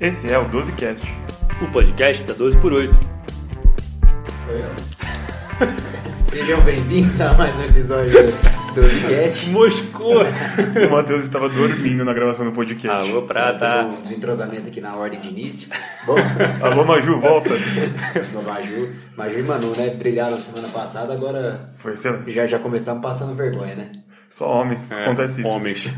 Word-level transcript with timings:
Esse 0.00 0.30
é 0.30 0.38
o 0.38 0.48
12Cast. 0.48 1.04
O 1.62 1.70
podcast 1.70 2.22
da 2.24 2.34
12 2.34 2.56
por 2.58 2.72
8. 2.72 2.94
Sou 4.44 4.54
eu. 4.54 4.70
Sejam 6.28 6.60
bem-vindos 6.62 7.18
a 7.20 7.32
mais 7.34 7.56
um 7.58 7.64
episódio 7.64 8.12
do 8.12 8.82
12Cast. 8.82 9.48
Moscou! 9.50 10.22
O 10.22 10.90
Matheus 10.90 11.24
estava 11.24 11.48
dormindo 11.48 12.04
na 12.04 12.12
gravação 12.12 12.44
do 12.44 12.52
podcast. 12.52 13.08
Alô, 13.10 13.22
Prata. 13.22 13.86
Um 13.86 14.02
desentrosamento 14.02 14.68
aqui 14.68 14.80
na 14.82 14.96
ordem 14.96 15.18
de 15.18 15.28
início. 15.28 15.68
Bom, 16.06 16.16
Alô, 16.62 16.84
Maju, 16.84 17.18
volta. 17.18 17.50
o 17.54 18.42
Maju, 18.44 18.92
Maju 19.16 19.38
e 19.38 19.42
Manu, 19.42 19.74
né? 19.76 19.90
Brilharam 19.90 20.36
semana 20.36 20.68
passada, 20.68 21.14
agora 21.14 21.70
Foi 21.78 21.94
excelente. 21.94 22.30
já, 22.32 22.46
já 22.46 22.58
começamos 22.58 23.00
passando 23.00 23.34
vergonha, 23.34 23.74
né? 23.74 23.92
Só 24.28 24.46
homem, 24.60 24.78
É, 24.90 25.04
acontece 25.04 25.40
isso. 25.40 25.48
Homens. 25.50 25.88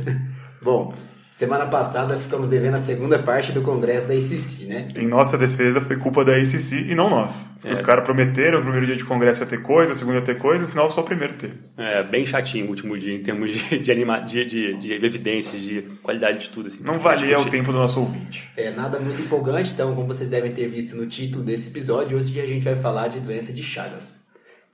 Bom, 0.63 0.95
semana 1.31 1.67
passada 1.67 2.19
ficamos 2.19 2.49
devendo 2.49 2.75
a 2.75 2.79
segunda 2.79 3.19
parte 3.19 3.53
do 3.53 3.63
congresso 3.63 4.07
da 4.07 4.15
ICC, 4.15 4.67
né? 4.67 4.89
Em 4.97 5.07
nossa 5.07 5.39
defesa, 5.39 5.81
foi 5.81 5.97
culpa 5.97 6.25
da 6.25 6.37
ACC 6.37 6.87
e 6.89 6.95
não 6.95 7.09
nós. 7.09 7.47
É. 7.65 7.73
Os 7.73 7.81
caras 7.81 8.05
prometeram 8.05 8.59
que 8.59 8.59
o 8.59 8.63
primeiro 8.63 8.87
dia 8.87 8.97
de 8.97 9.05
congresso 9.05 9.43
ia 9.43 9.47
ter 9.47 9.63
coisa, 9.63 9.93
o 9.93 9.97
segundo 9.97 10.17
ia 10.17 10.23
ter 10.23 10.39
coisa, 10.39 10.65
no 10.65 10.71
final 10.71 10.91
só 10.91 11.01
o 11.01 11.05
primeiro 11.05 11.35
teve. 11.35 11.55
É, 11.77 12.03
bem 12.03 12.25
chatinho 12.25 12.67
o 12.67 12.71
último 12.71 12.99
dia 12.99 13.15
em 13.15 13.23
termos 13.23 13.51
de, 13.51 13.79
de, 13.79 13.93
anima, 13.93 14.21
de, 14.21 14.45
de, 14.45 14.77
de 14.79 14.93
evidências, 14.93 15.61
de 15.63 15.83
qualidade 16.03 16.39
de 16.39 16.45
estudo. 16.45 16.69
Assim. 16.69 16.85
Não 16.85 16.99
valia 16.99 17.39
o 17.39 17.45
tempo 17.47 17.73
do 17.73 17.79
nosso 17.79 18.01
ouvinte. 18.01 18.49
É 18.57 18.71
nada 18.71 18.99
muito 18.99 19.21
empolgante, 19.23 19.73
então, 19.73 19.95
como 19.95 20.07
vocês 20.07 20.31
devem 20.31 20.53
ter 20.53 20.69
visto 20.69 20.97
no 20.97 21.07
título 21.07 21.45
desse 21.45 21.71
episódio, 21.71 22.17
hoje 22.17 22.41
a 22.41 22.47
gente 22.47 22.65
vai 22.65 22.77
falar 22.77 23.09
de 23.09 23.21
doença 23.21 23.53
de 23.53 23.63
Chagas. 23.63 24.18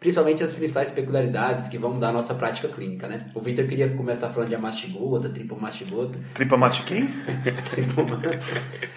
Principalmente 0.05 0.45
as 0.45 0.53
principais 0.55 0.91
peculiaridades 0.91 1.67
que 1.67 1.79
vão 1.79 1.95
mudar 1.95 2.11
a 2.11 2.13
nossa 2.13 2.35
prática 2.35 2.69
clínica, 2.69 3.09
né? 3.09 3.31
O 3.35 3.41
Victor 3.41 3.67
queria 3.67 3.89
começar 3.89 4.29
falando 4.29 4.51
de 4.51 4.55
amastigota, 4.55 5.31
tripomastigota. 5.31 6.19
Tripa 6.35 6.59
mastiquim? 6.59 7.09
Tripo- 7.73 8.07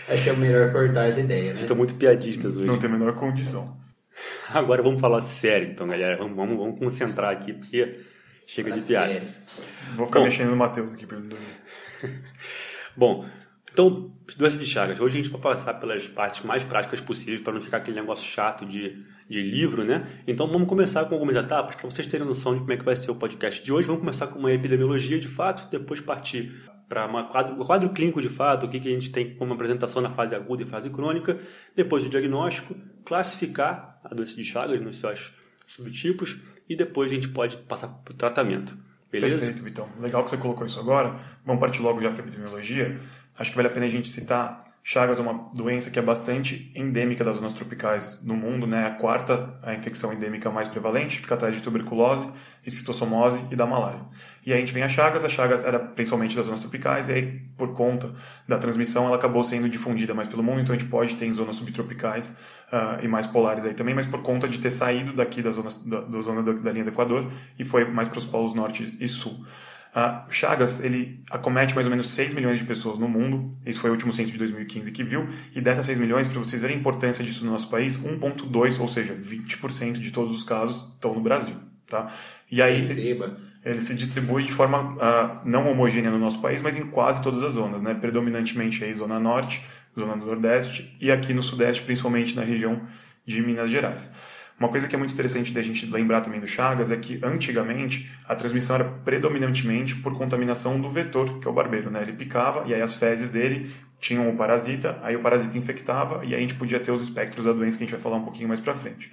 Achei 0.10 0.34
melhor 0.34 0.70
cortar 0.74 1.08
essa 1.08 1.22
ideia, 1.22 1.54
né? 1.54 1.62
Estão 1.62 1.78
muito 1.78 1.96
piadistas 1.96 2.58
hoje. 2.58 2.68
Não 2.68 2.78
tem 2.78 2.90
a 2.90 2.92
menor 2.94 3.16
condição. 3.16 3.78
Agora 4.54 4.84
vamos 4.84 5.00
falar 5.00 5.22
sério, 5.22 5.70
então, 5.72 5.88
galera. 5.88 6.18
Vamos, 6.18 6.36
vamos, 6.36 6.58
vamos 6.58 6.78
concentrar 6.78 7.32
aqui, 7.32 7.54
porque 7.54 8.02
chega 8.46 8.70
de 8.74 8.82
piada. 8.82 9.08
Sério. 9.14 9.28
Vou 9.96 10.08
ficar 10.08 10.20
Bom. 10.20 10.26
mexendo 10.26 10.50
no 10.50 10.58
Matheus 10.58 10.92
aqui 10.92 11.06
pra 11.06 11.16
ele 11.20 11.28
não 11.30 11.38
dormir. 11.38 12.22
Bom, 12.98 13.26
então, 13.78 14.12
doença 14.36 14.58
de 14.58 14.66
Chagas. 14.66 15.00
Hoje 15.00 15.20
a 15.20 15.22
gente 15.22 15.32
vai 15.32 15.40
passar 15.40 15.76
pelas 15.76 16.08
partes 16.08 16.44
mais 16.44 16.64
práticas 16.64 17.00
possíveis 17.00 17.40
para 17.40 17.54
não 17.54 17.62
ficar 17.62 17.78
aquele 17.78 18.00
negócio 18.00 18.26
chato 18.26 18.66
de, 18.66 19.06
de 19.30 19.40
livro, 19.40 19.84
né? 19.84 20.08
Então 20.26 20.48
vamos 20.48 20.68
começar 20.68 21.06
com 21.06 21.14
algumas 21.14 21.36
etapas 21.36 21.76
para 21.76 21.88
vocês 21.88 22.08
terem 22.08 22.26
noção 22.26 22.56
de 22.56 22.62
como 22.62 22.74
é 22.74 22.78
que 22.78 22.84
vai 22.84 22.96
ser 22.96 23.12
o 23.12 23.16
podcast 23.16 23.64
de 23.64 23.72
hoje. 23.72 23.86
Vamos 23.86 24.00
começar 24.00 24.26
com 24.26 24.40
uma 24.40 24.52
epidemiologia 24.52 25.20
de 25.20 25.28
fato, 25.28 25.70
depois 25.70 26.02
partir 26.02 26.60
para 26.90 27.06
um 27.06 27.28
quadro, 27.28 27.56
quadro 27.58 27.90
clínico 27.92 28.20
de 28.20 28.30
fato, 28.30 28.66
o 28.66 28.70
que, 28.70 28.80
que 28.80 28.90
a 28.90 28.92
gente 28.92 29.12
tem 29.12 29.36
como 29.36 29.54
apresentação 29.54 30.02
na 30.02 30.10
fase 30.10 30.34
aguda 30.34 30.64
e 30.64 30.66
fase 30.66 30.90
crônica, 30.90 31.40
depois 31.76 32.04
o 32.04 32.10
diagnóstico, 32.10 32.76
classificar 33.06 34.00
a 34.04 34.12
doença 34.12 34.36
de 34.36 34.44
Chagas 34.44 34.82
nos 34.82 34.98
seus 34.98 35.32
subtipos 35.68 36.36
e 36.68 36.76
depois 36.76 37.12
a 37.12 37.14
gente 37.14 37.30
pode 37.30 37.58
passar 37.58 37.90
para 37.90 38.12
o 38.12 38.18
tratamento. 38.18 38.76
Beleza? 39.12 39.38
Perfeito, 39.38 39.64
Vitão. 39.64 39.88
Legal 40.00 40.24
que 40.24 40.32
você 40.32 40.38
colocou 40.38 40.66
isso 40.66 40.80
agora. 40.80 41.20
Vamos 41.46 41.60
partir 41.62 41.82
logo 41.82 42.02
já 42.02 42.12
para 42.12 42.22
epidemiologia. 42.22 43.00
Acho 43.40 43.52
que 43.52 43.56
vale 43.56 43.68
a 43.68 43.72
pena 43.72 43.86
a 43.86 43.90
gente 43.90 44.10
citar 44.10 44.68
Chagas 44.90 45.20
é 45.20 45.22
uma 45.22 45.50
doença 45.54 45.92
que 45.92 46.00
é 46.00 46.02
bastante 46.02 46.72
endêmica 46.74 47.22
das 47.22 47.36
zonas 47.36 47.52
tropicais 47.52 48.24
no 48.24 48.38
mundo, 48.38 48.66
né? 48.66 48.88
A 48.88 48.92
quarta 48.92 49.60
a 49.62 49.74
infecção 49.74 50.14
endêmica 50.14 50.50
mais 50.50 50.70
prevalente, 50.70 51.20
fica 51.20 51.36
atrás 51.36 51.54
de 51.54 51.62
tuberculose, 51.62 52.26
esquistossomose 52.66 53.44
e 53.52 53.56
da 53.58 53.66
malária. 53.66 54.00
E 54.46 54.54
aí 54.54 54.58
a 54.58 54.60
gente 54.62 54.74
vem 54.74 54.84
a 54.84 54.88
Chagas, 54.88 55.26
a 55.26 55.30
Chagas 55.30 55.66
era 55.66 55.78
principalmente 55.78 56.38
das 56.38 56.46
zonas 56.46 56.62
tropicais, 56.62 57.10
e 57.10 57.12
aí 57.12 57.42
por 57.58 57.74
conta 57.74 58.16
da 58.48 58.58
transmissão 58.58 59.08
ela 59.08 59.18
acabou 59.18 59.44
sendo 59.44 59.68
difundida 59.68 60.14
mais 60.14 60.30
pelo 60.30 60.42
mundo, 60.42 60.62
então 60.62 60.74
a 60.74 60.78
gente 60.78 60.90
pode 60.90 61.16
ter 61.16 61.26
em 61.26 61.34
zonas 61.34 61.58
subtropicais 61.58 62.38
ah, 62.72 63.00
e 63.04 63.10
mais 63.10 63.28
polares 63.28 63.66
aí 63.66 63.74
também, 63.74 63.94
mas 63.94 64.08
por 64.08 64.22
conta 64.22 64.48
de 64.48 64.58
ter 64.58 64.72
saído 64.72 65.12
daqui 65.12 65.42
da 65.42 65.52
zona, 65.52 65.68
da, 65.86 66.00
da 66.00 66.22
zona 66.22 66.42
da, 66.42 66.54
da 66.54 66.72
linha 66.72 66.86
do 66.86 66.92
Equador 66.92 67.30
e 67.60 67.66
foi 67.66 67.84
mais 67.84 68.08
para 68.08 68.20
os 68.20 68.26
polos 68.26 68.54
norte 68.54 68.98
e 69.02 69.08
sul. 69.10 69.46
Ah, 69.94 70.26
Chagas, 70.30 70.84
ele 70.84 71.24
acomete 71.32 71.74
mais 71.74 71.88
ou 71.88 71.92
menos 71.92 72.10
6 72.12 72.34
milhões 72.34 72.60
de 72.60 72.66
pessoas 72.66 73.00
no 73.00 73.08
mundo. 73.08 73.58
Esse 73.66 73.80
foi 73.80 73.90
o 73.90 73.94
último 73.94 74.14
censo 74.14 74.32
de 74.32 74.38
2015 74.38 74.92
que 74.92 75.04
viu. 75.04 75.28
E 75.56 75.62
dessas 75.62 75.86
6 75.86 75.98
milhões, 75.98 76.28
para 76.28 76.40
vocês 76.40 76.62
verem 76.62 76.78
a 76.78 76.80
importância 76.80 77.24
disso 77.24 77.46
no 77.46 77.52
nosso 77.52 77.70
país, 77.70 77.98
1,2, 77.98 78.80
ou 78.80 78.88
seja, 78.88 79.16
20% 79.16 79.94
de 79.94 80.12
todos 80.12 80.36
os 80.36 80.44
casos 80.44 80.94
estão 80.94 81.14
no 81.14 81.22
Brasil. 81.22 81.56
Tá? 81.88 82.12
E 82.52 82.62
aí, 82.62 82.76
Receba. 82.82 83.38
ele 83.64 83.82
se 83.82 83.96
distribui 83.96 84.44
de 84.44 84.52
forma 84.52 84.98
ah, 85.00 85.42
não 85.46 85.72
homogênea 85.72 86.12
no 86.12 86.20
nosso 86.20 86.42
país, 86.42 86.62
mas 86.62 86.78
em 86.78 86.86
quase 86.88 87.24
todas 87.24 87.42
as 87.44 87.54
zonas, 87.54 87.82
né? 87.82 87.94
predominantemente 87.94 88.84
aí 88.84 88.94
zona 88.94 89.20
norte, 89.20 89.66
zona 89.98 90.16
do 90.16 90.26
nordeste 90.26 90.96
e 91.02 91.10
aqui 91.12 91.34
no 91.34 91.42
sudeste, 91.42 91.82
principalmente 91.84 92.36
na 92.36 92.44
região 92.44 92.82
de 93.26 93.42
Minas 93.42 93.72
Gerais. 93.72 94.14
Uma 94.60 94.70
coisa 94.70 94.88
que 94.88 94.96
é 94.96 94.98
muito 94.98 95.14
interessante 95.14 95.52
da 95.52 95.62
gente 95.62 95.86
lembrar 95.86 96.22
também 96.22 96.40
do 96.40 96.48
Chagas 96.48 96.90
é 96.90 96.98
que 96.98 97.20
antigamente 97.24 98.12
a 98.28 98.36
transmissão 98.36 98.76
era 98.76 98.86
predominantemente 98.86 99.96
por 99.96 100.18
contaminação 100.18 100.82
do 100.82 100.90
vetor, 100.90 101.40
que 101.40 101.48
é 101.48 101.52
o 101.52 101.54
barbeiro, 101.54 101.92
né? 101.92 102.02
Ele 102.02 102.14
picava 102.14 102.68
e 102.68 102.74
aí 102.74 102.82
as 102.82 102.96
fezes 102.96 103.30
dele 103.30 103.72
tinham 104.00 104.28
o 104.28 104.36
parasita, 104.36 105.00
aí 105.04 105.16
o 105.16 105.22
parasita 105.22 105.58
infectava 105.58 106.26
e 106.26 106.34
aí 106.34 106.36
a 106.36 106.40
gente 106.40 106.56
podia 106.56 106.80
ter 106.80 106.92
os 106.92 107.04
espectros 107.04 107.46
da 107.46 107.54
doença 107.54 107.78
que 107.78 107.84
a 107.84 107.86
gente 107.86 107.94
vai 107.94 108.02
falar 108.02 108.18
um 108.18 108.24
pouquinho 108.24 108.48
mais 108.48 108.60
pra 108.60 108.74
frente. 108.74 109.12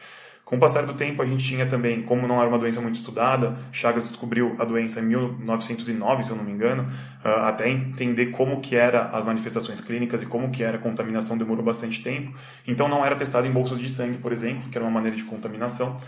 Com 0.54 0.58
o 0.58 0.60
passar 0.60 0.86
do 0.86 0.94
tempo, 0.94 1.20
a 1.20 1.26
gente 1.26 1.42
tinha 1.42 1.66
também, 1.66 2.02
como 2.02 2.28
não 2.28 2.38
era 2.38 2.48
uma 2.48 2.60
doença 2.60 2.80
muito 2.80 2.94
estudada, 2.94 3.58
Chagas 3.72 4.06
descobriu 4.06 4.54
a 4.56 4.64
doença 4.64 5.00
em 5.00 5.06
1909, 5.06 6.22
se 6.22 6.30
eu 6.30 6.36
não 6.36 6.44
me 6.44 6.52
engano, 6.52 6.88
ah, 7.24 7.48
até 7.48 7.68
entender 7.68 8.26
como 8.26 8.60
que 8.60 8.76
era 8.76 9.08
as 9.08 9.24
manifestações 9.24 9.80
clínicas 9.80 10.22
e 10.22 10.26
como 10.26 10.52
que 10.52 10.62
era 10.62 10.76
a 10.76 10.80
contaminação 10.80 11.36
demorou 11.36 11.64
bastante 11.64 12.00
tempo. 12.04 12.32
Então 12.68 12.86
não 12.86 13.04
era 13.04 13.16
testado 13.16 13.48
em 13.48 13.50
bolsas 13.50 13.80
de 13.80 13.88
sangue, 13.88 14.18
por 14.18 14.32
exemplo, 14.32 14.70
que 14.70 14.78
era 14.78 14.84
uma 14.84 14.92
maneira 14.92 15.16
de 15.16 15.24
contaminação. 15.24 16.00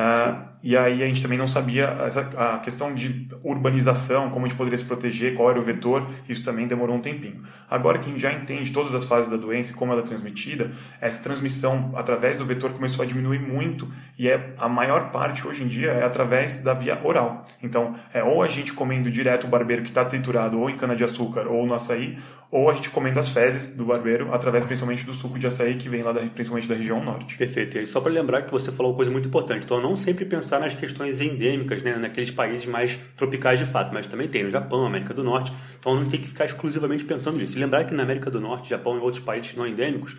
Ah, 0.00 0.44
e 0.62 0.76
aí 0.76 1.02
a 1.02 1.06
gente 1.06 1.20
também 1.20 1.36
não 1.36 1.48
sabia 1.48 1.86
essa, 2.06 2.20
a 2.36 2.58
questão 2.58 2.94
de 2.94 3.28
urbanização, 3.42 4.30
como 4.30 4.46
a 4.46 4.48
gente 4.48 4.56
poderia 4.56 4.78
se 4.78 4.84
proteger, 4.84 5.34
qual 5.34 5.50
era 5.50 5.58
o 5.58 5.62
vetor, 5.62 6.06
isso 6.28 6.44
também 6.44 6.68
demorou 6.68 6.94
um 6.94 7.00
tempinho. 7.00 7.42
Agora 7.68 7.98
que 7.98 8.06
a 8.06 8.08
gente 8.08 8.20
já 8.20 8.32
entende 8.32 8.72
todas 8.72 8.94
as 8.94 9.04
fases 9.04 9.28
da 9.28 9.36
doença 9.36 9.72
e 9.72 9.74
como 9.74 9.92
ela 9.92 10.00
é 10.00 10.04
transmitida, 10.04 10.70
essa 11.00 11.22
transmissão 11.22 11.92
através 11.96 12.38
do 12.38 12.44
vetor 12.44 12.72
começou 12.72 13.02
a 13.02 13.06
diminuir 13.06 13.40
muito 13.40 13.92
e 14.16 14.28
é 14.28 14.54
a 14.56 14.68
maior 14.68 15.10
parte 15.10 15.46
hoje 15.46 15.64
em 15.64 15.68
dia 15.68 15.90
é 15.90 16.04
através 16.04 16.62
da 16.62 16.74
via 16.74 17.00
oral. 17.02 17.44
Então, 17.60 17.96
é 18.14 18.22
ou 18.22 18.42
a 18.42 18.48
gente 18.48 18.72
comendo 18.72 19.10
direto 19.10 19.44
o 19.44 19.48
barbeiro 19.48 19.82
que 19.82 19.88
está 19.88 20.04
triturado 20.04 20.60
ou 20.60 20.70
em 20.70 20.76
cana-de-açúcar 20.76 21.48
ou 21.48 21.66
no 21.66 21.74
açaí, 21.74 22.18
ou 22.50 22.70
a 22.70 22.74
gente 22.74 22.88
comendo 22.88 23.18
as 23.20 23.28
fezes 23.28 23.76
do 23.76 23.84
barbeiro 23.84 24.32
através 24.32 24.64
principalmente 24.64 25.04
do 25.04 25.12
suco 25.12 25.38
de 25.38 25.46
açaí 25.46 25.76
que 25.76 25.88
vem 25.88 26.02
lá 26.02 26.12
da, 26.12 26.20
principalmente 26.20 26.66
da 26.66 26.74
região 26.74 27.04
norte. 27.04 27.36
Perfeito. 27.36 27.76
E 27.76 27.80
aí, 27.80 27.86
só 27.86 28.00
para 28.00 28.10
lembrar 28.10 28.42
que 28.42 28.50
você 28.50 28.72
falou 28.72 28.92
uma 28.92 28.96
coisa 28.96 29.10
muito 29.10 29.28
importante. 29.28 29.64
Então, 29.64 29.76
não 29.88 29.96
sempre 29.96 30.24
pensar 30.24 30.60
nas 30.60 30.74
questões 30.74 31.20
endêmicas, 31.20 31.82
né, 31.82 31.96
naqueles 31.96 32.30
países 32.30 32.66
mais 32.66 32.98
tropicais 33.16 33.58
de 33.58 33.64
fato, 33.64 33.92
mas 33.92 34.06
também 34.06 34.28
tem 34.28 34.44
no 34.44 34.50
Japão, 34.50 34.84
América 34.84 35.14
do 35.14 35.24
Norte. 35.24 35.52
Então, 35.78 35.94
não 35.94 36.08
tem 36.08 36.20
que 36.20 36.28
ficar 36.28 36.44
exclusivamente 36.44 37.04
pensando 37.04 37.38
nisso. 37.38 37.56
E 37.56 37.60
lembrar 37.60 37.84
que 37.84 37.94
na 37.94 38.02
América 38.02 38.30
do 38.30 38.40
Norte, 38.40 38.68
Japão 38.68 38.96
e 38.96 39.00
outros 39.00 39.24
países 39.24 39.56
não 39.56 39.66
endêmicos, 39.66 40.16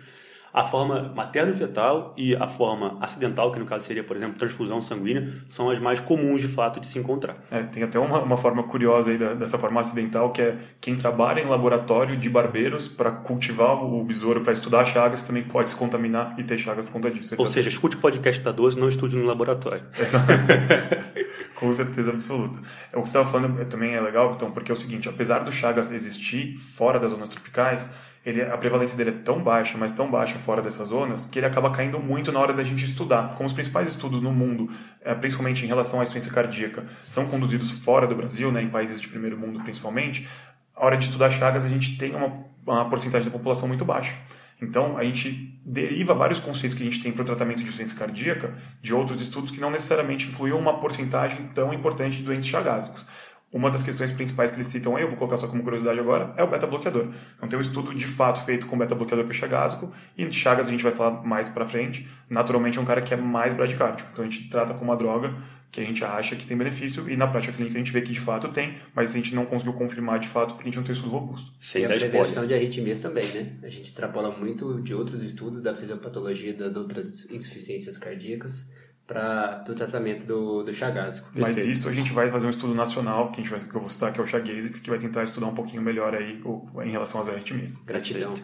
a 0.52 0.64
forma 0.64 1.12
materno-fetal 1.14 2.12
e 2.16 2.34
a 2.34 2.46
forma 2.46 2.96
acidental, 3.00 3.52
que 3.52 3.58
no 3.58 3.64
caso 3.64 3.84
seria, 3.84 4.02
por 4.02 4.16
exemplo, 4.16 4.36
transfusão 4.36 4.80
sanguínea, 4.82 5.28
são 5.48 5.70
as 5.70 5.78
mais 5.78 6.00
comuns 6.00 6.40
de 6.40 6.48
fato 6.48 6.80
de 6.80 6.86
se 6.86 6.98
encontrar. 6.98 7.36
É, 7.50 7.62
tem 7.62 7.82
até 7.82 7.98
uma, 7.98 8.20
uma 8.20 8.36
forma 8.36 8.62
curiosa 8.64 9.10
aí 9.12 9.18
da- 9.18 9.34
dessa 9.34 9.58
forma 9.58 9.80
acidental, 9.80 10.30
que 10.32 10.42
é 10.42 10.56
quem 10.80 10.96
trabalha 10.96 11.40
em 11.40 11.46
laboratório 11.46 12.16
de 12.16 12.28
barbeiros 12.28 12.88
para 12.88 13.10
cultivar 13.10 13.82
o 13.84 14.02
besouro, 14.04 14.40
para 14.40 14.52
estudar 14.52 14.84
chagas, 14.86 15.24
também 15.24 15.42
pode 15.44 15.70
se 15.70 15.76
contaminar 15.76 16.34
e 16.38 16.42
ter 16.44 16.58
chagas 16.58 16.84
por 16.84 16.92
conta 16.92 17.10
disso. 17.10 17.34
Ou 17.38 17.46
seja, 17.46 17.68
escute 17.68 17.96
o 17.96 18.00
podcast 18.00 18.42
da 18.42 18.50
12 18.50 18.78
não 18.80 18.88
estude 18.88 19.16
no 19.16 19.26
laboratório. 19.26 19.84
Com 21.54 21.72
certeza 21.72 22.10
absoluta. 22.10 22.58
É, 22.92 22.96
O 22.96 23.02
que 23.02 23.08
você 23.08 23.18
estava 23.18 23.28
falando 23.30 23.62
também 23.66 23.94
é 23.94 24.00
legal, 24.00 24.32
então, 24.34 24.50
porque 24.50 24.70
é 24.70 24.74
o 24.74 24.76
seguinte, 24.76 25.08
apesar 25.08 25.40
do 25.40 25.52
Chagas 25.52 25.92
existir 25.92 26.56
fora 26.56 26.98
das 26.98 27.10
zonas 27.10 27.28
tropicais, 27.28 27.92
ele, 28.24 28.42
a 28.42 28.56
prevalência 28.58 28.96
dele 28.96 29.10
é 29.10 29.22
tão 29.24 29.42
baixa, 29.42 29.78
mas 29.78 29.92
tão 29.92 30.10
baixa 30.10 30.38
fora 30.38 30.60
dessas 30.60 30.88
zonas, 30.88 31.24
que 31.24 31.38
ele 31.38 31.46
acaba 31.46 31.70
caindo 31.70 31.98
muito 31.98 32.30
na 32.30 32.38
hora 32.38 32.52
da 32.52 32.62
gente 32.62 32.84
estudar. 32.84 33.34
Como 33.34 33.46
os 33.46 33.52
principais 33.52 33.88
estudos 33.88 34.20
no 34.20 34.30
mundo, 34.30 34.70
eh, 35.00 35.14
principalmente 35.14 35.64
em 35.64 35.68
relação 35.68 36.00
à 36.00 36.02
insuficiência 36.02 36.32
cardíaca, 36.32 36.84
são 37.02 37.26
conduzidos 37.28 37.70
fora 37.70 38.06
do 38.06 38.14
Brasil, 38.14 38.52
né, 38.52 38.62
em 38.62 38.68
países 38.68 39.00
de 39.00 39.08
primeiro 39.08 39.38
mundo 39.38 39.60
principalmente, 39.60 40.28
a 40.76 40.84
hora 40.84 40.96
de 40.96 41.04
estudar 41.04 41.30
Chagas 41.30 41.64
a 41.64 41.68
gente 41.68 41.96
tem 41.98 42.14
uma, 42.14 42.32
uma 42.66 42.88
porcentagem 42.88 43.30
da 43.30 43.36
população 43.36 43.68
muito 43.68 43.84
baixa. 43.84 44.16
Então, 44.62 44.98
a 44.98 45.04
gente 45.04 45.58
deriva 45.64 46.14
vários 46.14 46.38
conceitos 46.38 46.76
que 46.76 46.82
a 46.82 46.86
gente 46.86 47.02
tem 47.02 47.12
para 47.12 47.22
o 47.22 47.24
tratamento 47.24 47.58
de 47.58 47.62
insuficiência 47.62 47.98
cardíaca 47.98 48.54
de 48.82 48.92
outros 48.92 49.20
estudos 49.22 49.50
que 49.50 49.60
não 49.60 49.70
necessariamente 49.70 50.28
incluíam 50.28 50.58
uma 50.58 50.78
porcentagem 50.78 51.48
tão 51.54 51.72
importante 51.72 52.18
de 52.18 52.22
doentes 52.22 52.48
chagásicos. 52.48 53.06
Uma 53.52 53.70
das 53.70 53.82
questões 53.82 54.12
principais 54.12 54.50
que 54.50 54.56
eles 54.56 54.68
citam 54.68 54.96
aí, 54.96 55.02
eu 55.02 55.08
vou 55.08 55.16
colocar 55.16 55.36
só 55.36 55.48
como 55.48 55.62
curiosidade 55.62 55.98
agora, 55.98 56.32
é 56.36 56.44
o 56.44 56.46
beta-bloqueador. 56.46 57.08
Então 57.36 57.48
tem 57.48 57.58
um 57.58 57.62
estudo 57.62 57.94
de 57.94 58.06
fato 58.06 58.44
feito 58.44 58.66
com 58.66 58.78
beta-bloqueador 58.78 59.24
para 59.24 59.34
chagásico, 59.34 59.92
e 60.16 60.30
Chagas 60.30 60.68
a 60.68 60.70
gente 60.70 60.84
vai 60.84 60.92
falar 60.92 61.22
mais 61.24 61.48
para 61.48 61.66
frente, 61.66 62.08
naturalmente 62.28 62.78
é 62.78 62.80
um 62.80 62.84
cara 62.84 63.00
que 63.02 63.12
é 63.12 63.16
mais 63.16 63.52
bradicárdico. 63.52 64.08
Então 64.12 64.24
a 64.24 64.28
gente 64.28 64.48
trata 64.48 64.74
como 64.74 64.90
uma 64.90 64.96
droga 64.96 65.34
que 65.70 65.80
a 65.80 65.84
gente 65.84 66.04
acha 66.04 66.34
que 66.34 66.46
tem 66.46 66.56
benefício 66.56 67.08
e 67.08 67.16
na 67.16 67.26
prática 67.26 67.52
clínica 67.52 67.76
a 67.76 67.78
gente 67.78 67.92
vê 67.92 68.02
que 68.02 68.12
de 68.12 68.18
fato 68.20 68.48
tem, 68.48 68.78
mas 68.94 69.10
a 69.10 69.16
gente 69.16 69.34
não 69.34 69.46
conseguiu 69.46 69.72
confirmar 69.74 70.18
de 70.18 70.26
fato 70.26 70.54
porque 70.54 70.64
a 70.64 70.66
gente 70.66 70.76
não 70.76 70.84
tem 70.84 70.92
estudo 70.92 71.12
robusto. 71.12 71.52
Sem 71.60 71.82
e 71.82 71.84
a 71.84 71.88
prevenção 71.88 72.46
de 72.46 72.54
arritmias 72.54 72.98
também, 72.98 73.24
né? 73.26 73.56
A 73.62 73.68
gente 73.68 73.86
extrapola 73.86 74.36
muito 74.36 74.80
de 74.82 74.94
outros 74.94 75.22
estudos 75.22 75.62
da 75.62 75.74
fisiopatologia 75.74 76.52
das 76.54 76.74
outras 76.76 77.30
insuficiências 77.30 77.96
cardíacas 77.98 78.72
para 79.10 79.64
o 79.68 79.74
tratamento 79.74 80.24
do, 80.24 80.62
do 80.62 80.72
chagásico. 80.72 81.28
Mas 81.34 81.58
isso 81.58 81.88
a 81.88 81.92
gente 81.92 82.12
vai 82.12 82.30
fazer 82.30 82.46
um 82.46 82.50
estudo 82.50 82.72
nacional, 82.72 83.32
que, 83.32 83.40
a 83.40 83.42
gente 83.42 83.50
vai, 83.50 83.58
que 83.58 83.74
eu 83.74 83.80
vou 83.80 83.90
citar, 83.90 84.12
que 84.12 84.20
é 84.20 84.22
o 84.22 84.26
Chagasix, 84.26 84.78
que 84.78 84.88
vai 84.88 85.00
tentar 85.00 85.24
estudar 85.24 85.48
um 85.48 85.54
pouquinho 85.54 85.82
melhor 85.82 86.14
aí 86.14 86.40
o, 86.44 86.80
em 86.80 86.92
relação 86.92 87.20
às 87.20 87.28
arritmias. 87.28 87.74
Gratidão. 87.84 88.34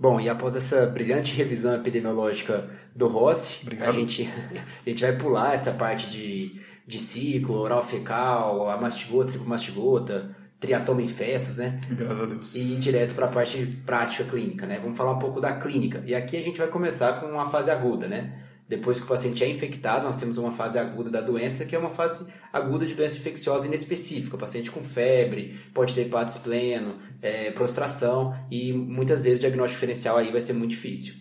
Bom, 0.00 0.18
e 0.18 0.30
após 0.30 0.56
essa 0.56 0.86
brilhante 0.86 1.34
revisão 1.34 1.74
epidemiológica 1.74 2.70
do 2.94 3.06
Rossi, 3.06 3.66
a 3.82 3.90
gente, 3.90 4.26
a 4.86 4.88
gente 4.88 5.02
vai 5.02 5.12
pular 5.14 5.52
essa 5.52 5.72
parte 5.72 6.08
de, 6.08 6.58
de 6.86 6.98
ciclo, 6.98 7.56
oral 7.56 7.82
fecal, 7.82 8.70
a 8.70 8.80
mastigota, 8.80 9.32
tripomastigota, 9.32 10.34
triatoma 10.58 11.02
em 11.02 11.08
festas, 11.08 11.58
né? 11.58 11.78
Graças 11.90 12.20
a 12.20 12.26
Deus. 12.26 12.54
E 12.54 12.60
ir 12.60 12.78
direto 12.78 13.14
para 13.14 13.26
a 13.26 13.30
parte 13.30 13.66
prática 13.84 14.24
clínica, 14.24 14.66
né? 14.66 14.78
Vamos 14.82 14.96
falar 14.96 15.12
um 15.12 15.18
pouco 15.18 15.38
da 15.38 15.52
clínica. 15.52 16.02
E 16.06 16.14
aqui 16.14 16.38
a 16.38 16.42
gente 16.42 16.56
vai 16.56 16.68
começar 16.68 17.20
com 17.20 17.26
uma 17.26 17.44
fase 17.44 17.70
aguda, 17.70 18.08
né? 18.08 18.45
Depois 18.68 18.98
que 18.98 19.04
o 19.04 19.08
paciente 19.08 19.44
é 19.44 19.48
infectado, 19.48 20.04
nós 20.04 20.16
temos 20.16 20.38
uma 20.38 20.50
fase 20.50 20.76
aguda 20.78 21.08
da 21.08 21.20
doença, 21.20 21.64
que 21.64 21.76
é 21.76 21.78
uma 21.78 21.90
fase 21.90 22.26
aguda 22.52 22.84
de 22.84 22.94
doença 22.94 23.16
infecciosa 23.16 23.66
inespecífica. 23.66 24.34
O 24.34 24.38
paciente 24.38 24.72
com 24.72 24.82
febre, 24.82 25.56
pode 25.72 25.94
ter 25.94 26.02
hepatite 26.02 26.40
pleno, 26.40 26.96
é, 27.22 27.52
prostração, 27.52 28.34
e 28.50 28.72
muitas 28.72 29.22
vezes 29.22 29.38
o 29.38 29.40
diagnóstico 29.40 29.76
diferencial 29.76 30.16
aí 30.16 30.32
vai 30.32 30.40
ser 30.40 30.52
muito 30.52 30.70
difícil. 30.70 31.14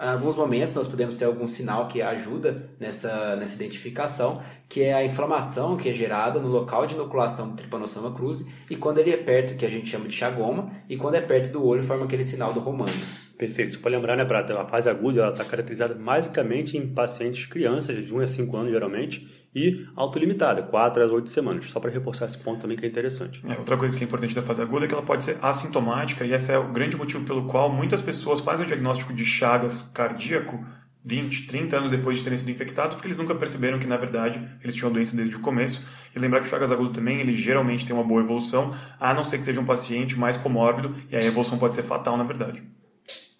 Em 0.00 0.10
alguns 0.10 0.36
momentos 0.36 0.74
nós 0.74 0.86
podemos 0.86 1.16
ter 1.16 1.24
algum 1.24 1.48
sinal 1.48 1.88
que 1.88 2.00
ajuda 2.00 2.70
nessa, 2.78 3.34
nessa 3.34 3.56
identificação, 3.56 4.40
que 4.68 4.82
é 4.82 4.94
a 4.94 5.04
inflamação 5.04 5.76
que 5.76 5.88
é 5.88 5.92
gerada 5.92 6.38
no 6.38 6.46
local 6.46 6.86
de 6.86 6.94
inoculação 6.94 7.48
do 7.48 7.56
Trypanosoma 7.56 8.14
cruzi, 8.14 8.48
e 8.70 8.76
quando 8.76 8.98
ele 8.98 9.10
é 9.10 9.16
perto, 9.16 9.56
que 9.56 9.66
a 9.66 9.70
gente 9.70 9.88
chama 9.88 10.06
de 10.06 10.14
chagoma, 10.14 10.70
e 10.88 10.96
quando 10.96 11.16
é 11.16 11.20
perto 11.20 11.50
do 11.50 11.66
olho, 11.66 11.82
forma 11.82 12.04
aquele 12.04 12.22
sinal 12.22 12.52
do 12.52 12.60
romano. 12.60 12.92
Perfeito. 13.38 13.74
Você 13.74 13.78
pode 13.78 13.94
lembrar, 13.94 14.16
né, 14.16 14.24
Prata? 14.24 14.60
A 14.60 14.66
fase 14.66 14.90
aguda 14.90 15.28
está 15.28 15.44
caracterizada 15.44 15.94
basicamente 15.94 16.76
em 16.76 16.88
pacientes 16.88 17.46
crianças, 17.46 18.04
de 18.04 18.12
1 18.12 18.18
a 18.18 18.26
5 18.26 18.56
anos 18.56 18.72
geralmente, 18.72 19.28
e 19.54 19.86
autolimitada, 19.94 20.60
4 20.62 21.04
a 21.04 21.06
8 21.06 21.30
semanas. 21.30 21.70
Só 21.70 21.78
para 21.78 21.88
reforçar 21.88 22.26
esse 22.26 22.36
ponto 22.36 22.60
também 22.60 22.76
que 22.76 22.84
é 22.84 22.88
interessante. 22.88 23.40
É, 23.48 23.56
outra 23.56 23.76
coisa 23.76 23.96
que 23.96 24.02
é 24.02 24.06
importante 24.06 24.34
da 24.34 24.42
fase 24.42 24.60
aguda 24.60 24.86
é 24.86 24.88
que 24.88 24.94
ela 24.94 25.04
pode 25.04 25.22
ser 25.22 25.38
assintomática, 25.40 26.26
e 26.26 26.32
esse 26.32 26.52
é 26.52 26.58
o 26.58 26.72
grande 26.72 26.96
motivo 26.96 27.24
pelo 27.24 27.46
qual 27.46 27.72
muitas 27.72 28.02
pessoas 28.02 28.40
fazem 28.40 28.64
o 28.64 28.68
diagnóstico 28.68 29.14
de 29.14 29.24
Chagas 29.24 29.82
cardíaco 29.94 30.66
20, 31.04 31.46
30 31.46 31.76
anos 31.76 31.90
depois 31.92 32.18
de 32.18 32.24
terem 32.24 32.36
sido 32.36 32.50
infectados, 32.50 32.96
porque 32.96 33.06
eles 33.06 33.16
nunca 33.16 33.36
perceberam 33.36 33.78
que, 33.78 33.86
na 33.86 33.96
verdade, 33.96 34.46
eles 34.60 34.74
tinham 34.74 34.92
doença 34.92 35.16
desde 35.16 35.36
o 35.36 35.40
começo. 35.40 35.86
E 36.14 36.18
lembrar 36.18 36.40
que 36.40 36.46
o 36.46 36.50
Chagas 36.50 36.72
agudo 36.72 36.90
também, 36.90 37.20
ele 37.20 37.34
geralmente 37.34 37.86
tem 37.86 37.94
uma 37.94 38.04
boa 38.04 38.20
evolução, 38.20 38.74
a 38.98 39.14
não 39.14 39.22
ser 39.22 39.38
que 39.38 39.44
seja 39.44 39.60
um 39.60 39.64
paciente 39.64 40.18
mais 40.18 40.36
comórbido, 40.36 40.96
e 41.08 41.16
aí 41.16 41.22
a 41.22 41.28
evolução 41.28 41.56
pode 41.56 41.76
ser 41.76 41.84
fatal, 41.84 42.16
na 42.16 42.24
verdade. 42.24 42.62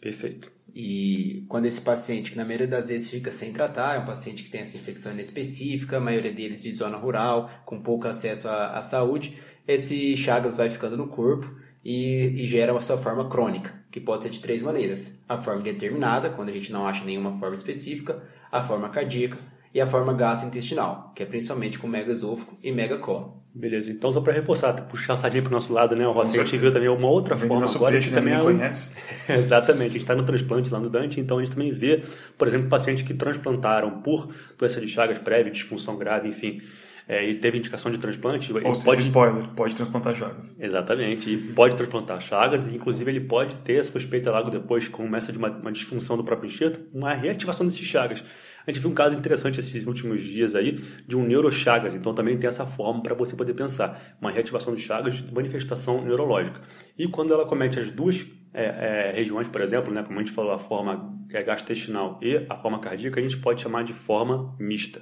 Perfeito. 0.00 0.50
E 0.74 1.44
quando 1.48 1.66
esse 1.66 1.80
paciente, 1.80 2.30
que 2.30 2.36
na 2.36 2.44
maioria 2.44 2.66
das 2.66 2.88
vezes 2.88 3.10
fica 3.10 3.30
sem 3.30 3.52
tratar, 3.52 3.96
é 3.96 3.98
um 3.98 4.06
paciente 4.06 4.44
que 4.44 4.50
tem 4.50 4.60
essa 4.60 4.76
infecção 4.76 5.12
inespecífica, 5.12 5.96
a 5.96 6.00
maioria 6.00 6.32
deles 6.32 6.62
de 6.62 6.72
zona 6.72 6.96
rural, 6.96 7.50
com 7.64 7.80
pouco 7.80 8.06
acesso 8.06 8.48
à, 8.48 8.76
à 8.76 8.82
saúde, 8.82 9.38
esse 9.66 10.16
Chagas 10.16 10.56
vai 10.56 10.70
ficando 10.70 10.96
no 10.96 11.08
corpo 11.08 11.52
e, 11.84 12.42
e, 12.42 12.46
gera 12.46 12.76
a 12.76 12.80
sua 12.80 12.96
forma 12.96 13.28
crônica, 13.28 13.74
que 13.90 14.00
pode 14.00 14.24
ser 14.24 14.30
de 14.30 14.40
três 14.40 14.62
maneiras. 14.62 15.22
A 15.28 15.36
forma 15.36 15.62
determinada, 15.62 16.30
quando 16.30 16.50
a 16.50 16.52
gente 16.52 16.70
não 16.70 16.86
acha 16.86 17.04
nenhuma 17.04 17.36
forma 17.38 17.54
específica, 17.54 18.22
a 18.52 18.62
forma 18.62 18.88
cardíaca 18.88 19.38
e 19.74 19.80
a 19.80 19.86
forma 19.86 20.12
gastrointestinal, 20.12 21.12
que 21.14 21.22
é 21.22 21.26
principalmente 21.26 21.78
com 21.78 21.86
megaesôfago 21.86 22.58
e 22.62 22.72
megacólon. 22.72 23.38
Beleza, 23.54 23.90
então 23.90 24.12
só 24.12 24.20
para 24.20 24.32
reforçar, 24.32 24.72
puxar 24.82 25.14
a 25.14 25.16
sardinha 25.16 25.42
para 25.42 25.50
o 25.50 25.52
nosso 25.52 25.72
lado, 25.72 25.96
né, 25.96 26.04
Rossi? 26.04 26.38
A 26.38 26.44
gente 26.44 26.56
viu 26.56 26.72
também 26.72 26.88
uma 26.88 27.08
outra 27.08 27.36
forma 27.36 27.68
agora, 27.68 27.96
a 27.96 28.00
gente 28.00 28.14
também 28.14 28.34
é 28.34 28.38
conhece. 28.38 28.90
Exatamente, 29.28 29.90
a 29.90 29.92
gente 29.92 30.02
está 30.02 30.14
no 30.14 30.22
transplante 30.22 30.72
lá 30.72 30.78
no 30.78 30.88
Dante, 30.88 31.20
então 31.20 31.38
a 31.38 31.44
gente 31.44 31.54
também 31.54 31.72
vê, 31.72 32.04
por 32.36 32.46
exemplo, 32.46 32.68
pacientes 32.68 33.02
que 33.02 33.14
transplantaram 33.14 34.00
por 34.00 34.32
doença 34.56 34.80
de 34.80 34.86
Chagas 34.86 35.18
prévia, 35.18 35.50
disfunção 35.50 35.96
grave, 35.96 36.28
enfim, 36.28 36.62
é, 37.08 37.28
e 37.28 37.38
teve 37.38 37.58
indicação 37.58 37.90
de 37.90 37.98
transplante. 37.98 38.52
Ou 38.52 38.74
seja, 38.74 38.84
pode 38.84 39.02
spoiler, 39.02 39.48
pode 39.56 39.74
transplantar 39.74 40.14
chagas. 40.14 40.54
Exatamente, 40.60 41.32
e 41.32 41.36
pode 41.54 41.74
transplantar 41.74 42.20
chagas, 42.20 42.68
e 42.68 42.76
inclusive 42.76 43.10
ele 43.10 43.20
pode 43.20 43.56
ter 43.58 43.80
a 43.80 43.84
suspeita 43.84 44.30
logo 44.30 44.50
depois, 44.50 44.86
com 44.86 45.08
começa 45.08 45.32
de 45.32 45.38
uma, 45.38 45.48
uma 45.48 45.72
disfunção 45.72 46.18
do 46.18 46.22
próprio 46.22 46.46
enxerto, 46.46 46.80
uma 46.92 47.14
reativação 47.14 47.66
desses 47.66 47.86
chagas. 47.86 48.22
A 48.66 48.70
gente 48.70 48.82
viu 48.82 48.90
um 48.90 48.94
caso 48.94 49.16
interessante 49.16 49.58
esses 49.58 49.86
últimos 49.86 50.22
dias 50.22 50.54
aí 50.54 50.84
de 51.06 51.16
um 51.16 51.24
neurochagas, 51.24 51.94
então 51.94 52.12
também 52.12 52.36
tem 52.36 52.46
essa 52.46 52.66
forma 52.66 53.02
para 53.02 53.14
você 53.14 53.34
poder 53.34 53.54
pensar, 53.54 54.16
uma 54.20 54.30
reativação 54.30 54.74
de 54.74 54.82
chagas 54.82 55.22
de 55.22 55.32
manifestação 55.32 56.04
neurológica. 56.04 56.60
E 56.98 57.08
quando 57.08 57.32
ela 57.32 57.46
comete 57.46 57.80
as 57.80 57.90
duas 57.90 58.26
é, 58.52 58.64
é, 58.64 59.12
regiões, 59.16 59.48
por 59.48 59.62
exemplo, 59.62 59.90
né, 59.90 60.02
como 60.02 60.18
a 60.18 60.22
gente 60.22 60.32
falou, 60.32 60.52
a 60.52 60.58
forma 60.58 61.18
é, 61.32 61.42
gastrointestinal 61.42 62.20
e 62.22 62.44
a 62.50 62.54
forma 62.54 62.78
cardíaca, 62.78 63.18
a 63.18 63.22
gente 63.22 63.38
pode 63.38 63.62
chamar 63.62 63.84
de 63.84 63.94
forma 63.94 64.54
mista. 64.60 65.00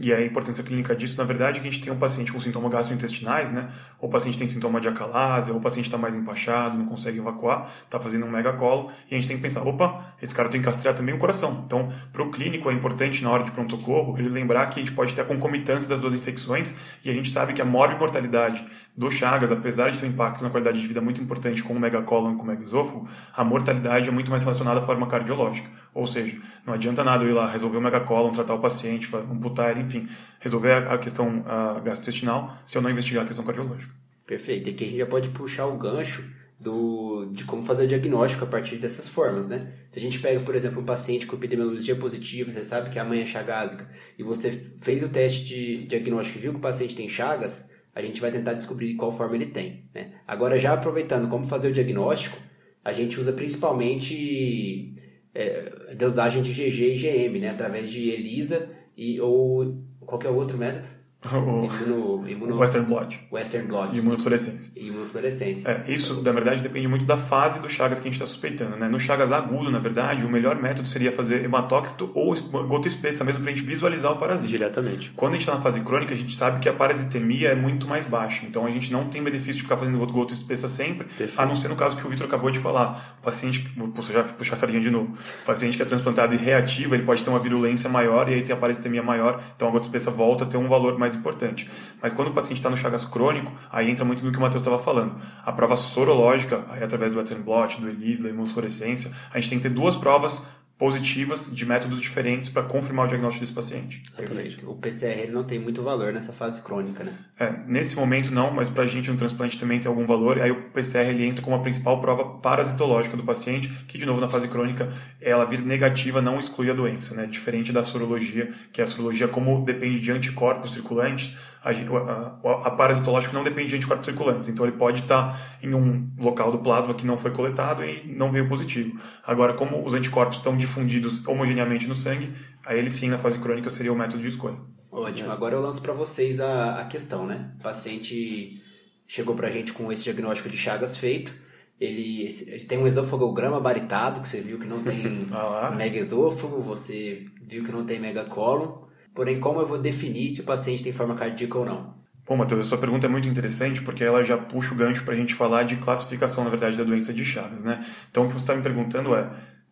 E 0.00 0.12
a 0.12 0.24
importância 0.24 0.62
clínica 0.62 0.94
disso, 0.94 1.18
na 1.18 1.24
verdade, 1.24 1.58
é 1.58 1.62
que 1.62 1.68
a 1.68 1.70
gente 1.70 1.82
tem 1.82 1.92
um 1.92 1.98
paciente 1.98 2.32
com 2.32 2.40
sintomas 2.40 2.70
gastrointestinais, 2.70 3.50
né? 3.50 3.68
Ou 3.98 4.08
o 4.08 4.12
paciente 4.12 4.38
tem 4.38 4.46
sintoma 4.46 4.80
de 4.80 4.86
acalásia, 4.86 5.52
ou 5.52 5.58
o 5.58 5.62
paciente 5.62 5.86
está 5.86 5.98
mais 5.98 6.14
empachado, 6.14 6.78
não 6.78 6.86
consegue 6.86 7.18
evacuar, 7.18 7.72
está 7.84 7.98
fazendo 7.98 8.24
um 8.24 8.30
megacolo, 8.30 8.92
e 9.10 9.14
a 9.14 9.18
gente 9.18 9.26
tem 9.26 9.36
que 9.36 9.42
pensar, 9.42 9.66
opa, 9.66 10.14
esse 10.22 10.32
cara 10.32 10.48
tem 10.48 10.60
que 10.60 10.66
castrar 10.66 10.94
também 10.94 11.14
o 11.14 11.18
coração. 11.18 11.64
Então, 11.66 11.92
para 12.12 12.22
o 12.22 12.30
clínico 12.30 12.70
é 12.70 12.72
importante, 12.72 13.24
na 13.24 13.30
hora 13.30 13.42
de 13.42 13.50
pronto-socorro, 13.50 14.16
ele 14.18 14.28
lembrar 14.28 14.66
que 14.70 14.78
a 14.78 14.84
gente 14.84 14.94
pode 14.94 15.14
ter 15.14 15.22
a 15.22 15.24
concomitância 15.24 15.88
das 15.88 15.98
duas 15.98 16.14
infecções, 16.14 16.74
e 17.04 17.10
a 17.10 17.12
gente 17.12 17.30
sabe 17.30 17.52
que 17.52 17.60
a 17.60 17.64
morbimortalidade 17.64 18.64
do 18.98 19.12
Chagas, 19.12 19.52
apesar 19.52 19.90
de 19.90 19.98
ter 20.00 20.06
um 20.06 20.08
impacto 20.08 20.42
na 20.42 20.50
qualidade 20.50 20.80
de 20.80 20.86
vida 20.88 21.00
muito 21.00 21.22
importante 21.22 21.62
com 21.62 21.72
o 21.72 21.78
megacolon 21.78 22.32
e 22.32 22.36
com 22.36 22.42
o 22.42 22.46
megaesôfago, 22.46 23.08
a 23.32 23.44
mortalidade 23.44 24.08
é 24.08 24.10
muito 24.10 24.28
mais 24.28 24.42
relacionada 24.42 24.80
à 24.80 24.82
forma 24.82 25.06
cardiológica. 25.06 25.70
Ou 25.94 26.04
seja, 26.04 26.36
não 26.66 26.74
adianta 26.74 27.04
nada 27.04 27.22
eu 27.22 27.30
ir 27.30 27.32
lá 27.32 27.48
resolver 27.48 27.76
o 27.76 27.80
megacolon, 27.80 28.32
tratar 28.32 28.54
o 28.54 28.58
paciente, 28.58 29.08
amputar 29.14 29.70
ele, 29.70 29.82
enfim, 29.82 30.08
resolver 30.40 30.88
a 30.88 30.98
questão 30.98 31.44
gastrointestinal 31.84 32.58
se 32.66 32.76
eu 32.76 32.82
não 32.82 32.90
investigar 32.90 33.22
a 33.22 33.26
questão 33.26 33.44
cardiológica. 33.44 33.94
Perfeito. 34.26 34.68
E 34.68 34.72
aqui 34.72 34.82
a 34.82 34.86
gente 34.88 34.98
já 34.98 35.06
pode 35.06 35.28
puxar 35.28 35.66
o 35.66 35.78
gancho 35.78 36.28
do, 36.58 37.30
de 37.32 37.44
como 37.44 37.62
fazer 37.62 37.84
o 37.84 37.86
diagnóstico 37.86 38.42
a 38.42 38.48
partir 38.48 38.78
dessas 38.78 39.08
formas, 39.08 39.48
né? 39.48 39.74
Se 39.90 40.00
a 40.00 40.02
gente 40.02 40.18
pega, 40.18 40.40
por 40.40 40.56
exemplo, 40.56 40.82
um 40.82 40.84
paciente 40.84 41.24
com 41.24 41.36
epidemiologia 41.36 41.94
positiva, 41.94 42.50
você 42.50 42.64
sabe 42.64 42.90
que 42.90 42.98
a 42.98 43.04
mãe 43.04 43.20
é 43.20 43.24
chagásica, 43.24 43.88
e 44.18 44.24
você 44.24 44.50
fez 44.80 45.04
o 45.04 45.08
teste 45.08 45.44
de 45.44 45.86
diagnóstico 45.86 46.36
e 46.36 46.42
viu 46.42 46.52
que 46.52 46.58
o 46.58 46.60
paciente 46.60 46.96
tem 46.96 47.08
chagas, 47.08 47.70
a 47.98 48.02
gente 48.02 48.20
vai 48.20 48.30
tentar 48.30 48.52
descobrir 48.52 48.94
qual 48.94 49.10
forma 49.10 49.34
ele 49.34 49.46
tem. 49.46 49.90
Né? 49.92 50.12
Agora, 50.24 50.56
já 50.56 50.72
aproveitando 50.72 51.28
como 51.28 51.44
fazer 51.44 51.68
o 51.68 51.72
diagnóstico, 51.72 52.38
a 52.84 52.92
gente 52.92 53.18
usa 53.18 53.32
principalmente 53.32 54.94
é, 55.34 55.94
dosagem 55.96 56.40
de 56.40 56.52
GG 56.52 56.94
e 56.94 56.96
GM, 56.96 57.40
né? 57.40 57.50
através 57.50 57.90
de 57.90 58.08
ELISA 58.08 58.70
e, 58.96 59.20
ou 59.20 59.82
qualquer 59.98 60.28
outro 60.28 60.56
método. 60.56 60.86
O 61.24 61.66
imuno, 62.28 62.58
Western 62.58 62.86
Blot. 62.86 63.20
Western 63.32 63.66
Blot. 63.66 63.98
Imunofluorescência. 63.98 64.70
Imunofluorescência. 64.76 65.68
É, 65.68 65.92
isso, 65.92 66.22
na 66.22 66.30
verdade, 66.30 66.62
depende 66.62 66.86
muito 66.86 67.04
da 67.04 67.16
fase 67.16 67.58
do 67.58 67.68
Chagas 67.68 67.98
que 67.98 68.08
a 68.08 68.10
gente 68.10 68.20
está 68.20 68.26
suspeitando. 68.26 68.76
Né? 68.76 68.88
No 68.88 69.00
Chagas 69.00 69.32
agudo, 69.32 69.68
na 69.68 69.80
verdade, 69.80 70.24
o 70.24 70.28
melhor 70.28 70.54
método 70.62 70.86
seria 70.86 71.10
fazer 71.10 71.44
hematócrito 71.44 72.12
ou 72.14 72.36
gota 72.68 72.86
espessa, 72.86 73.24
mesmo 73.24 73.42
para 73.42 73.50
a 73.50 73.54
gente 73.54 73.66
visualizar 73.66 74.12
o 74.12 74.16
parasita. 74.16 74.48
Diretamente. 74.48 75.10
Quando 75.16 75.32
a 75.32 75.34
gente 75.34 75.42
está 75.42 75.56
na 75.56 75.60
fase 75.60 75.80
crônica, 75.80 76.14
a 76.14 76.16
gente 76.16 76.36
sabe 76.36 76.60
que 76.60 76.68
a 76.68 76.72
parasitemia 76.72 77.48
é 77.48 77.54
muito 77.56 77.88
mais 77.88 78.04
baixa. 78.04 78.46
Então, 78.46 78.64
a 78.64 78.70
gente 78.70 78.92
não 78.92 79.08
tem 79.08 79.22
benefício 79.22 79.54
de 79.54 79.62
ficar 79.62 79.76
fazendo 79.76 79.98
gota 80.06 80.32
espessa 80.32 80.68
sempre, 80.68 81.08
Perfeito. 81.08 81.40
a 81.40 81.44
não 81.44 81.56
ser 81.56 81.66
no 81.66 81.74
caso 81.74 81.96
que 81.96 82.06
o 82.06 82.10
Vitor 82.10 82.28
acabou 82.28 82.52
de 82.52 82.60
falar. 82.60 83.18
O 83.20 83.24
paciente, 83.24 83.68
vou 83.76 83.92
já 84.04 84.22
puxar 84.22 84.54
a 84.54 84.58
sardinha 84.58 84.80
de 84.80 84.90
novo. 84.90 85.12
O 85.42 85.46
paciente 85.46 85.76
que 85.76 85.82
é 85.82 85.86
transplantado 85.86 86.32
e 86.32 86.36
reativo, 86.36 86.94
ele 86.94 87.02
pode 87.02 87.24
ter 87.24 87.30
uma 87.30 87.40
virulência 87.40 87.90
maior 87.90 88.28
e 88.28 88.34
aí 88.34 88.42
tem 88.42 88.54
a 88.54 88.58
parasitemia 88.58 89.02
maior. 89.02 89.42
Então, 89.56 89.66
a 89.66 89.70
gota 89.72 89.86
espessa 89.86 90.12
volta 90.12 90.44
a 90.44 90.46
ter 90.46 90.56
um 90.56 90.68
valor 90.68 90.96
mais 90.96 91.07
importante. 91.14 91.70
Mas 92.00 92.12
quando 92.12 92.28
o 92.28 92.34
paciente 92.34 92.58
está 92.58 92.70
no 92.70 92.76
Chagas 92.76 93.04
crônico, 93.04 93.52
aí 93.70 93.90
entra 93.90 94.04
muito 94.04 94.24
no 94.24 94.32
que 94.32 94.38
o 94.38 94.40
Matheus 94.40 94.62
estava 94.62 94.78
falando. 94.78 95.20
A 95.44 95.52
prova 95.52 95.76
sorológica, 95.76 96.64
aí 96.68 96.82
através 96.82 97.12
do 97.12 97.18
Western 97.18 97.42
blot, 97.42 97.80
do 97.80 97.88
ELISA, 97.88 98.24
da 98.24 98.30
imunofluorescência, 98.30 99.12
a 99.32 99.38
gente 99.38 99.50
tem 99.50 99.58
que 99.58 99.68
ter 99.68 99.74
duas 99.74 99.96
provas 99.96 100.46
positivas 100.78 101.50
de 101.52 101.66
métodos 101.66 102.00
diferentes 102.00 102.48
para 102.48 102.62
confirmar 102.62 103.06
o 103.06 103.08
diagnóstico 103.08 103.44
desse 103.44 103.54
paciente. 103.54 104.00
Perfeito. 104.16 104.70
O 104.70 104.76
PCR 104.76 105.18
ele 105.22 105.32
não 105.32 105.42
tem 105.42 105.58
muito 105.58 105.82
valor 105.82 106.12
nessa 106.12 106.32
fase 106.32 106.62
crônica, 106.62 107.02
né? 107.02 107.14
É, 107.38 107.52
nesse 107.66 107.96
momento 107.96 108.32
não, 108.32 108.52
mas 108.52 108.70
para 108.70 108.84
a 108.84 108.86
gente 108.86 109.10
no 109.10 109.16
transplante 109.16 109.58
também 109.58 109.80
tem 109.80 109.88
algum 109.88 110.06
valor. 110.06 110.40
Aí 110.40 110.52
o 110.52 110.70
PCR 110.70 111.08
ele 111.08 111.26
entra 111.26 111.42
como 111.42 111.56
a 111.56 111.58
principal 111.58 112.00
prova 112.00 112.24
parasitológica 112.38 113.16
do 113.16 113.24
paciente, 113.24 113.68
que 113.88 113.98
de 113.98 114.06
novo 114.06 114.20
na 114.20 114.28
fase 114.28 114.46
crônica 114.46 114.92
ela 115.20 115.44
vir 115.44 115.62
negativa 115.62 116.22
não 116.22 116.38
exclui 116.38 116.70
a 116.70 116.74
doença, 116.74 117.12
né? 117.16 117.26
Diferente 117.26 117.72
da 117.72 117.82
sorologia, 117.82 118.54
que 118.72 118.80
é 118.80 118.84
a 118.84 118.86
sorologia 118.86 119.26
como 119.26 119.64
depende 119.64 119.98
de 119.98 120.12
anticorpos 120.12 120.74
circulantes, 120.74 121.36
a, 121.62 121.70
a, 121.70 122.68
a 122.68 122.70
parasitológico 122.70 123.34
não 123.34 123.44
depende 123.44 123.68
de 123.68 123.76
anticorpos 123.76 124.06
circulantes, 124.06 124.48
então 124.48 124.64
ele 124.64 124.76
pode 124.76 125.00
estar 125.00 125.58
em 125.62 125.74
um 125.74 126.08
local 126.18 126.52
do 126.52 126.58
plasma 126.58 126.94
que 126.94 127.06
não 127.06 127.16
foi 127.16 127.30
coletado 127.30 127.84
e 127.84 128.06
não 128.06 128.30
veio 128.30 128.48
positivo. 128.48 128.98
Agora, 129.26 129.54
como 129.54 129.84
os 129.84 129.94
anticorpos 129.94 130.38
estão 130.38 130.56
difundidos 130.56 131.26
homogeneamente 131.26 131.86
no 131.86 131.94
sangue, 131.94 132.32
aí 132.64 132.78
ele 132.78 132.90
sim, 132.90 133.08
na 133.08 133.18
fase 133.18 133.38
crônica, 133.38 133.70
seria 133.70 133.92
o 133.92 133.96
método 133.96 134.22
de 134.22 134.28
escolha. 134.28 134.56
Ótimo, 134.90 135.30
agora 135.30 135.54
eu 135.54 135.60
lanço 135.60 135.82
para 135.82 135.92
vocês 135.92 136.40
a, 136.40 136.80
a 136.80 136.84
questão, 136.86 137.26
né? 137.26 137.52
O 137.58 137.62
paciente 137.62 138.62
chegou 139.06 139.34
para 139.34 139.48
a 139.48 139.50
gente 139.50 139.72
com 139.72 139.90
esse 139.92 140.04
diagnóstico 140.04 140.48
de 140.48 140.56
Chagas 140.56 140.96
feito, 140.96 141.32
ele, 141.80 142.26
ele, 142.26 142.64
tem 142.64 142.78
um 142.78 142.86
esofagograma 142.86 143.60
baritado, 143.60 144.20
que 144.20 144.28
você 144.28 144.40
viu 144.40 144.58
que 144.58 144.66
não 144.66 144.82
tem 144.82 145.28
ah 145.30 145.72
megaesôfago, 145.76 146.60
você 146.60 147.26
viu 147.40 147.64
que 147.64 147.70
não 147.70 147.84
tem 147.84 148.00
megacólon. 148.00 148.87
Porém, 149.18 149.40
como 149.40 149.58
eu 149.58 149.66
vou 149.66 149.78
definir 149.78 150.30
se 150.30 150.42
o 150.42 150.44
paciente 150.44 150.84
tem 150.84 150.92
forma 150.92 151.16
cardíaca 151.16 151.58
ou 151.58 151.64
não? 151.64 151.92
Bom, 152.24 152.36
Matheus, 152.36 152.60
a 152.60 152.64
sua 152.68 152.78
pergunta 152.78 153.06
é 153.06 153.08
muito 153.08 153.26
interessante 153.26 153.82
porque 153.82 154.04
ela 154.04 154.22
já 154.22 154.38
puxa 154.38 154.72
o 154.72 154.76
gancho 154.76 155.02
para 155.02 155.12
a 155.12 155.16
gente 155.16 155.34
falar 155.34 155.64
de 155.64 155.74
classificação, 155.74 156.44
na 156.44 156.50
verdade, 156.50 156.76
da 156.76 156.84
doença 156.84 157.12
de 157.12 157.24
Chagas, 157.24 157.64
né? 157.64 157.84
Então, 158.08 158.26
o 158.26 158.28
que 158.28 158.34
você 158.34 158.44
está 158.44 158.54
me 158.54 158.62
perguntando 158.62 159.16
é 159.16 159.28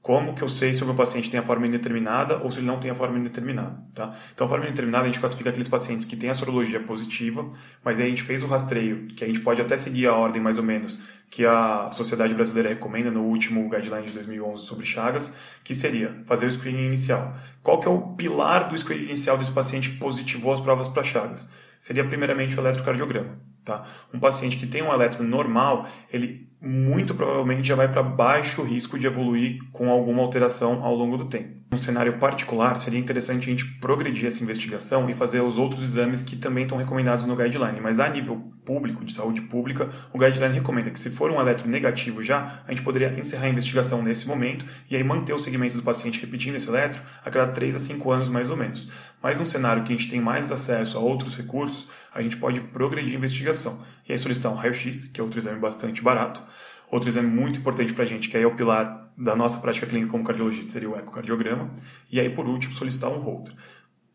como 0.06 0.36
que 0.36 0.42
eu 0.42 0.48
sei 0.48 0.72
se 0.72 0.84
o 0.84 0.86
meu 0.86 0.94
paciente 0.94 1.28
tem 1.28 1.40
a 1.40 1.42
forma 1.42 1.66
indeterminada 1.66 2.36
ou 2.36 2.52
se 2.52 2.58
ele 2.58 2.66
não 2.68 2.78
tem 2.78 2.92
a 2.92 2.94
forma 2.94 3.18
indeterminada, 3.18 3.76
tá? 3.92 4.16
Então, 4.32 4.46
a 4.46 4.48
forma 4.48 4.64
indeterminada 4.64 5.02
a 5.02 5.06
gente 5.08 5.18
classifica 5.18 5.50
aqueles 5.50 5.66
pacientes 5.66 6.06
que 6.06 6.14
têm 6.14 6.30
a 6.30 6.34
sorologia 6.34 6.78
positiva, 6.78 7.44
mas 7.84 7.98
aí 7.98 8.06
a 8.06 8.08
gente 8.08 8.22
fez 8.22 8.40
o 8.40 8.46
rastreio, 8.46 9.08
que 9.08 9.24
a 9.24 9.26
gente 9.26 9.40
pode 9.40 9.60
até 9.60 9.76
seguir 9.76 10.06
a 10.06 10.14
ordem 10.14 10.40
mais 10.40 10.58
ou 10.58 10.62
menos, 10.62 11.00
que 11.28 11.44
a 11.44 11.90
Sociedade 11.90 12.32
Brasileira 12.34 12.68
recomenda 12.68 13.10
no 13.10 13.24
último 13.24 13.68
guideline 13.68 14.06
de 14.06 14.12
2011 14.12 14.64
sobre 14.64 14.86
Chagas, 14.86 15.36
que 15.64 15.74
seria 15.74 16.22
fazer 16.24 16.46
o 16.46 16.52
screening 16.52 16.86
inicial. 16.86 17.36
Qual 17.60 17.80
que 17.80 17.88
é 17.88 17.90
o 17.90 18.14
pilar 18.14 18.68
do 18.68 18.78
screening 18.78 19.06
inicial 19.06 19.36
desse 19.36 19.50
paciente 19.50 19.90
que 19.90 19.98
positivou 19.98 20.52
as 20.52 20.60
provas 20.60 20.86
para 20.86 21.02
Chagas? 21.02 21.48
Seria 21.80 22.04
primeiramente 22.04 22.56
o 22.56 22.60
eletrocardiograma. 22.60 23.55
Tá? 23.66 23.84
Um 24.14 24.20
paciente 24.20 24.58
que 24.58 24.66
tem 24.66 24.80
um 24.80 24.92
eletro 24.92 25.24
normal, 25.24 25.88
ele 26.12 26.48
muito 26.60 27.16
provavelmente 27.16 27.66
já 27.66 27.74
vai 27.74 27.90
para 27.90 28.00
baixo 28.00 28.62
risco 28.62 28.96
de 28.96 29.06
evoluir 29.06 29.58
com 29.72 29.90
alguma 29.90 30.22
alteração 30.22 30.84
ao 30.84 30.94
longo 30.94 31.16
do 31.16 31.24
tempo. 31.24 31.56
Num 31.68 31.76
cenário 31.76 32.16
particular, 32.18 32.76
seria 32.76 33.00
interessante 33.00 33.42
a 33.42 33.50
gente 33.50 33.64
progredir 33.80 34.26
essa 34.26 34.42
investigação 34.42 35.10
e 35.10 35.14
fazer 35.14 35.40
os 35.40 35.58
outros 35.58 35.82
exames 35.82 36.22
que 36.22 36.36
também 36.36 36.62
estão 36.62 36.78
recomendados 36.78 37.24
no 37.24 37.34
guideline. 37.34 37.80
Mas 37.80 37.98
a 37.98 38.08
nível 38.08 38.52
público, 38.64 39.04
de 39.04 39.12
saúde 39.12 39.40
pública, 39.42 39.90
o 40.12 40.18
guideline 40.18 40.54
recomenda 40.54 40.90
que 40.90 41.00
se 41.00 41.10
for 41.10 41.28
um 41.30 41.40
eletro 41.40 41.68
negativo 41.68 42.22
já, 42.22 42.62
a 42.66 42.70
gente 42.70 42.82
poderia 42.82 43.18
encerrar 43.18 43.46
a 43.46 43.50
investigação 43.50 44.00
nesse 44.00 44.28
momento 44.28 44.64
e 44.88 44.94
aí 44.94 45.02
manter 45.02 45.32
o 45.32 45.40
segmento 45.40 45.76
do 45.76 45.82
paciente 45.82 46.20
repetindo 46.20 46.54
esse 46.54 46.68
eletro 46.68 47.02
a 47.24 47.30
cada 47.30 47.50
3 47.50 47.74
a 47.74 47.78
5 47.80 48.12
anos 48.12 48.28
mais 48.28 48.48
ou 48.48 48.56
menos. 48.56 48.88
Mas 49.20 49.40
num 49.40 49.46
cenário 49.46 49.82
que 49.82 49.92
a 49.92 49.96
gente 49.96 50.08
tem 50.08 50.20
mais 50.20 50.52
acesso 50.52 50.96
a 50.96 51.00
outros 51.00 51.36
recursos, 51.36 51.88
a 52.16 52.22
gente 52.22 52.36
pode 52.36 52.60
progredir 52.60 53.14
a 53.14 53.16
investigação. 53.16 53.84
E 54.08 54.12
aí 54.12 54.18
solicitar 54.18 54.50
um 54.52 54.56
raio-x, 54.56 55.06
que 55.06 55.20
é 55.20 55.24
outro 55.24 55.38
exame 55.38 55.58
bastante 55.58 56.02
barato. 56.02 56.42
Outro 56.90 57.08
exame 57.08 57.28
muito 57.28 57.58
importante 57.58 57.92
para 57.92 58.04
a 58.04 58.06
gente, 58.06 58.28
que 58.28 58.36
aí 58.36 58.42
é 58.42 58.46
o 58.46 58.54
pilar 58.54 59.04
da 59.18 59.34
nossa 59.34 59.60
prática 59.60 59.86
clínica 59.86 60.10
como 60.10 60.24
cardiologista, 60.24 60.70
seria 60.70 60.88
o 60.88 60.96
ecocardiograma. 60.96 61.70
E 62.10 62.20
aí, 62.20 62.30
por 62.30 62.46
último, 62.46 62.74
solicitar 62.74 63.10
um 63.10 63.18
Holter. 63.18 63.54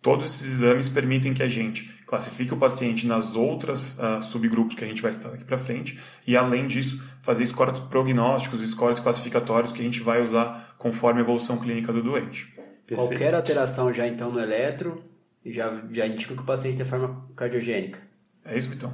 Todos 0.01 0.25
esses 0.25 0.53
exames 0.53 0.89
permitem 0.89 1.33
que 1.33 1.43
a 1.43 1.47
gente 1.47 1.93
classifique 2.07 2.53
o 2.53 2.57
paciente 2.57 3.05
nas 3.05 3.35
outras 3.35 3.99
uh, 3.99 4.23
subgrupos 4.23 4.75
que 4.75 4.83
a 4.83 4.87
gente 4.87 5.01
vai 5.01 5.11
estar 5.11 5.29
aqui 5.29 5.43
para 5.43 5.59
frente 5.59 5.99
e, 6.25 6.35
além 6.35 6.67
disso, 6.67 7.03
fazer 7.21 7.45
scores 7.45 7.79
prognósticos, 7.79 8.67
scores 8.71 8.99
classificatórios 8.99 9.71
que 9.71 9.81
a 9.81 9.85
gente 9.85 10.01
vai 10.01 10.21
usar 10.21 10.75
conforme 10.77 11.19
a 11.19 11.23
evolução 11.23 11.57
clínica 11.59 11.93
do 11.93 12.01
doente. 12.01 12.47
Perfeito. 12.87 12.95
Qualquer 12.95 13.35
alteração 13.35 13.93
já 13.93 14.07
então 14.07 14.31
no 14.31 14.39
eletro 14.39 15.03
já, 15.45 15.83
já 15.91 16.07
indica 16.07 16.33
que 16.33 16.41
o 16.41 16.45
paciente 16.45 16.77
tem 16.77 16.85
forma 16.85 17.27
cardiogênica. 17.35 17.99
É 18.45 18.57
isso, 18.57 18.69
Vitão. 18.69 18.93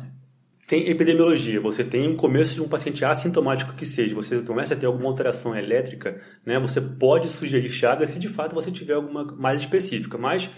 Tem 0.68 0.90
epidemiologia, 0.90 1.62
você 1.62 1.82
tem 1.82 2.10
um 2.10 2.18
começo 2.18 2.54
de 2.54 2.62
um 2.62 2.68
paciente 2.68 3.06
assintomático 3.06 3.74
que 3.74 3.86
seja, 3.86 4.14
você 4.14 4.42
começa 4.42 4.74
a 4.74 4.78
ter 4.78 4.86
alguma 4.86 5.08
alteração 5.08 5.56
elétrica, 5.56 6.22
né? 6.46 6.60
Você 6.60 6.82
pode 6.82 7.30
sugerir 7.30 7.70
chagas 7.70 8.10
se 8.10 8.20
de 8.20 8.28
fato 8.28 8.54
você 8.54 8.70
tiver 8.70 8.96
alguma 8.96 9.24
mais 9.24 9.62
específica, 9.62 10.18
mas 10.18 10.54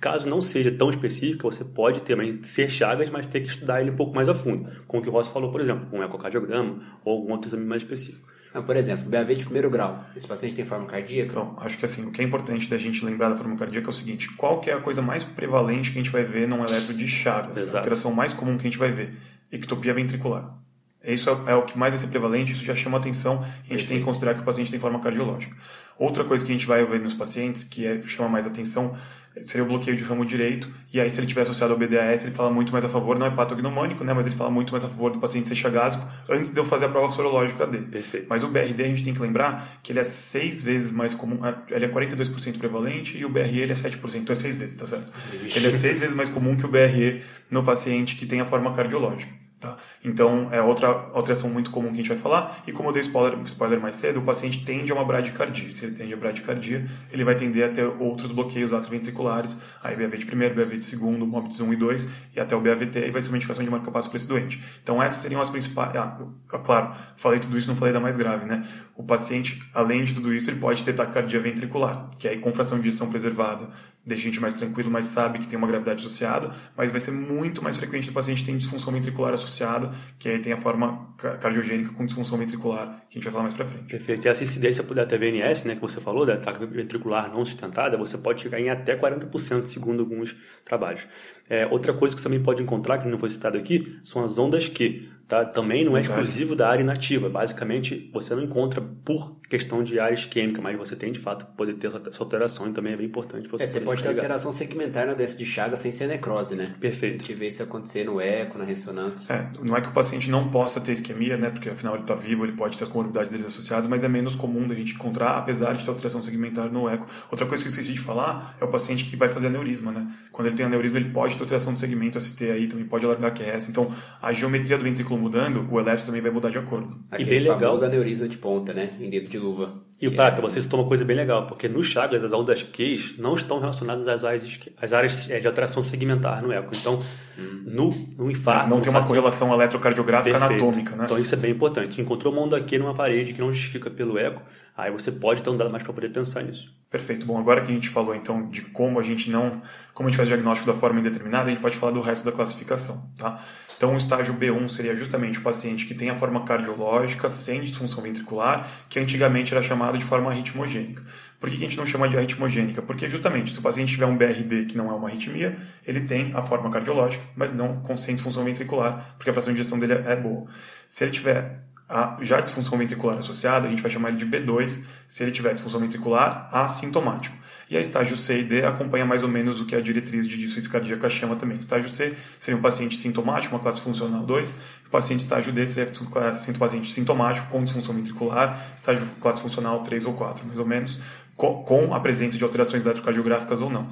caso 0.00 0.28
não 0.28 0.40
seja 0.40 0.70
tão 0.70 0.90
específica, 0.90 1.42
você 1.42 1.64
pode 1.64 2.02
também 2.02 2.40
ser 2.44 2.70
chagas, 2.70 3.10
mas 3.10 3.26
ter 3.26 3.40
que 3.40 3.48
estudar 3.48 3.80
ele 3.80 3.90
um 3.90 3.96
pouco 3.96 4.14
mais 4.14 4.28
a 4.28 4.34
fundo, 4.34 4.70
com 4.86 4.98
o 4.98 5.02
que 5.02 5.08
o 5.08 5.12
Ross 5.12 5.26
falou, 5.26 5.50
por 5.50 5.60
exemplo, 5.60 5.86
com 5.86 5.98
um 5.98 6.04
ecocardiograma 6.04 7.00
ou 7.04 7.18
algum 7.18 7.32
outro 7.32 7.48
exame 7.48 7.64
mais 7.64 7.82
específico. 7.82 8.28
Por 8.60 8.76
exemplo, 8.76 9.08
BAV 9.08 9.34
de 9.34 9.44
primeiro 9.44 9.70
grau. 9.70 10.04
Esse 10.14 10.28
paciente 10.28 10.54
tem 10.54 10.64
forma 10.64 10.86
cardíaca? 10.86 11.30
Então, 11.30 11.56
acho 11.58 11.78
que 11.78 11.84
assim, 11.84 12.06
o 12.06 12.12
que 12.12 12.20
é 12.20 12.24
importante 12.24 12.68
da 12.68 12.76
gente 12.76 13.04
lembrar 13.04 13.30
da 13.30 13.36
forma 13.36 13.56
cardíaca 13.56 13.88
é 13.88 13.90
o 13.90 13.92
seguinte: 13.92 14.30
qual 14.36 14.60
que 14.60 14.70
é 14.70 14.74
a 14.74 14.80
coisa 14.80 15.00
mais 15.00 15.24
prevalente 15.24 15.90
que 15.90 15.98
a 15.98 16.02
gente 16.02 16.12
vai 16.12 16.24
ver 16.24 16.46
num 16.46 16.64
eletro 16.64 16.92
de 16.92 17.08
Chagas? 17.08 17.56
Exato. 17.56 17.76
A 17.76 17.80
alteração 17.80 18.12
mais 18.12 18.32
comum 18.32 18.56
que 18.56 18.62
a 18.62 18.70
gente 18.70 18.78
vai 18.78 18.92
ver? 18.92 19.16
Ectopia 19.50 19.94
ventricular. 19.94 20.61
Isso 21.04 21.28
é, 21.28 21.52
é, 21.52 21.54
o 21.54 21.62
que 21.62 21.76
mais 21.76 21.92
vai 21.92 21.98
ser 21.98 22.08
prevalente, 22.08 22.52
isso 22.52 22.64
já 22.64 22.74
chama 22.74 22.98
atenção 22.98 23.44
e 23.68 23.74
a 23.74 23.76
gente 23.76 23.88
tem 23.88 23.98
que 23.98 24.04
considerar 24.04 24.34
que 24.34 24.40
o 24.40 24.44
paciente 24.44 24.70
tem 24.70 24.78
forma 24.78 25.00
cardiológica. 25.00 25.56
Outra 25.98 26.24
coisa 26.24 26.44
que 26.44 26.50
a 26.50 26.54
gente 26.54 26.66
vai 26.66 26.84
ver 26.84 27.00
nos 27.00 27.14
pacientes, 27.14 27.64
que 27.64 27.86
é, 27.86 28.00
chama 28.02 28.28
mais 28.28 28.46
atenção, 28.46 28.96
seria 29.40 29.64
o 29.64 29.66
bloqueio 29.66 29.96
de 29.96 30.04
ramo 30.04 30.26
direito, 30.26 30.70
e 30.92 31.00
aí 31.00 31.10
se 31.10 31.18
ele 31.18 31.26
tiver 31.26 31.42
associado 31.42 31.72
ao 31.72 31.78
BDAS, 31.78 32.24
ele 32.24 32.32
fala 32.32 32.50
muito 32.50 32.70
mais 32.72 32.84
a 32.84 32.88
favor, 32.88 33.18
não 33.18 33.26
é 33.26 33.30
patognomônico, 33.30 34.04
né, 34.04 34.12
mas 34.12 34.26
ele 34.26 34.36
fala 34.36 34.50
muito 34.50 34.72
mais 34.72 34.84
a 34.84 34.88
favor 34.88 35.10
do 35.10 35.18
paciente 35.18 35.48
ser 35.48 35.56
chagásico 35.56 36.06
antes 36.28 36.50
de 36.50 36.58
eu 36.58 36.64
fazer 36.64 36.84
a 36.84 36.88
prova 36.88 37.10
sorológica 37.12 37.66
dele. 37.66 37.86
Perfeito. 37.86 38.26
Mas 38.28 38.42
o 38.42 38.48
BRD 38.48 38.82
a 38.82 38.88
gente 38.88 39.02
tem 39.02 39.14
que 39.14 39.20
lembrar 39.20 39.78
que 39.82 39.92
ele 39.92 40.00
é 40.00 40.04
seis 40.04 40.62
vezes 40.62 40.90
mais 40.90 41.14
comum, 41.14 41.40
ele 41.70 41.84
é 41.84 41.88
42% 41.88 42.58
prevalente 42.58 43.16
e 43.16 43.24
o 43.24 43.28
BRE 43.28 43.58
ele 43.58 43.72
é 43.72 43.74
7%, 43.74 44.16
então 44.16 44.32
é 44.32 44.36
seis 44.36 44.56
vezes, 44.56 44.76
tá 44.76 44.86
certo? 44.86 45.10
Ele 45.32 45.66
é 45.66 45.70
seis 45.70 46.00
vezes 46.00 46.14
mais 46.14 46.28
comum 46.28 46.56
que 46.56 46.66
o 46.66 46.68
BRE 46.68 47.22
no 47.50 47.64
paciente 47.64 48.16
que 48.16 48.26
tem 48.26 48.40
a 48.40 48.46
forma 48.46 48.72
cardiológica. 48.74 49.42
Tá? 49.62 49.78
Então, 50.04 50.48
é 50.50 50.60
outra 50.60 50.88
alteração 51.12 51.48
muito 51.48 51.70
comum 51.70 51.88
que 51.88 51.94
a 51.94 51.96
gente 51.98 52.08
vai 52.08 52.18
falar. 52.18 52.62
E 52.66 52.72
como 52.72 52.88
eu 52.88 52.92
dei 52.92 53.02
spoiler, 53.02 53.38
spoiler 53.44 53.80
mais 53.80 53.94
cedo, 53.94 54.18
o 54.18 54.22
paciente 54.22 54.64
tende 54.64 54.90
a 54.90 54.94
uma 54.94 55.04
bradicardia. 55.04 55.70
Se 55.70 55.86
ele 55.86 55.94
tende 55.94 56.12
a 56.12 56.16
bradicardia, 56.16 56.88
ele 57.10 57.24
vai 57.24 57.34
tender 57.34 57.70
a 57.70 57.72
ter 57.72 57.84
outros 57.84 58.32
bloqueios 58.32 58.72
atrioventriculares, 58.72 59.58
aí 59.82 59.96
BAV 59.96 60.18
de 60.18 60.26
primeiro, 60.26 60.54
BAV 60.54 60.76
de 60.76 60.84
segundo, 60.84 61.26
MOBITS 61.26 61.60
1 61.60 61.72
e 61.72 61.76
2, 61.76 62.08
e 62.34 62.40
até 62.40 62.56
o 62.56 62.60
BAVT, 62.60 62.98
e 62.98 63.10
vai 63.10 63.22
ser 63.22 63.28
uma 63.28 63.36
indicação 63.36 63.64
de 63.64 63.70
marca-passo 63.70 64.08
para 64.08 64.16
esse 64.16 64.26
doente. 64.26 64.62
Então, 64.82 65.02
essas 65.02 65.22
seriam 65.22 65.40
as 65.40 65.50
principais... 65.50 65.94
Ah, 65.96 66.18
claro, 66.64 66.94
falei 67.16 67.38
tudo 67.38 67.56
isso, 67.56 67.68
não 67.68 67.76
falei 67.76 67.94
da 67.94 68.00
mais 68.00 68.16
grave, 68.16 68.44
né? 68.44 68.66
O 68.96 69.04
paciente, 69.04 69.62
além 69.72 70.04
de 70.04 70.14
tudo 70.14 70.34
isso, 70.34 70.50
ele 70.50 70.58
pode 70.58 70.82
ter 70.82 70.92
taquicardia 70.92 71.40
ventricular, 71.40 72.10
que 72.18 72.26
é 72.26 72.32
aí 72.32 72.38
com 72.38 72.52
fração 72.52 72.78
de 72.78 72.88
ejeção 72.88 73.08
preservada, 73.08 73.68
deixa 74.04 74.22
a 74.22 74.24
gente 74.26 74.40
mais 74.40 74.54
tranquilo, 74.54 74.90
mas 74.90 75.06
sabe 75.06 75.38
que 75.38 75.46
tem 75.46 75.56
uma 75.56 75.66
gravidade 75.66 76.00
associada, 76.00 76.52
mas 76.76 76.90
vai 76.90 77.00
ser 77.00 77.12
muito 77.12 77.62
mais 77.62 77.76
frequente 77.76 78.08
no 78.08 78.12
paciente 78.12 78.44
tem 78.44 78.56
disfunção 78.56 78.92
ventricular 78.92 79.32
associada, 79.32 79.91
que 80.18 80.28
aí 80.28 80.40
tem 80.40 80.52
a 80.52 80.56
forma 80.56 81.14
cardiogênica 81.16 81.92
com 81.92 82.04
disfunção 82.04 82.38
ventricular, 82.38 83.04
que 83.08 83.18
a 83.18 83.20
gente 83.20 83.24
vai 83.24 83.32
falar 83.32 83.44
mais 83.44 83.54
pra 83.54 83.66
frente. 83.66 83.84
Perfeito. 83.84 84.26
E 84.26 84.28
essa 84.28 84.42
incidência 84.42 84.82
por 84.84 84.96
TVNS, 85.06 85.66
né, 85.66 85.74
que 85.74 85.80
você 85.80 86.00
falou, 86.00 86.26
da 86.26 86.34
ataque 86.34 86.64
ventricular 86.66 87.30
não 87.34 87.44
sustentada, 87.44 87.96
você 87.96 88.18
pode 88.18 88.40
chegar 88.40 88.60
em 88.60 88.70
até 88.70 88.96
40%, 88.96 89.66
segundo 89.66 90.00
alguns 90.00 90.36
trabalhos. 90.64 91.06
É, 91.48 91.66
outra 91.66 91.92
coisa 91.92 92.14
que 92.14 92.20
você 92.20 92.28
também 92.28 92.42
pode 92.42 92.62
encontrar, 92.62 92.98
que 92.98 93.08
não 93.08 93.18
foi 93.18 93.28
citado 93.28 93.58
aqui, 93.58 93.98
são 94.02 94.24
as 94.24 94.38
ondas 94.38 94.68
Q. 94.68 95.08
Tá? 95.28 95.44
Também 95.44 95.84
não 95.84 95.96
é 95.96 96.00
exclusivo 96.00 96.54
da 96.54 96.68
área 96.68 96.82
inativa. 96.82 97.28
Basicamente, 97.28 98.10
você 98.12 98.34
não 98.34 98.42
encontra 98.42 98.82
por 99.04 99.38
questão 99.52 99.82
de 99.82 100.00
área 100.00 100.14
isquêmica, 100.14 100.62
mas 100.62 100.78
você 100.78 100.96
tem 100.96 101.12
de 101.12 101.18
fato 101.18 101.44
poder 101.54 101.74
ter 101.74 101.92
essa 102.08 102.22
alteração 102.22 102.70
e 102.70 102.72
também 102.72 102.94
é 102.94 102.96
bem 102.96 103.04
importante 103.04 103.46
você. 103.48 103.64
É, 103.64 103.66
você 103.66 103.80
pode 103.80 104.02
ter 104.02 104.08
alteração 104.08 104.50
segmentar 104.50 105.06
na 105.06 105.12
doença 105.12 105.36
de 105.36 105.44
Chagas 105.44 105.80
sem 105.80 105.92
ser 105.92 106.06
necrose, 106.06 106.56
né? 106.56 106.74
Perfeito. 106.80 107.16
A 107.16 107.18
gente 107.18 107.34
vê 107.34 107.48
isso 107.48 107.62
acontecer 107.62 108.04
no 108.04 108.18
eco, 108.18 108.56
na 108.56 108.64
ressonância. 108.64 109.30
É, 109.30 109.50
não 109.62 109.76
é 109.76 109.82
que 109.82 109.88
o 109.88 109.92
paciente 109.92 110.30
não 110.30 110.50
possa 110.50 110.80
ter 110.80 110.92
isquemia, 110.92 111.36
né? 111.36 111.50
Porque 111.50 111.68
afinal 111.68 111.92
ele 111.94 112.04
está 112.04 112.14
vivo, 112.14 112.46
ele 112.46 112.52
pode 112.52 112.78
ter 112.78 112.84
as 112.84 112.88
comorbidades 112.88 113.30
dele 113.30 113.44
associadas, 113.44 113.86
mas 113.86 114.02
é 114.02 114.08
menos 114.08 114.34
comum 114.34 114.66
da 114.66 114.74
gente 114.74 114.94
encontrar, 114.94 115.36
apesar 115.36 115.74
de 115.74 115.84
ter 115.84 115.90
alteração 115.90 116.22
segmentar 116.22 116.72
no 116.72 116.88
eco. 116.88 117.06
Outra 117.30 117.44
coisa 117.44 117.62
que 117.62 117.68
eu 117.68 117.72
esqueci 117.72 117.92
de 117.92 118.00
falar 118.00 118.56
é 118.58 118.64
o 118.64 118.68
paciente 118.68 119.04
que 119.04 119.16
vai 119.16 119.28
fazer 119.28 119.48
aneurisma, 119.48 119.92
né? 119.92 120.10
Quando 120.32 120.46
ele 120.46 120.56
tem 120.56 120.64
aneurisma, 120.64 120.96
ele 120.96 121.10
pode 121.10 121.36
ter 121.36 121.42
alteração 121.42 121.74
do 121.74 121.78
segmento 121.78 122.18
ST 122.18 122.42
aí, 122.50 122.68
também 122.68 122.86
pode 122.86 123.04
alargar 123.04 123.34
QS. 123.34 123.68
Então, 123.68 123.94
a 124.22 124.32
geometria 124.32 124.78
do 124.78 124.84
ventrículo 124.84 125.20
mudando, 125.20 125.68
o 125.70 125.78
eletro 125.78 126.06
também 126.06 126.22
vai 126.22 126.30
mudar 126.30 126.48
de 126.48 126.56
acordo. 126.56 126.98
Aquele 127.10 127.28
e 127.28 127.38
bem 127.38 127.50
legal. 127.50 127.84
aneurisma 127.84 128.26
de 128.26 128.38
ponta, 128.38 128.72
né? 128.72 128.94
Em 128.98 129.10
dedo 129.10 129.28
de 129.28 129.41
luva. 129.42 129.91
E 130.02 130.08
o 130.08 130.12
Prata, 130.16 130.40
é... 130.40 130.42
você 130.42 130.60
citou 130.60 130.80
uma 130.80 130.88
coisa 130.88 131.04
bem 131.04 131.16
legal, 131.16 131.46
porque 131.46 131.68
no 131.68 131.80
Chagas 131.84 132.24
as 132.24 132.32
ondas 132.32 132.64
Qs 132.64 133.16
não 133.18 133.34
estão 133.34 133.60
relacionadas 133.60 134.08
às 134.08 134.24
áreas, 134.24 134.60
às 134.76 134.92
áreas 134.92 135.30
é, 135.30 135.38
de 135.38 135.46
alteração 135.46 135.80
segmentar 135.80 136.42
no 136.42 136.50
eco. 136.50 136.74
Então, 136.74 136.98
hum. 137.38 137.62
no, 137.64 137.90
no 138.18 138.28
infarto... 138.28 138.68
Não 138.68 138.80
tem 138.80 138.90
uma 138.90 139.06
correlação 139.06 139.54
eletrocardiográfica 139.54 140.36
Perfeito. 140.36 140.64
anatômica, 140.64 140.96
né? 140.96 141.04
Então 141.04 141.20
isso 141.20 141.32
é 141.32 141.38
bem 141.38 141.52
importante. 141.52 142.00
Encontrou 142.00 142.32
uma 142.32 142.42
onda 142.42 142.60
Q 142.60 142.78
numa 142.80 142.94
parede 142.94 143.32
que 143.32 143.40
não 143.40 143.52
justifica 143.52 143.88
pelo 143.88 144.18
eco, 144.18 144.42
aí 144.76 144.90
você 144.90 145.12
pode 145.12 145.40
ter 145.40 145.50
um 145.50 145.56
dado 145.56 145.70
mais 145.70 145.84
para 145.84 145.92
poder 145.92 146.08
pensar 146.08 146.42
nisso. 146.42 146.74
Perfeito. 146.90 147.24
Bom, 147.24 147.38
agora 147.38 147.60
que 147.60 147.70
a 147.70 147.74
gente 147.74 147.88
falou 147.88 148.12
então 148.12 148.50
de 148.50 148.60
como 148.60 148.98
a 148.98 149.02
gente 149.04 149.30
não, 149.30 149.62
como 149.94 150.08
a 150.08 150.10
gente 150.10 150.16
faz 150.16 150.28
o 150.28 150.32
diagnóstico 150.32 150.70
da 150.70 150.76
forma 150.76 150.98
indeterminada, 150.98 151.46
a 151.46 151.48
gente 151.50 151.62
pode 151.62 151.76
falar 151.76 151.92
do 151.92 152.00
resto 152.00 152.24
da 152.24 152.32
classificação, 152.32 153.08
tá? 153.16 153.40
Então, 153.82 153.94
o 153.94 153.96
estágio 153.96 154.32
B1 154.34 154.68
seria 154.68 154.94
justamente 154.94 155.40
o 155.40 155.42
paciente 155.42 155.86
que 155.86 155.92
tem 155.92 156.08
a 156.08 156.16
forma 156.16 156.44
cardiológica 156.44 157.28
sem 157.28 157.62
disfunção 157.62 158.00
ventricular, 158.00 158.68
que 158.88 158.96
antigamente 159.00 159.52
era 159.52 159.60
chamado 159.60 159.91
de 159.98 160.04
forma 160.04 160.32
ritmogênica. 160.32 161.02
Por 161.40 161.50
que 161.50 161.56
a 161.56 161.60
gente 161.60 161.76
não 161.76 161.84
chama 161.84 162.08
de 162.08 162.16
arritmogênica? 162.16 162.80
Porque 162.82 163.08
justamente, 163.08 163.52
se 163.52 163.58
o 163.58 163.62
paciente 163.62 163.92
tiver 163.92 164.06
um 164.06 164.16
BRD 164.16 164.66
que 164.66 164.76
não 164.76 164.90
é 164.90 164.94
uma 164.94 165.08
arritmia, 165.08 165.56
ele 165.86 166.02
tem 166.02 166.32
a 166.34 166.42
forma 166.42 166.70
cardiológica, 166.70 167.24
mas 167.34 167.52
não 167.52 167.80
com 167.80 167.96
sem 167.96 168.14
disfunção 168.14 168.44
ventricular, 168.44 169.14
porque 169.16 169.30
a 169.30 169.32
fração 169.32 169.52
de 169.52 169.60
ejeção 169.60 169.78
dele 169.78 169.94
é 169.94 170.14
boa. 170.14 170.46
Se 170.88 171.04
ele 171.04 171.10
tiver 171.10 171.62
a 171.88 172.16
já 172.20 172.40
disfunção 172.40 172.78
ventricular 172.78 173.18
associada, 173.18 173.66
a 173.66 173.70
gente 173.70 173.82
vai 173.82 173.90
chamar 173.90 174.08
ele 174.08 174.18
de 174.18 174.26
B2. 174.26 174.84
Se 175.06 175.22
ele 175.22 175.32
tiver 175.32 175.52
disfunção 175.52 175.80
ventricular, 175.80 176.48
assintomático. 176.52 177.36
E 177.72 177.76
a 177.78 177.80
estágio 177.80 178.18
C 178.18 178.40
e 178.40 178.44
D 178.44 178.66
acompanha 178.66 179.06
mais 179.06 179.22
ou 179.22 179.30
menos 179.30 179.58
o 179.58 179.64
que 179.64 179.74
a 179.74 179.80
diretriz 179.80 180.28
de 180.28 180.36
disfunção 180.36 180.70
cardíaca 180.70 181.08
chama 181.08 181.36
também. 181.36 181.56
Estágio 181.56 181.88
C 181.88 182.14
seria 182.38 182.58
um 182.58 182.60
paciente 182.60 182.98
sintomático, 182.98 183.54
uma 183.54 183.62
classe 183.62 183.80
funcional 183.80 184.24
2. 184.24 184.58
O 184.88 184.90
paciente 184.90 185.20
estágio 185.20 185.50
D 185.54 185.66
seria 185.66 185.90
um 185.90 186.58
paciente 186.58 186.92
sintomático 186.92 187.48
com 187.48 187.64
disfunção 187.64 187.94
ventricular, 187.94 188.72
estágio 188.76 189.06
classe 189.22 189.40
funcional 189.40 189.82
3 189.82 190.04
ou 190.04 190.12
4, 190.12 190.44
mais 190.44 190.58
ou 190.58 190.66
menos, 190.66 191.00
com 191.34 191.94
a 191.94 192.00
presença 192.00 192.36
de 192.36 192.44
alterações 192.44 192.84
eletrocardiográficas 192.84 193.58
ou 193.58 193.70
não. 193.70 193.88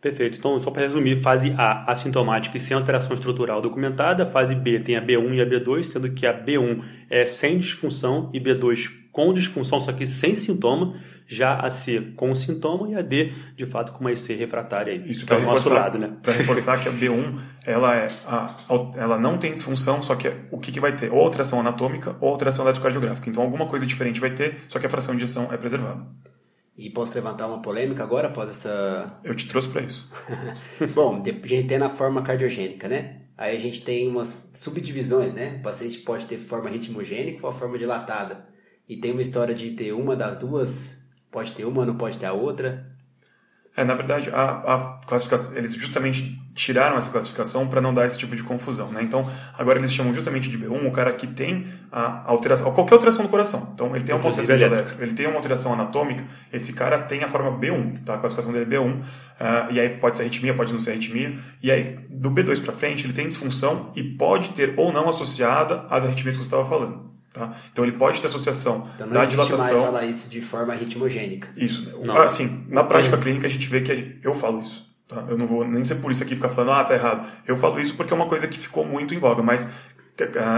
Perfeito. 0.00 0.38
Então, 0.38 0.58
só 0.58 0.72
para 0.72 0.82
resumir, 0.82 1.14
fase 1.14 1.54
A, 1.56 1.88
assintomática 1.88 2.56
e 2.56 2.60
sem 2.60 2.76
alteração 2.76 3.14
estrutural 3.14 3.62
documentada. 3.62 4.26
Fase 4.26 4.56
B 4.56 4.80
tem 4.80 4.96
a 4.96 5.00
B1 5.00 5.34
e 5.34 5.40
a 5.40 5.46
B2, 5.46 5.84
sendo 5.84 6.10
que 6.10 6.26
a 6.26 6.34
B1 6.34 6.82
é 7.08 7.24
sem 7.24 7.58
disfunção 7.58 8.30
e 8.34 8.40
B2 8.40 8.90
com 9.12 9.32
disfunção, 9.32 9.80
só 9.80 9.92
que 9.92 10.04
sem 10.04 10.34
sintoma. 10.34 10.96
Já 11.26 11.56
a 11.56 11.70
C 11.70 12.12
com 12.16 12.34
sintoma 12.34 12.88
e 12.88 12.94
a 12.94 13.02
D, 13.02 13.32
de 13.56 13.66
fato, 13.66 13.92
com 13.92 14.00
uma 14.00 14.12
IC 14.12 14.34
refratária 14.34 14.92
aí. 14.92 15.10
Isso 15.10 15.26
para 15.26 15.36
é 15.36 15.40
reforçar, 15.40 15.74
lado, 15.74 15.98
né? 15.98 16.16
Para 16.22 16.32
reforçar 16.32 16.80
que 16.80 16.88
a 16.88 16.92
B1 16.92 17.40
ela, 17.64 17.96
é 17.96 18.06
a, 18.26 18.56
ela 18.96 19.18
não 19.18 19.36
tem 19.38 19.52
disfunção, 19.52 20.02
só 20.02 20.14
que 20.14 20.32
o 20.50 20.58
que, 20.58 20.70
que 20.70 20.80
vai 20.80 20.94
ter? 20.94 21.12
Ou 21.12 21.20
alteração 21.20 21.58
anatômica 21.58 22.16
ou 22.20 22.28
alteração 22.28 22.64
eletrocardiográfica. 22.64 23.28
Então, 23.28 23.42
alguma 23.42 23.66
coisa 23.66 23.84
diferente 23.84 24.20
vai 24.20 24.30
ter, 24.30 24.60
só 24.68 24.78
que 24.78 24.86
a 24.86 24.90
fração 24.90 25.16
de 25.16 25.24
injeção 25.24 25.52
é 25.52 25.56
preservada. 25.56 26.06
E 26.78 26.90
posso 26.90 27.14
levantar 27.14 27.46
uma 27.46 27.62
polêmica 27.62 28.02
agora 28.02 28.28
após 28.28 28.50
essa. 28.50 29.20
Eu 29.24 29.34
te 29.34 29.48
trouxe 29.48 29.68
para 29.68 29.82
isso. 29.82 30.08
Bom, 30.94 31.22
a 31.22 31.48
gente 31.48 31.66
tem 31.66 31.78
na 31.78 31.88
forma 31.88 32.22
cardiogênica, 32.22 32.86
né? 32.86 33.22
Aí 33.36 33.56
a 33.56 33.60
gente 33.60 33.82
tem 33.82 34.08
umas 34.08 34.50
subdivisões, 34.54 35.34
né? 35.34 35.56
O 35.60 35.62
paciente 35.62 35.98
pode 35.98 36.26
ter 36.26 36.38
forma 36.38 36.68
ritmogênica 36.68 37.40
ou 37.42 37.48
a 37.48 37.52
forma 37.52 37.78
dilatada. 37.78 38.46
E 38.88 38.96
tem 38.96 39.12
uma 39.12 39.22
história 39.22 39.54
de 39.54 39.70
ter 39.72 39.92
uma 39.92 40.14
das 40.14 40.38
duas, 40.38 41.05
pode 41.36 41.52
ter 41.52 41.66
uma, 41.66 41.84
não 41.84 41.94
pode 41.94 42.16
ter 42.16 42.24
a 42.24 42.32
outra. 42.32 42.86
É, 43.76 43.84
na 43.84 43.92
verdade, 43.92 44.30
a, 44.30 44.42
a 44.42 45.00
classificação, 45.06 45.54
eles 45.54 45.74
justamente 45.74 46.34
tiraram 46.54 46.96
essa 46.96 47.10
classificação 47.10 47.68
para 47.68 47.78
não 47.78 47.92
dar 47.92 48.06
esse 48.06 48.18
tipo 48.18 48.34
de 48.34 48.42
confusão, 48.42 48.88
né? 48.88 49.02
Então, 49.02 49.30
agora 49.52 49.78
eles 49.78 49.92
chamam 49.92 50.14
justamente 50.14 50.48
de 50.48 50.58
B1 50.58 50.88
o 50.88 50.90
cara 50.90 51.12
que 51.12 51.26
tem 51.26 51.66
a 51.92 52.22
alteração, 52.26 52.72
qualquer 52.72 52.94
alteração 52.94 53.22
do 53.22 53.28
coração. 53.28 53.70
Então, 53.74 53.94
ele 53.94 54.02
tem 54.02 54.14
uma 54.14 54.24
alteração 54.24 54.56
ele 54.98 55.12
tem 55.12 55.26
uma 55.26 55.36
alteração 55.36 55.74
anatômica, 55.74 56.24
esse 56.50 56.72
cara 56.72 57.00
tem 57.00 57.22
a 57.22 57.28
forma 57.28 57.50
B1, 57.60 58.02
tá? 58.02 58.14
A 58.14 58.18
classificação 58.18 58.50
dele 58.50 58.74
é 58.74 58.78
B1, 58.78 58.94
uh, 58.94 59.02
e 59.72 59.78
aí 59.78 59.90
pode 59.98 60.16
ser 60.16 60.22
arritmia, 60.22 60.54
pode 60.54 60.72
não 60.72 60.80
ser 60.80 60.92
arritmia, 60.92 61.38
e 61.62 61.70
aí 61.70 61.98
do 62.08 62.30
B2 62.30 62.64
para 62.64 62.72
frente 62.72 63.04
ele 63.04 63.12
tem 63.12 63.28
disfunção 63.28 63.92
e 63.94 64.02
pode 64.02 64.54
ter 64.54 64.72
ou 64.78 64.90
não 64.90 65.06
associada 65.10 65.84
às 65.90 66.02
arritmias 66.02 66.34
que 66.34 66.42
você 66.42 66.46
estava 66.46 66.66
falando. 66.66 67.15
Tá? 67.36 67.54
Então 67.70 67.84
ele 67.84 67.98
pode 67.98 68.18
ter 68.18 68.28
associação 68.28 68.88
então, 68.94 69.06
não 69.06 69.12
da 69.12 69.24
existe 69.24 69.44
dilatação. 69.44 69.66
mais 69.66 69.86
falar 69.86 70.06
isso 70.06 70.30
de 70.30 70.40
forma 70.40 70.74
ritmogênica. 70.74 71.48
Isso. 71.54 71.92
Não. 72.02 72.16
Assim, 72.16 72.64
na 72.68 72.82
prática 72.82 73.18
clínica 73.18 73.46
a 73.46 73.50
gente 73.50 73.68
vê 73.68 73.82
que 73.82 74.18
eu 74.22 74.34
falo 74.34 74.62
isso. 74.62 74.86
Tá? 75.06 75.22
Eu 75.28 75.36
não 75.36 75.46
vou 75.46 75.62
nem 75.68 75.84
ser 75.84 75.96
por 75.96 76.10
isso 76.10 76.22
aqui 76.22 76.34
ficar 76.34 76.48
falando, 76.48 76.72
ah, 76.72 76.84
tá 76.84 76.94
errado. 76.94 77.28
Eu 77.46 77.58
falo 77.58 77.78
isso 77.78 77.94
porque 77.94 78.10
é 78.10 78.16
uma 78.16 78.26
coisa 78.26 78.48
que 78.48 78.58
ficou 78.58 78.86
muito 78.86 79.12
em 79.12 79.18
voga, 79.18 79.42
mas 79.42 79.70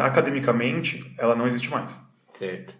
academicamente 0.05 1.13
ela 1.19 1.35
não 1.35 1.49
existe 1.49 1.69
mais. 1.69 2.01
Certo. 2.33 2.75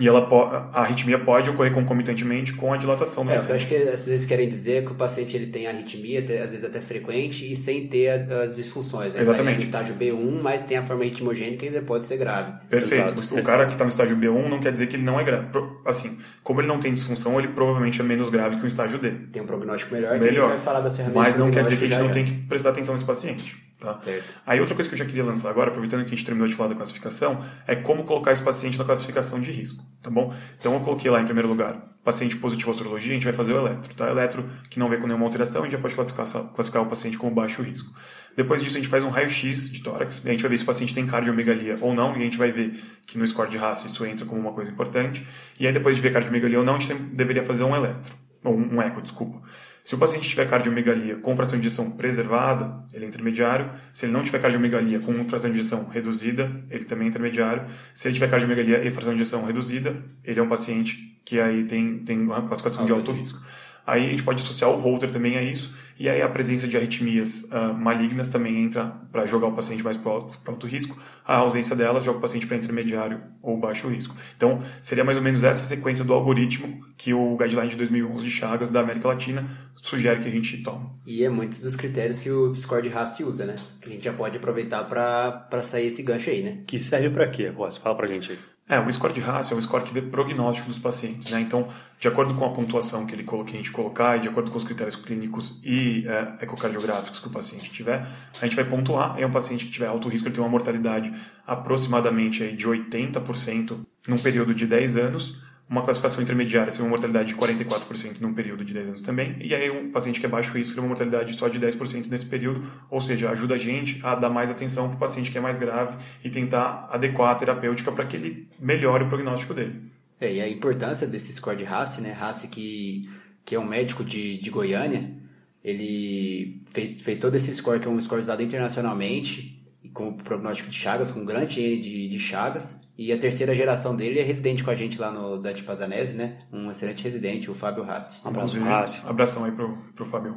E 0.00 0.08
ela 0.08 0.26
a 0.72 0.80
arritmia 0.80 1.18
pode 1.18 1.50
ocorrer 1.50 1.72
concomitantemente 1.72 2.54
com 2.54 2.72
a 2.72 2.76
dilatação 2.78 3.24
do 3.24 3.30
é, 3.30 3.42
Eu 3.46 3.54
acho 3.54 3.68
que 3.68 3.76
às 3.76 4.06
vezes 4.06 4.24
querem 4.24 4.48
dizer 4.48 4.84
que 4.84 4.92
o 4.92 4.94
paciente 4.94 5.36
ele 5.36 5.46
tem 5.46 5.66
arritmia, 5.66 6.20
às 6.42 6.50
vezes 6.50 6.64
até 6.64 6.80
frequente, 6.80 7.50
e 7.50 7.54
sem 7.54 7.86
ter 7.86 8.32
as 8.32 8.56
disfunções. 8.56 9.12
Né? 9.12 9.20
Exatamente. 9.20 9.56
no 9.56 9.62
estágio 9.62 9.94
B1, 9.94 10.40
mas 10.42 10.62
tem 10.62 10.78
a 10.78 10.82
forma 10.82 11.04
ritmogênica 11.04 11.66
e 11.66 11.68
ainda 11.68 11.82
pode 11.82 12.06
ser 12.06 12.16
grave. 12.16 12.52
Perfeito. 12.68 13.14
Exato. 13.14 13.38
O 13.38 13.42
cara 13.42 13.66
que 13.66 13.72
está 13.72 13.84
no 13.84 13.90
estágio 13.90 14.16
B1 14.16 14.48
não 14.48 14.58
quer 14.58 14.72
dizer 14.72 14.86
que 14.86 14.96
ele 14.96 15.04
não 15.04 15.20
é 15.20 15.24
grave. 15.24 15.48
Assim, 15.84 16.18
como 16.42 16.62
ele 16.62 16.68
não 16.68 16.80
tem 16.80 16.94
disfunção, 16.94 17.38
ele 17.38 17.48
provavelmente 17.48 18.00
é 18.00 18.04
menos 18.04 18.30
grave 18.30 18.56
que 18.56 18.64
o 18.64 18.68
estágio 18.68 18.98
D. 18.98 19.10
Tem 19.30 19.42
um 19.42 19.46
prognóstico 19.46 19.94
melhor, 19.94 20.18
melhor. 20.18 20.28
a 20.28 20.32
gente 20.32 20.48
vai 20.48 20.58
falar 20.58 20.80
das 20.80 20.96
ferramentas 20.96 21.22
Mas 21.22 21.36
não 21.36 21.50
quer 21.50 21.64
dizer 21.64 21.76
que 21.76 21.84
a 21.84 21.88
gente 21.88 22.00
não 22.00 22.10
tem 22.10 22.24
que 22.24 22.32
prestar 22.32 22.70
atenção 22.70 22.94
nesse 22.94 23.06
paciente. 23.06 23.69
Tá? 23.80 23.94
Certo. 23.94 24.34
Aí 24.46 24.60
outra 24.60 24.74
coisa 24.74 24.90
que 24.90 24.94
eu 24.94 24.98
já 24.98 25.06
queria 25.06 25.24
lançar 25.24 25.48
agora, 25.48 25.70
aproveitando 25.70 26.02
que 26.02 26.08
a 26.08 26.10
gente 26.10 26.24
terminou 26.24 26.46
de 26.46 26.54
falar 26.54 26.68
da 26.68 26.74
classificação, 26.74 27.42
é 27.66 27.74
como 27.74 28.04
colocar 28.04 28.30
esse 28.30 28.42
paciente 28.42 28.78
na 28.78 28.84
classificação 28.84 29.40
de 29.40 29.50
risco, 29.50 29.82
tá 30.02 30.10
bom? 30.10 30.34
Então 30.58 30.74
eu 30.74 30.80
coloquei 30.80 31.10
lá 31.10 31.18
em 31.18 31.24
primeiro 31.24 31.48
lugar, 31.48 31.90
paciente 32.04 32.36
positivo 32.36 32.70
à 32.70 32.74
sorologia, 32.74 33.12
a 33.12 33.14
gente 33.14 33.24
vai 33.24 33.32
fazer 33.32 33.54
o 33.54 33.56
eletro, 33.56 33.94
tá? 33.94 34.10
Eletro 34.10 34.48
que 34.68 34.78
não 34.78 34.90
vê 34.90 34.98
com 34.98 35.06
nenhuma 35.06 35.24
alteração, 35.24 35.62
a 35.62 35.64
gente 35.64 35.72
já 35.72 35.78
pode 35.78 35.94
classificar, 35.94 36.26
classificar 36.52 36.82
o 36.82 36.86
paciente 36.86 37.16
como 37.16 37.34
baixo 37.34 37.62
risco. 37.62 37.90
Depois 38.36 38.62
disso 38.62 38.76
a 38.76 38.80
gente 38.80 38.90
faz 38.90 39.02
um 39.02 39.08
raio-x 39.08 39.72
de 39.72 39.82
tórax, 39.82 40.24
e 40.26 40.28
a 40.28 40.32
gente 40.32 40.42
vai 40.42 40.50
ver 40.50 40.58
se 40.58 40.64
o 40.64 40.66
paciente 40.66 40.94
tem 40.94 41.06
cardiomegalia 41.06 41.78
ou 41.80 41.94
não, 41.94 42.12
e 42.12 42.20
a 42.20 42.24
gente 42.24 42.36
vai 42.36 42.52
ver 42.52 42.82
que 43.06 43.16
no 43.16 43.26
score 43.26 43.48
de 43.48 43.56
raça 43.56 43.88
isso 43.88 44.04
entra 44.04 44.26
como 44.26 44.38
uma 44.38 44.52
coisa 44.52 44.70
importante. 44.70 45.26
E 45.58 45.66
aí 45.66 45.72
depois 45.72 45.96
de 45.96 46.02
ver 46.02 46.12
cardiomegalia 46.12 46.58
ou 46.58 46.64
não, 46.64 46.76
a 46.76 46.78
gente 46.78 46.92
deveria 46.94 47.44
fazer 47.46 47.64
um 47.64 47.74
eletro, 47.74 48.14
ou 48.44 48.54
um 48.54 48.82
eco, 48.82 49.00
desculpa. 49.00 49.40
Se 49.82 49.94
o 49.94 49.98
paciente 49.98 50.28
tiver 50.28 50.48
cardiomegalia 50.48 51.16
com 51.16 51.34
fração 51.34 51.58
de 51.58 51.66
injeção 51.66 51.90
preservada, 51.92 52.84
ele 52.92 53.04
é 53.04 53.08
intermediário. 53.08 53.70
Se 53.92 54.06
ele 54.06 54.12
não 54.12 54.22
tiver 54.22 54.38
cardiomegalia 54.38 55.00
com 55.00 55.12
fração 55.28 55.50
de 55.50 55.58
injeção 55.58 55.88
reduzida, 55.88 56.50
ele 56.70 56.84
também 56.84 57.06
é 57.06 57.08
intermediário. 57.08 57.64
Se 57.94 58.08
ele 58.08 58.14
tiver 58.14 58.28
cardiomegalia 58.28 58.84
e 58.84 58.90
fração 58.90 59.14
de 59.14 59.20
injeção 59.20 59.44
reduzida, 59.44 59.96
ele 60.24 60.38
é 60.38 60.42
um 60.42 60.48
paciente 60.48 61.18
que 61.24 61.40
aí 61.40 61.64
tem, 61.64 61.98
tem 62.00 62.20
uma 62.20 62.42
classificação 62.42 62.82
alto 62.82 62.92
de 62.92 62.98
alto 62.98 63.12
risco. 63.12 63.38
risco. 63.38 63.50
Aí 63.86 64.06
a 64.06 64.08
gente 64.10 64.22
pode 64.22 64.42
associar 64.42 64.70
o 64.70 64.76
Holter 64.76 65.10
também 65.10 65.36
a 65.36 65.42
isso, 65.42 65.74
e 66.00 66.08
aí 66.08 66.22
a 66.22 66.28
presença 66.30 66.66
de 66.66 66.78
arritmias 66.78 67.44
uh, 67.52 67.74
malignas 67.74 68.30
também 68.30 68.64
entra 68.64 68.86
para 69.12 69.26
jogar 69.26 69.48
o 69.48 69.52
paciente 69.52 69.84
mais 69.84 69.98
para 69.98 70.12
alto, 70.12 70.40
alto, 70.46 70.66
risco, 70.66 70.98
a 71.26 71.36
ausência 71.36 71.76
delas 71.76 72.02
joga 72.02 72.16
o 72.16 72.20
paciente 72.22 72.46
para 72.46 72.56
intermediário 72.56 73.20
ou 73.42 73.58
baixo 73.58 73.86
risco. 73.86 74.16
Então, 74.34 74.62
seria 74.80 75.04
mais 75.04 75.18
ou 75.18 75.22
menos 75.22 75.44
essa 75.44 75.62
sequência 75.62 76.02
do 76.02 76.14
algoritmo 76.14 76.80
que 76.96 77.12
o 77.12 77.36
guideline 77.36 77.68
de 77.68 77.76
2011 77.76 78.24
de 78.24 78.30
Chagas 78.30 78.70
da 78.70 78.80
América 78.80 79.08
Latina 79.08 79.46
sugere 79.82 80.22
que 80.22 80.28
a 80.28 80.32
gente 80.32 80.62
tome. 80.62 80.88
E 81.06 81.22
é 81.22 81.28
muitos 81.28 81.60
dos 81.60 81.76
critérios 81.76 82.18
que 82.18 82.30
o 82.30 82.54
score 82.54 82.88
de 82.88 82.94
Haas 82.94 83.20
usa, 83.20 83.44
né? 83.44 83.56
Que 83.82 83.90
a 83.90 83.92
gente 83.92 84.04
já 84.04 84.12
pode 84.14 84.38
aproveitar 84.38 84.84
para 84.84 85.62
sair 85.62 85.88
esse 85.88 86.02
gancho 86.02 86.30
aí, 86.30 86.42
né? 86.42 86.62
Que 86.66 86.78
serve 86.78 87.10
para 87.10 87.28
quê, 87.28 87.48
Ross? 87.48 87.76
Fala 87.76 87.94
para 87.94 88.06
a 88.06 88.08
gente 88.08 88.32
aí. 88.32 88.38
É, 88.70 88.78
o 88.78 88.92
score 88.92 89.12
de 89.12 89.18
raça 89.18 89.52
é 89.52 89.56
um 89.56 89.60
score 89.60 89.82
que 89.82 89.92
vê 89.92 90.00
prognóstico 90.00 90.68
dos 90.68 90.78
pacientes, 90.78 91.28
né? 91.28 91.40
Então, 91.40 91.66
de 91.98 92.06
acordo 92.06 92.34
com 92.34 92.44
a 92.44 92.50
pontuação 92.50 93.04
que, 93.04 93.16
ele, 93.16 93.24
que 93.24 93.34
a 93.34 93.56
gente 93.56 93.72
colocar 93.72 94.16
e 94.16 94.20
de 94.20 94.28
acordo 94.28 94.48
com 94.48 94.58
os 94.58 94.62
critérios 94.62 94.94
clínicos 94.94 95.60
e 95.64 96.06
é, 96.06 96.44
ecocardiográficos 96.44 97.18
que 97.18 97.26
o 97.26 97.30
paciente 97.30 97.68
tiver, 97.68 98.06
a 98.40 98.44
gente 98.44 98.54
vai 98.54 98.64
pontuar. 98.64 99.18
É 99.18 99.26
um 99.26 99.30
paciente 99.32 99.64
que 99.64 99.72
tiver 99.72 99.88
alto 99.88 100.08
risco, 100.08 100.28
ele 100.28 100.36
tem 100.36 100.44
uma 100.44 100.48
mortalidade 100.48 101.12
aproximadamente 101.44 102.44
aí 102.44 102.54
de 102.54 102.64
80% 102.64 103.76
num 104.06 104.18
período 104.18 104.54
de 104.54 104.68
10 104.68 104.98
anos 104.98 105.49
uma 105.70 105.82
classificação 105.82 106.20
intermediária 106.20 106.72
seria 106.72 106.84
uma 106.84 106.90
mortalidade 106.90 107.28
de 107.28 107.36
44% 107.36 108.20
num 108.20 108.34
período 108.34 108.64
de 108.64 108.74
10 108.74 108.88
anos 108.88 109.02
também, 109.02 109.36
e 109.40 109.54
aí 109.54 109.70
um 109.70 109.92
paciente 109.92 110.18
que 110.18 110.26
é 110.26 110.28
baixo 110.28 110.52
risco 110.52 110.70
teria 110.70 110.82
uma 110.82 110.88
mortalidade 110.88 111.32
só 111.34 111.46
de 111.46 111.60
10% 111.60 112.08
nesse 112.08 112.26
período, 112.26 112.68
ou 112.90 113.00
seja, 113.00 113.30
ajuda 113.30 113.54
a 113.54 113.58
gente 113.58 114.00
a 114.04 114.16
dar 114.16 114.28
mais 114.28 114.50
atenção 114.50 114.88
para 114.88 114.96
o 114.96 114.98
paciente 114.98 115.30
que 115.30 115.38
é 115.38 115.40
mais 115.40 115.58
grave 115.58 115.96
e 116.24 116.28
tentar 116.28 116.88
adequar 116.90 117.30
a 117.30 117.34
terapêutica 117.36 117.92
para 117.92 118.04
que 118.04 118.16
ele 118.16 118.48
melhore 118.58 119.04
o 119.04 119.08
prognóstico 119.08 119.54
dele. 119.54 119.80
É, 120.20 120.34
e 120.34 120.40
a 120.40 120.48
importância 120.48 121.06
desse 121.06 121.32
score 121.32 121.56
de 121.56 121.64
Hasse, 121.64 122.02
né? 122.02 122.16
Hasse 122.20 122.48
que, 122.48 123.08
que 123.44 123.54
é 123.54 123.58
um 123.58 123.64
médico 123.64 124.04
de, 124.04 124.38
de 124.38 124.50
Goiânia, 124.50 125.16
ele 125.64 126.62
fez, 126.66 127.00
fez 127.00 127.18
todo 127.18 127.36
esse 127.36 127.54
score, 127.54 127.78
que 127.78 127.86
é 127.86 127.90
um 127.90 128.00
score 128.00 128.20
usado 128.20 128.42
internacionalmente, 128.42 129.64
com 129.94 130.08
o 130.08 130.14
prognóstico 130.14 130.68
de 130.68 130.76
Chagas, 130.76 131.10
com 131.10 131.24
grande 131.24 131.60
N 131.60 131.80
de, 131.80 132.08
de 132.08 132.18
Chagas, 132.18 132.79
e 133.00 133.14
a 133.14 133.16
terceira 133.16 133.54
geração 133.54 133.96
dele 133.96 134.20
é 134.20 134.22
residente 134.22 134.62
com 134.62 134.70
a 134.70 134.74
gente 134.74 135.00
lá 135.00 135.10
no 135.10 135.38
Dante 135.38 135.62
Pazanese, 135.62 136.14
né? 136.14 136.40
Um 136.52 136.70
excelente 136.70 137.02
residente, 137.02 137.50
o 137.50 137.54
Fábio 137.54 137.82
Rassi. 137.82 138.20
Um 138.22 138.28
abraço, 138.28 138.60
Rassi. 138.60 139.00
Abração 139.06 139.44
aí 139.46 139.52
pro, 139.52 139.74
pro 139.96 140.04
Fábio. 140.04 140.36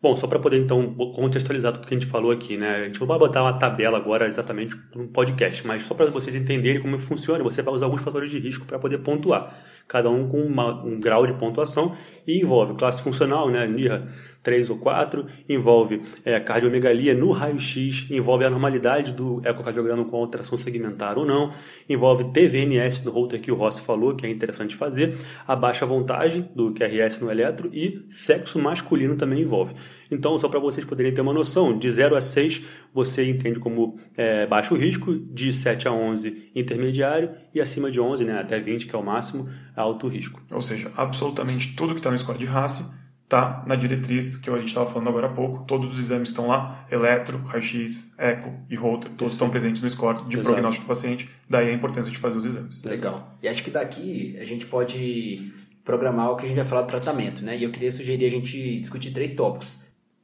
Bom, 0.00 0.16
só 0.16 0.26
para 0.26 0.38
poder 0.38 0.58
então 0.58 0.94
contextualizar 0.94 1.74
tudo 1.74 1.86
que 1.86 1.94
a 1.94 1.98
gente 1.98 2.10
falou 2.10 2.30
aqui, 2.30 2.56
né? 2.56 2.76
A 2.76 2.84
gente 2.84 2.98
não 2.98 3.06
vai 3.06 3.18
botar 3.18 3.42
uma 3.42 3.58
tabela 3.58 3.98
agora 3.98 4.26
exatamente 4.26 4.74
no 4.94 5.08
podcast, 5.08 5.66
mas 5.66 5.82
só 5.82 5.92
para 5.92 6.06
vocês 6.06 6.34
entenderem 6.34 6.80
como 6.80 6.98
funciona, 6.98 7.44
você 7.44 7.60
vai 7.60 7.74
usar 7.74 7.84
alguns 7.84 8.00
fatores 8.00 8.30
de 8.30 8.38
risco 8.38 8.64
para 8.64 8.78
poder 8.78 8.98
pontuar, 9.00 9.54
cada 9.86 10.10
um 10.10 10.28
com 10.28 10.40
uma, 10.40 10.82
um 10.84 10.98
grau 10.98 11.26
de 11.26 11.34
pontuação 11.34 11.94
e 12.26 12.40
envolve 12.40 12.74
classe 12.74 13.02
funcional, 13.02 13.50
né? 13.50 13.66
NIRA 13.66 14.08
3 14.44 14.70
ou 14.70 14.76
4, 14.76 15.26
envolve 15.48 16.02
é, 16.24 16.38
cardiomegalia 16.38 17.14
no 17.14 17.32
raio-x, 17.32 18.10
envolve 18.10 18.44
a 18.44 18.50
normalidade 18.50 19.12
do 19.12 19.40
ecocardiograma 19.42 20.04
com 20.04 20.18
alteração 20.18 20.56
segmentar 20.56 21.18
ou 21.18 21.24
não, 21.24 21.52
envolve 21.88 22.30
TVNS 22.30 23.00
do 23.02 23.10
Holter 23.10 23.40
que 23.40 23.50
o 23.50 23.54
Rossi 23.54 23.80
falou, 23.80 24.14
que 24.14 24.26
é 24.26 24.30
interessante 24.30 24.76
fazer, 24.76 25.16
a 25.48 25.56
baixa 25.56 25.86
voltagem 25.86 26.48
do 26.54 26.72
QRS 26.72 27.20
no 27.20 27.30
eletro 27.30 27.70
e 27.72 28.04
sexo 28.08 28.58
masculino 28.58 29.16
também 29.16 29.40
envolve. 29.40 29.74
Então, 30.10 30.38
só 30.38 30.48
para 30.48 30.60
vocês 30.60 30.84
poderem 30.84 31.12
ter 31.12 31.22
uma 31.22 31.32
noção, 31.32 31.76
de 31.76 31.90
0 31.90 32.14
a 32.14 32.20
6 32.20 32.62
você 32.92 33.28
entende 33.28 33.58
como 33.58 33.98
é, 34.16 34.46
baixo 34.46 34.76
risco, 34.76 35.14
de 35.14 35.52
7 35.52 35.88
a 35.88 35.92
11 35.92 36.50
intermediário 36.54 37.30
e 37.52 37.60
acima 37.60 37.90
de 37.90 38.00
11, 38.00 38.24
né, 38.24 38.38
até 38.38 38.60
20, 38.60 38.86
que 38.86 38.94
é 38.94 38.98
o 38.98 39.02
máximo, 39.02 39.48
alto 39.74 40.08
risco. 40.08 40.40
Ou 40.50 40.62
seja, 40.62 40.90
absolutamente 40.96 41.74
tudo 41.74 41.94
que 41.94 42.00
está 42.00 42.10
no 42.10 42.18
score 42.18 42.38
de 42.38 42.44
raça 42.44 42.94
está 43.24 43.64
na 43.66 43.74
diretriz 43.74 44.36
que 44.36 44.48
a 44.48 44.58
gente 44.58 44.68
estava 44.68 44.86
falando 44.86 45.08
agora 45.08 45.26
há 45.26 45.30
pouco. 45.30 45.64
Todos 45.64 45.92
os 45.92 45.98
exames 45.98 46.28
estão 46.28 46.46
lá, 46.46 46.86
eletro, 46.90 47.38
raio-x, 47.38 48.12
eco 48.16 48.52
e 48.70 48.76
Holter, 48.76 49.10
todos 49.12 49.34
estão 49.34 49.50
presentes 49.50 49.82
no 49.82 49.90
score 49.90 50.24
de 50.28 50.36
Exato. 50.36 50.48
prognóstico 50.48 50.84
do 50.84 50.88
paciente. 50.88 51.28
Daí 51.48 51.70
a 51.70 51.72
importância 51.72 52.12
de 52.12 52.18
fazer 52.18 52.38
os 52.38 52.44
exames. 52.44 52.82
Legal. 52.82 53.36
E 53.42 53.48
acho 53.48 53.62
que 53.62 53.70
daqui 53.70 54.36
a 54.38 54.44
gente 54.44 54.66
pode 54.66 55.52
programar 55.84 56.30
o 56.30 56.36
que 56.36 56.44
a 56.44 56.48
gente 56.48 56.56
vai 56.56 56.66
falar 56.66 56.82
do 56.82 56.88
tratamento, 56.88 57.44
né? 57.44 57.56
E 57.56 57.62
eu 57.62 57.70
queria 57.70 57.92
sugerir 57.92 58.24
a 58.26 58.30
gente 58.30 58.80
discutir 58.80 59.12
três 59.12 59.34
tópicos. 59.34 59.80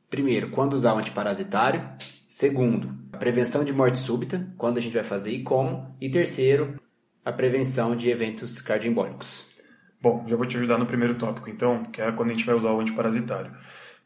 Primeiro, 0.09 0.49
quando 0.51 0.75
usar 0.75 0.95
o 0.95 0.99
antiparasitário. 0.99 1.83
Segundo, 2.27 2.95
a 3.13 3.17
prevenção 3.17 3.65
de 3.65 3.73
morte 3.73 3.99
súbita, 3.99 4.49
quando 4.57 4.79
a 4.79 4.81
gente 4.81 4.93
vai 4.93 5.03
fazer 5.03 5.33
e 5.33 5.43
como. 5.43 5.95
E 6.01 6.09
terceiro, 6.09 6.81
a 7.25 7.33
prevenção 7.33 7.95
de 7.95 8.09
eventos 8.09 8.63
cardioembólicos. 8.63 9.47
Bom, 10.01 10.25
já 10.27 10.37
vou 10.37 10.47
te 10.47 10.57
ajudar 10.57 10.79
no 10.79 10.87
primeiro 10.87 11.15
tópico, 11.15 11.51
então, 11.51 11.85
que 11.85 12.01
é 12.01 12.11
quando 12.13 12.31
a 12.31 12.33
gente 12.33 12.47
vai 12.47 12.55
usar 12.55 12.71
o 12.71 12.81
antiparasitário. 12.81 13.53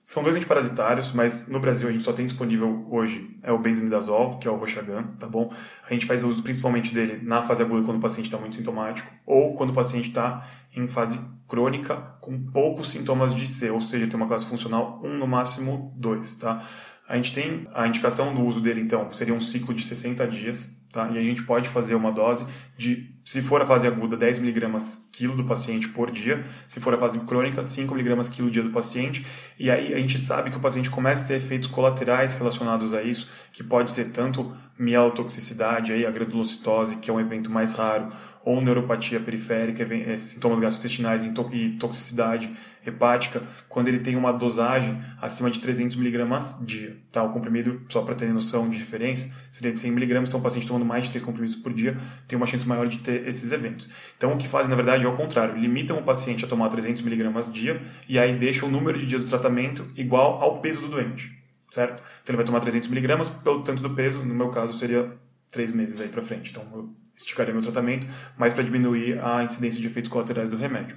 São 0.00 0.22
dois 0.22 0.36
antiparasitários, 0.36 1.12
mas 1.12 1.48
no 1.48 1.58
Brasil 1.58 1.88
a 1.88 1.92
gente 1.92 2.04
só 2.04 2.12
tem 2.12 2.26
disponível 2.26 2.86
hoje 2.90 3.34
é 3.42 3.50
o 3.50 3.58
benzimidazol, 3.58 4.38
que 4.38 4.46
é 4.46 4.50
o 4.50 4.56
Roxagan, 4.56 5.04
tá 5.18 5.26
bom? 5.26 5.50
A 5.88 5.92
gente 5.94 6.04
faz 6.04 6.22
uso 6.22 6.42
principalmente 6.42 6.92
dele 6.92 7.20
na 7.22 7.42
fase 7.42 7.62
aguda 7.62 7.86
quando 7.86 7.96
o 7.96 8.00
paciente 8.02 8.26
está 8.26 8.36
muito 8.36 8.56
sintomático 8.56 9.10
ou 9.24 9.54
quando 9.54 9.70
o 9.70 9.72
paciente 9.72 10.08
está 10.08 10.46
em 10.76 10.86
fase 10.88 11.18
crônica 11.48 11.96
com 12.20 12.38
poucos 12.50 12.90
sintomas 12.90 13.34
de 13.34 13.46
C, 13.46 13.70
ou 13.70 13.80
seja, 13.80 14.06
tem 14.06 14.16
uma 14.16 14.28
classe 14.28 14.44
funcional 14.44 15.00
1 15.02 15.16
no 15.16 15.26
máximo 15.26 15.94
2, 15.96 16.36
tá? 16.36 16.68
A 17.08 17.16
gente 17.16 17.32
tem 17.32 17.64
a 17.72 17.86
indicação 17.86 18.34
do 18.34 18.42
uso 18.42 18.60
dele, 18.60 18.80
então, 18.80 19.10
seria 19.12 19.34
um 19.34 19.40
ciclo 19.40 19.72
de 19.72 19.84
60 19.84 20.26
dias, 20.26 20.73
tá? 20.94 21.10
E 21.10 21.18
a 21.18 21.20
gente 21.20 21.42
pode 21.42 21.68
fazer 21.68 21.96
uma 21.96 22.12
dose 22.12 22.46
de, 22.78 23.12
se 23.24 23.42
for 23.42 23.60
a 23.60 23.66
fase 23.66 23.86
aguda, 23.86 24.16
10 24.16 24.38
mg 24.38 24.78
quilo 25.12 25.36
do 25.36 25.44
paciente 25.44 25.88
por 25.88 26.10
dia, 26.10 26.44
se 26.68 26.80
for 26.80 26.94
a 26.94 26.98
fase 26.98 27.18
crônica, 27.20 27.62
5 27.62 27.98
mg 27.98 28.30
quilo 28.30 28.50
dia 28.50 28.62
do 28.62 28.70
paciente, 28.70 29.26
e 29.58 29.70
aí 29.70 29.92
a 29.92 29.98
gente 29.98 30.18
sabe 30.18 30.50
que 30.50 30.56
o 30.56 30.60
paciente 30.60 30.88
começa 30.88 31.24
a 31.24 31.26
ter 31.28 31.34
efeitos 31.34 31.68
colaterais 31.68 32.32
relacionados 32.34 32.94
a 32.94 33.02
isso, 33.02 33.28
que 33.52 33.64
pode 33.64 33.90
ser 33.90 34.12
tanto 34.12 34.56
mielotoxicidade, 34.78 35.92
aí 35.92 36.06
a 36.06 36.10
granulocitose, 36.10 36.96
que 36.96 37.10
é 37.10 37.12
um 37.12 37.20
evento 37.20 37.50
mais 37.50 37.74
raro, 37.74 38.12
ou 38.44 38.60
neuropatia 38.60 39.18
periférica, 39.18 39.82
é, 39.82 40.16
sintomas 40.18 40.58
gastrointestinais 40.58 41.24
e 41.24 41.32
toxicidade 41.78 42.54
hepática, 42.86 43.42
quando 43.68 43.88
ele 43.88 44.00
tem 44.00 44.14
uma 44.14 44.32
dosagem 44.32 45.02
acima 45.20 45.50
de 45.50 45.58
300 45.58 45.96
mg 45.96 46.64
dia. 46.64 46.98
Tá? 47.10 47.22
O 47.22 47.30
comprimido, 47.30 47.80
só 47.88 48.02
para 48.02 48.14
ter 48.14 48.26
noção 48.32 48.68
de 48.68 48.76
referência, 48.76 49.32
seria 49.50 49.72
de 49.72 49.80
100 49.80 49.92
mg, 49.92 50.28
então 50.28 50.40
o 50.40 50.42
paciente 50.42 50.66
tomando 50.66 50.84
mais 50.84 51.04
de 51.04 51.10
3 51.12 51.24
comprimidos 51.24 51.56
por 51.56 51.72
dia 51.72 51.98
tem 52.28 52.36
uma 52.36 52.46
chance 52.46 52.68
maior 52.68 52.86
de 52.86 52.98
ter 52.98 53.26
esses 53.26 53.50
eventos. 53.52 53.88
Então 54.16 54.34
o 54.34 54.36
que 54.36 54.46
fazem, 54.46 54.68
na 54.68 54.76
verdade, 54.76 55.06
é 55.06 55.08
o 55.08 55.16
contrário, 55.16 55.56
limitam 55.56 55.98
o 55.98 56.02
paciente 56.02 56.44
a 56.44 56.48
tomar 56.48 56.68
300 56.68 57.04
mg 57.06 57.50
dia 57.50 57.80
e 58.06 58.18
aí 58.18 58.38
deixam 58.38 58.68
o 58.68 58.70
número 58.70 58.98
de 58.98 59.06
dias 59.06 59.22
do 59.22 59.28
tratamento 59.28 59.90
igual 59.96 60.42
ao 60.42 60.60
peso 60.60 60.82
do 60.82 60.88
doente, 60.88 61.32
certo? 61.70 62.02
Então 62.22 62.34
ele 62.34 62.36
vai 62.36 62.44
tomar 62.44 62.60
300 62.60 62.90
mg 62.90 63.30
pelo 63.42 63.62
tanto 63.62 63.82
do 63.82 63.90
peso, 63.90 64.22
no 64.22 64.34
meu 64.34 64.50
caso 64.50 64.74
seria 64.74 65.10
3 65.50 65.72
meses 65.72 66.00
aí 66.00 66.08
para 66.08 66.22
frente. 66.22 66.50
Então 66.50 66.64
eu 66.74 67.03
esticaria 67.16 67.52
meu 67.52 67.62
tratamento, 67.62 68.06
mas 68.36 68.52
para 68.52 68.62
diminuir 68.62 69.18
a 69.22 69.44
incidência 69.44 69.80
de 69.80 69.86
efeitos 69.86 70.10
colaterais 70.10 70.48
do 70.50 70.56
remédio. 70.56 70.96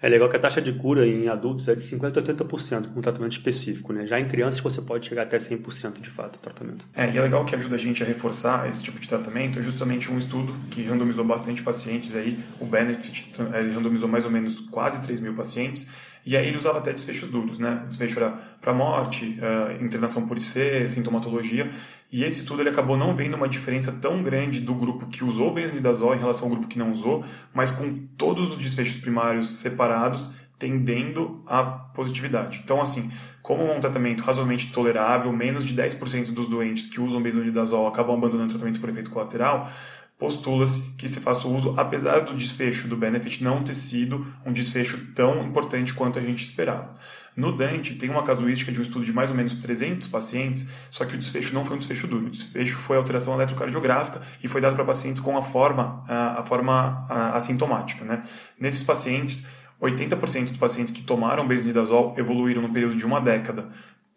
É 0.00 0.08
legal 0.08 0.28
que 0.28 0.36
a 0.36 0.38
taxa 0.38 0.62
de 0.62 0.72
cura 0.74 1.04
em 1.04 1.28
adultos 1.28 1.66
é 1.66 1.74
de 1.74 1.80
50% 1.80 2.16
a 2.16 2.22
80% 2.22 2.92
com 2.92 3.00
um 3.00 3.02
tratamento 3.02 3.32
específico, 3.32 3.92
né? 3.92 4.06
Já 4.06 4.20
em 4.20 4.28
crianças 4.28 4.60
você 4.60 4.80
pode 4.80 5.04
chegar 5.04 5.22
até 5.22 5.38
100% 5.38 6.00
de 6.00 6.08
fato 6.08 6.36
o 6.36 6.38
tratamento. 6.38 6.86
É, 6.94 7.12
e 7.12 7.18
é 7.18 7.20
legal 7.20 7.44
que 7.44 7.56
ajuda 7.56 7.74
a 7.74 7.78
gente 7.78 8.00
a 8.04 8.06
reforçar 8.06 8.68
esse 8.68 8.84
tipo 8.84 9.00
de 9.00 9.08
tratamento, 9.08 9.58
é 9.58 9.62
justamente 9.62 10.10
um 10.10 10.16
estudo 10.16 10.54
que 10.70 10.84
randomizou 10.84 11.24
bastante 11.24 11.64
pacientes 11.64 12.14
aí, 12.14 12.38
o 12.60 12.64
Benefit, 12.64 13.32
ele 13.54 13.72
randomizou 13.72 14.06
mais 14.06 14.24
ou 14.24 14.30
menos 14.30 14.60
quase 14.60 15.04
3 15.04 15.18
mil 15.18 15.34
pacientes, 15.34 15.90
e 16.28 16.36
aí 16.36 16.46
ele 16.46 16.58
usava 16.58 16.76
até 16.76 16.92
desfechos 16.92 17.30
duros, 17.30 17.58
né? 17.58 17.86
Desfecho 17.88 18.18
era 18.18 18.32
para 18.60 18.74
morte, 18.74 19.40
uh, 19.40 19.82
internação 19.82 20.28
por 20.28 20.36
IC, 20.36 20.86
sintomatologia. 20.86 21.70
E 22.12 22.22
esse 22.22 22.40
estudo 22.40 22.60
ele 22.60 22.68
acabou 22.68 22.98
não 22.98 23.16
vendo 23.16 23.34
uma 23.34 23.48
diferença 23.48 23.92
tão 23.92 24.22
grande 24.22 24.60
do 24.60 24.74
grupo 24.74 25.06
que 25.06 25.24
usou 25.24 25.54
benznidazol 25.54 26.14
em 26.14 26.18
relação 26.18 26.44
ao 26.44 26.50
grupo 26.50 26.68
que 26.68 26.78
não 26.78 26.92
usou, 26.92 27.24
mas 27.54 27.70
com 27.70 28.06
todos 28.18 28.52
os 28.52 28.58
desfechos 28.58 29.00
primários 29.00 29.60
separados 29.60 30.34
tendendo 30.58 31.42
à 31.46 31.62
positividade. 31.62 32.60
Então, 32.62 32.82
assim, 32.82 33.10
como 33.40 33.62
é 33.62 33.74
um 33.74 33.80
tratamento 33.80 34.22
razoavelmente 34.22 34.70
tolerável, 34.70 35.32
menos 35.32 35.64
de 35.64 35.74
10% 35.74 36.32
dos 36.32 36.46
doentes 36.46 36.90
que 36.90 37.00
usam 37.00 37.22
benznidazol 37.22 37.86
acabam 37.86 38.16
abandonando 38.16 38.50
o 38.50 38.54
tratamento 38.54 38.80
por 38.80 38.90
efeito 38.90 39.10
colateral, 39.10 39.70
postula-se 40.18 40.82
que 40.96 41.08
se 41.08 41.20
faça 41.20 41.46
o 41.46 41.54
uso, 41.54 41.74
apesar 41.76 42.20
do 42.20 42.34
desfecho 42.34 42.88
do 42.88 42.96
benefit 42.96 43.42
não 43.42 43.62
ter 43.62 43.76
sido 43.76 44.26
um 44.44 44.52
desfecho 44.52 44.98
tão 45.14 45.44
importante 45.44 45.94
quanto 45.94 46.18
a 46.18 46.22
gente 46.22 46.44
esperava. 46.44 46.96
No 47.36 47.56
Dante, 47.56 47.94
tem 47.94 48.10
uma 48.10 48.24
casuística 48.24 48.72
de 48.72 48.80
um 48.80 48.82
estudo 48.82 49.04
de 49.04 49.12
mais 49.12 49.30
ou 49.30 49.36
menos 49.36 49.54
300 49.54 50.08
pacientes, 50.08 50.68
só 50.90 51.04
que 51.04 51.14
o 51.14 51.18
desfecho 51.18 51.54
não 51.54 51.64
foi 51.64 51.76
um 51.76 51.78
desfecho 51.78 52.08
duro. 52.08 52.26
O 52.26 52.30
desfecho 52.30 52.76
foi 52.76 52.96
alteração 52.96 53.34
eletrocardiográfica 53.34 54.22
e 54.42 54.48
foi 54.48 54.60
dado 54.60 54.74
para 54.74 54.84
pacientes 54.84 55.22
com 55.22 55.38
a 55.38 55.42
forma, 55.42 56.04
a 56.08 56.42
forma 56.42 57.06
assintomática. 57.32 58.04
Né? 58.04 58.24
Nesses 58.58 58.82
pacientes, 58.82 59.46
80% 59.80 60.48
dos 60.48 60.56
pacientes 60.56 60.92
que 60.92 61.04
tomaram 61.04 61.46
benznidazol 61.46 62.14
evoluíram 62.18 62.62
no 62.62 62.72
período 62.72 62.96
de 62.96 63.06
uma 63.06 63.20
década 63.20 63.68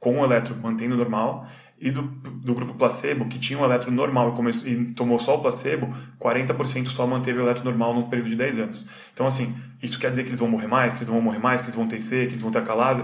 com 0.01 0.19
o 0.19 0.25
eletro 0.25 0.55
mantendo 0.55 0.97
normal 0.97 1.47
e 1.79 1.91
do, 1.91 2.01
do 2.01 2.55
grupo 2.55 2.73
placebo, 2.73 3.27
que 3.27 3.39
tinha 3.39 3.57
um 3.57 3.63
eletro 3.63 3.91
normal 3.91 4.33
e, 4.33 4.35
começou, 4.35 4.67
e 4.67 4.93
tomou 4.93 5.19
só 5.19 5.35
o 5.35 5.41
placebo, 5.41 5.95
40% 6.19 6.87
só 6.87 7.05
manteve 7.05 7.39
o 7.39 7.43
eletro 7.43 7.63
normal 7.63 7.93
num 7.93 8.09
período 8.09 8.29
de 8.29 8.35
10 8.35 8.59
anos. 8.59 8.85
Então, 9.13 9.27
assim, 9.27 9.55
isso 9.81 9.99
quer 9.99 10.09
dizer 10.09 10.23
que 10.23 10.29
eles 10.29 10.39
vão 10.39 10.49
morrer 10.49 10.67
mais, 10.67 10.93
que 10.93 10.99
eles 10.99 11.09
vão 11.09 11.21
morrer 11.21 11.37
mais, 11.37 11.61
que 11.61 11.67
eles 11.67 11.75
vão 11.75 11.87
ter 11.87 11.99
C, 11.99 12.25
que 12.25 12.33
eles 12.33 12.41
vão 12.41 12.51
ter 12.51 12.59
acalase? 12.59 13.03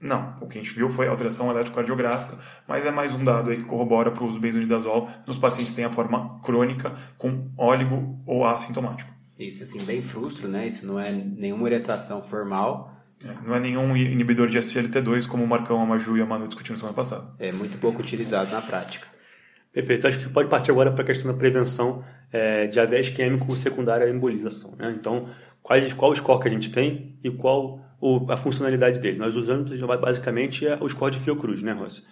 Não. 0.00 0.36
O 0.40 0.46
que 0.46 0.58
a 0.58 0.62
gente 0.62 0.72
viu 0.72 0.88
foi 0.88 1.08
alteração 1.08 1.50
eletrocardiográfica, 1.50 2.38
mas 2.66 2.86
é 2.86 2.92
mais 2.92 3.12
um 3.12 3.24
dado 3.24 3.50
aí 3.50 3.56
que 3.56 3.64
corrobora 3.64 4.12
para 4.12 4.22
o 4.22 4.26
uso 4.26 4.36
do 4.36 4.40
benzonidazol 4.40 5.08
nos 5.26 5.38
pacientes 5.38 5.70
que 5.70 5.76
têm 5.76 5.84
a 5.84 5.90
forma 5.90 6.40
crônica 6.42 6.96
com 7.18 7.50
óligo 7.58 8.20
ou 8.24 8.46
assintomático. 8.46 9.12
Isso, 9.36 9.64
assim, 9.64 9.84
bem 9.84 10.00
frustro, 10.00 10.48
né? 10.48 10.66
Isso 10.66 10.86
não 10.86 10.98
é 10.98 11.10
nenhuma 11.10 11.64
orientação 11.64 12.22
formal, 12.22 12.95
não 13.44 13.54
é 13.54 13.60
nenhum 13.60 13.96
inibidor 13.96 14.48
de 14.48 14.58
SGLT2 14.58 15.26
como 15.26 15.42
o 15.42 15.46
Marcão, 15.46 15.80
a 15.80 15.86
Maju 15.86 16.16
e 16.16 16.20
a 16.20 16.26
Manu 16.26 16.46
discutiram 16.46 16.76
semana 16.76 16.94
passada. 16.94 17.34
É 17.38 17.50
muito 17.50 17.78
pouco 17.78 18.00
utilizado 18.00 18.50
na 18.50 18.60
prática. 18.60 19.06
Perfeito. 19.72 20.06
Acho 20.06 20.18
que 20.18 20.28
pode 20.28 20.48
partir 20.48 20.70
agora 20.70 20.92
para 20.92 21.02
a 21.02 21.06
questão 21.06 21.30
da 21.30 21.36
prevenção 21.36 22.04
é, 22.32 22.66
de 22.66 22.78
AVS 22.80 23.10
químico 23.10 23.54
secundária 23.56 24.06
à 24.06 24.10
embolização. 24.10 24.74
Né? 24.78 24.94
Então, 24.98 25.28
quais, 25.62 25.92
qual 25.92 26.10
o 26.10 26.14
score 26.14 26.40
que 26.40 26.48
a 26.48 26.50
gente 26.50 26.70
tem 26.70 27.18
e 27.22 27.30
qual 27.30 27.80
o, 28.00 28.30
a 28.30 28.36
funcionalidade 28.36 29.00
dele. 29.00 29.18
Nós 29.18 29.36
usamos 29.36 29.70
basicamente 30.00 30.66
é 30.66 30.78
o 30.80 30.88
score 30.88 31.12
de 31.12 31.18
Fiocruz, 31.18 31.62
né, 31.62 31.72
Rossi? 31.72 32.04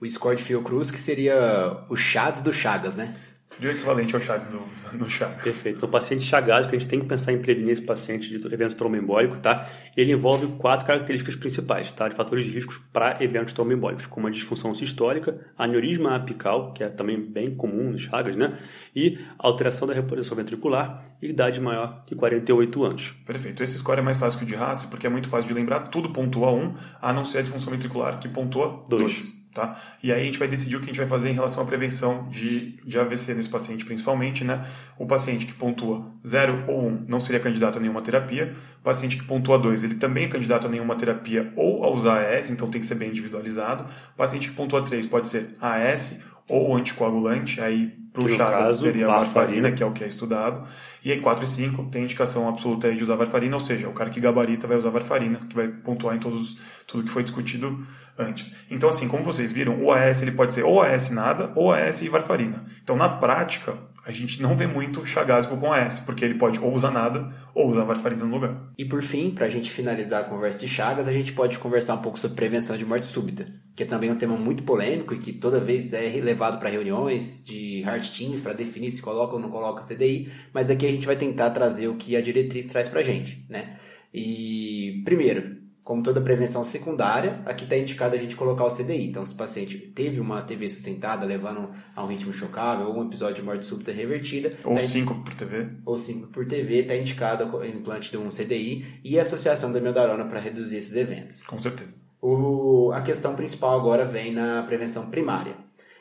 O 0.00 0.08
score 0.08 0.36
de 0.36 0.42
Fiocruz, 0.42 0.90
que 0.90 1.00
seria 1.00 1.84
o 1.88 1.96
Chagas 1.96 2.42
do 2.42 2.52
Chagas, 2.52 2.96
né? 2.96 3.14
Seria 3.48 3.70
o 3.70 3.74
equivalente 3.74 4.14
ao 4.14 4.20
chats 4.20 4.48
do, 4.48 4.62
no 4.92 5.08
Chagas. 5.08 5.42
Perfeito. 5.42 5.78
Então, 5.78 5.88
paciente 5.88 6.22
chagásico, 6.22 6.76
a 6.76 6.78
gente 6.78 6.86
tem 6.86 7.00
que 7.00 7.06
pensar 7.06 7.32
em 7.32 7.38
prevenir 7.38 7.70
esse 7.70 7.80
paciente 7.80 8.28
de 8.28 8.46
evento 8.46 8.76
tromboembólico, 8.76 9.38
tá? 9.38 9.66
Ele 9.96 10.12
envolve 10.12 10.46
quatro 10.58 10.86
características 10.86 11.34
principais, 11.34 11.90
tá? 11.90 12.08
De 12.08 12.14
fatores 12.14 12.44
de 12.44 12.50
riscos 12.50 12.78
para 12.92 13.24
eventos 13.24 13.54
tromboembólicos, 13.54 14.04
como 14.04 14.26
a 14.26 14.30
disfunção 14.30 14.74
sistólica, 14.74 15.40
aneurisma 15.56 16.14
apical, 16.14 16.74
que 16.74 16.84
é 16.84 16.90
também 16.90 17.18
bem 17.18 17.54
comum 17.54 17.90
nos 17.90 18.02
chagas, 18.02 18.36
né? 18.36 18.58
E 18.94 19.18
alteração 19.38 19.88
da 19.88 19.94
reposição 19.94 20.36
ventricular 20.36 21.02
e 21.22 21.28
idade 21.30 21.58
maior 21.58 22.04
que 22.04 22.14
48 22.14 22.84
anos. 22.84 23.14
Perfeito. 23.24 23.62
Esse 23.62 23.78
score 23.78 24.00
é 24.00 24.02
mais 24.02 24.18
fácil 24.18 24.38
que 24.38 24.44
o 24.44 24.48
de 24.48 24.56
raça, 24.56 24.88
porque 24.88 25.06
é 25.06 25.10
muito 25.10 25.30
fácil 25.30 25.48
de 25.48 25.54
lembrar. 25.54 25.88
Tudo 25.88 26.10
pontua 26.10 26.52
1, 26.52 26.54
um, 26.54 26.74
a 27.00 27.14
não 27.14 27.24
ser 27.24 27.38
a 27.38 27.42
disfunção 27.42 27.72
ventricular, 27.72 28.20
que 28.20 28.28
pontua 28.28 28.84
2. 28.90 29.37
Tá? 29.52 29.80
E 30.02 30.12
aí 30.12 30.20
a 30.20 30.24
gente 30.24 30.38
vai 30.38 30.46
decidir 30.46 30.76
o 30.76 30.78
que 30.78 30.84
a 30.84 30.88
gente 30.88 30.98
vai 30.98 31.06
fazer 31.06 31.30
em 31.30 31.32
relação 31.32 31.62
à 31.62 31.66
prevenção 31.66 32.28
de, 32.28 32.72
de 32.84 32.98
AVC 32.98 33.34
nesse 33.34 33.48
paciente, 33.48 33.84
principalmente, 33.84 34.44
né? 34.44 34.66
O 34.98 35.06
paciente 35.06 35.46
que 35.46 35.54
pontua 35.54 36.12
0 36.24 36.64
ou 36.68 36.82
1 36.82 36.86
um, 36.86 37.04
não 37.08 37.18
seria 37.18 37.40
candidato 37.40 37.78
a 37.78 37.80
nenhuma 37.80 38.02
terapia. 38.02 38.54
O 38.80 38.84
paciente 38.84 39.16
que 39.16 39.24
pontua 39.24 39.58
2, 39.58 39.84
ele 39.84 39.94
também 39.94 40.26
é 40.26 40.28
candidato 40.28 40.66
a 40.66 40.70
nenhuma 40.70 40.96
terapia 40.96 41.52
ou 41.56 41.84
a 41.84 41.90
usar 41.90 42.22
AS, 42.34 42.50
então 42.50 42.70
tem 42.70 42.80
que 42.80 42.86
ser 42.86 42.96
bem 42.96 43.08
individualizado. 43.08 43.84
O 44.14 44.16
paciente 44.16 44.48
que 44.48 44.54
pontua 44.54 44.84
3 44.84 45.06
pode 45.06 45.28
ser 45.28 45.56
AS 45.60 46.22
ou 46.48 46.74
anticoagulante, 46.76 47.60
aí 47.60 47.94
para 48.12 48.22
o 48.22 48.28
Chagas 48.28 48.78
seria 48.78 49.06
a 49.06 49.18
varfarina, 49.18 49.70
que 49.70 49.82
é 49.82 49.86
o 49.86 49.92
que 49.92 50.02
é 50.02 50.08
estudado. 50.08 50.66
E 51.04 51.12
aí 51.12 51.20
4 51.20 51.44
e 51.44 51.46
5 51.46 51.84
tem 51.90 52.04
indicação 52.04 52.48
absoluta 52.48 52.92
de 52.94 53.02
usar 53.02 53.16
varfarina, 53.16 53.54
ou 53.54 53.60
seja, 53.60 53.88
o 53.88 53.92
cara 53.92 54.10
que 54.10 54.20
gabarita 54.20 54.66
vai 54.66 54.76
usar 54.76 54.90
varfarina, 54.90 55.40
que 55.48 55.54
vai 55.54 55.68
pontuar 55.68 56.16
em 56.16 56.18
todos, 56.18 56.58
tudo 56.86 57.04
que 57.04 57.10
foi 57.10 57.22
discutido 57.22 57.86
antes. 58.18 58.54
Então, 58.70 58.88
assim, 58.88 59.06
como 59.06 59.24
vocês 59.24 59.52
viram, 59.52 59.82
o 59.82 59.92
AS 59.92 60.20
ele 60.22 60.32
pode 60.32 60.52
ser 60.52 60.64
ou 60.64 60.82
AS 60.82 61.10
nada 61.10 61.52
ou 61.54 61.72
AS 61.72 62.02
e 62.02 62.08
varfarina. 62.08 62.66
Então, 62.82 62.96
na 62.96 63.08
prática, 63.08 63.78
a 64.04 64.10
gente 64.10 64.40
não 64.40 64.56
vê 64.56 64.66
muito 64.66 65.06
chagásico 65.06 65.56
com 65.58 65.70
AS, 65.70 66.00
porque 66.00 66.24
ele 66.24 66.34
pode 66.34 66.58
ou 66.58 66.72
usar 66.72 66.90
nada 66.90 67.30
ou 67.54 67.68
usar 67.68 67.84
varfarina 67.84 68.24
no 68.24 68.34
lugar. 68.34 68.72
E 68.78 68.84
por 68.84 69.02
fim, 69.02 69.30
para 69.30 69.44
a 69.44 69.48
gente 69.50 69.70
finalizar 69.70 70.22
a 70.22 70.24
conversa 70.24 70.58
de 70.60 70.66
Chagas, 70.66 71.06
a 71.06 71.12
gente 71.12 71.32
pode 71.32 71.58
conversar 71.58 71.94
um 71.94 72.02
pouco 72.02 72.18
sobre 72.18 72.34
prevenção 72.34 72.76
de 72.76 72.86
morte 72.86 73.06
súbita, 73.06 73.46
que 73.76 73.82
é 73.82 73.86
também 73.86 74.10
um 74.10 74.16
tema 74.16 74.34
muito 74.34 74.62
polêmico 74.62 75.12
e 75.12 75.18
que 75.18 75.32
toda 75.32 75.60
vez 75.60 75.92
é 75.92 76.08
relevado 76.08 76.58
para 76.58 76.70
reuniões 76.70 77.44
de 77.44 77.82
hard 77.82 78.08
teams 78.08 78.40
para 78.40 78.54
definir 78.54 78.90
se 78.90 79.02
coloca 79.02 79.34
ou 79.34 79.40
não 79.40 79.50
coloca 79.50 79.82
CDI, 79.82 80.32
mas 80.54 80.70
aqui 80.70 80.86
a 80.86 80.90
gente 80.90 81.06
vai 81.06 81.16
tentar 81.16 81.50
trazer 81.50 81.88
o 81.88 81.96
que 81.96 82.16
a 82.16 82.22
diretriz 82.22 82.64
traz 82.64 82.88
para 82.88 83.00
a 83.00 83.04
gente, 83.04 83.44
né? 83.48 83.76
E 84.12 85.02
primeiro, 85.04 85.57
como 85.88 86.02
toda 86.02 86.20
prevenção 86.20 86.66
secundária, 86.66 87.40
aqui 87.46 87.64
está 87.64 87.74
indicado 87.74 88.14
a 88.14 88.18
gente 88.18 88.36
colocar 88.36 88.62
o 88.62 88.68
CDI. 88.68 89.06
Então, 89.06 89.24
se 89.24 89.32
o 89.32 89.36
paciente 89.38 89.78
teve 89.78 90.20
uma 90.20 90.42
TV 90.42 90.68
sustentada, 90.68 91.24
levando 91.24 91.70
a 91.96 92.04
um 92.04 92.08
ritmo 92.08 92.30
chocável, 92.30 92.88
ou 92.88 92.98
um 92.98 93.06
episódio 93.06 93.36
de 93.36 93.42
morte 93.42 93.64
súbita 93.64 93.90
revertida. 93.90 94.52
Ou 94.64 94.74
tá 94.76 94.86
5 94.86 95.14
por 95.24 95.32
TV. 95.32 95.66
Ou 95.86 95.96
5 95.96 96.26
por 96.26 96.46
TV, 96.46 96.80
está 96.80 96.94
indicado 96.94 97.56
o 97.56 97.64
implante 97.64 98.10
de 98.10 98.18
um 98.18 98.28
CDI 98.28 99.00
e 99.02 99.18
a 99.18 99.22
associação 99.22 99.72
da 99.72 99.80
miodarona 99.80 100.26
para 100.26 100.38
reduzir 100.38 100.76
esses 100.76 100.94
eventos. 100.94 101.42
Com 101.44 101.58
certeza. 101.58 101.94
O, 102.20 102.92
a 102.92 103.00
questão 103.00 103.34
principal 103.34 103.80
agora 103.80 104.04
vem 104.04 104.30
na 104.30 104.62
prevenção 104.64 105.08
primária. 105.08 105.56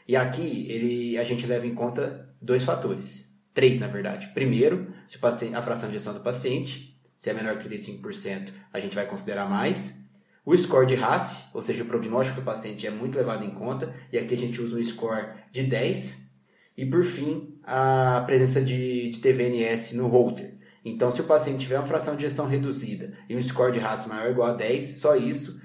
E 0.06 0.18
aqui 0.18 0.68
ele, 0.70 1.18
a 1.18 1.24
gente 1.24 1.48
leva 1.48 1.66
em 1.66 1.74
conta 1.74 2.28
dois 2.42 2.66
fatores. 2.66 3.40
Três, 3.54 3.80
na 3.80 3.88
verdade. 3.88 4.32
Primeiro, 4.34 4.92
se 5.08 5.18
a 5.56 5.62
fração 5.62 5.88
de 5.88 5.96
ejeção 5.96 6.14
do 6.14 6.20
paciente 6.20 6.97
se 7.18 7.32
é 7.32 7.34
menor 7.34 7.58
que 7.58 7.68
35%, 7.68 8.52
a 8.72 8.80
gente 8.80 8.94
vai 8.94 9.08
considerar 9.08 9.50
mais. 9.50 10.08
O 10.46 10.56
score 10.56 10.86
de 10.86 10.94
RACE, 10.94 11.46
ou 11.52 11.64
seja, 11.64 11.84
o 11.84 11.88
prognóstico 11.88 12.40
do 12.40 12.46
paciente 12.46 12.86
é 12.86 12.92
muito 12.92 13.18
levado 13.18 13.44
em 13.44 13.50
conta, 13.50 13.94
e 14.14 14.20
aqui 14.20 14.36
a 14.36 14.38
gente 14.38 14.62
usa 14.62 14.78
um 14.78 14.84
score 14.84 15.34
de 15.52 15.64
10. 15.64 16.32
E 16.78 16.86
por 16.86 17.04
fim, 17.04 17.60
a 17.64 18.22
presença 18.28 18.62
de, 18.62 19.10
de 19.10 19.20
TVNS 19.20 19.94
no 19.94 20.08
holter. 20.08 20.54
Então, 20.86 21.12
se 21.12 21.20
o 21.20 21.24
paciente 21.24 21.62
tiver 21.62 21.80
uma 21.80 21.88
fração 21.88 22.16
de 22.16 22.24
injeção 22.24 22.48
reduzida 22.48 23.18
e 23.28 23.36
um 23.36 23.42
score 23.42 23.74
de 23.74 23.80
RACE 23.80 24.08
maior 24.08 24.28
ou 24.28 24.32
igual 24.32 24.52
a 24.52 24.54
10, 24.54 25.00
só 25.00 25.16
isso 25.16 25.60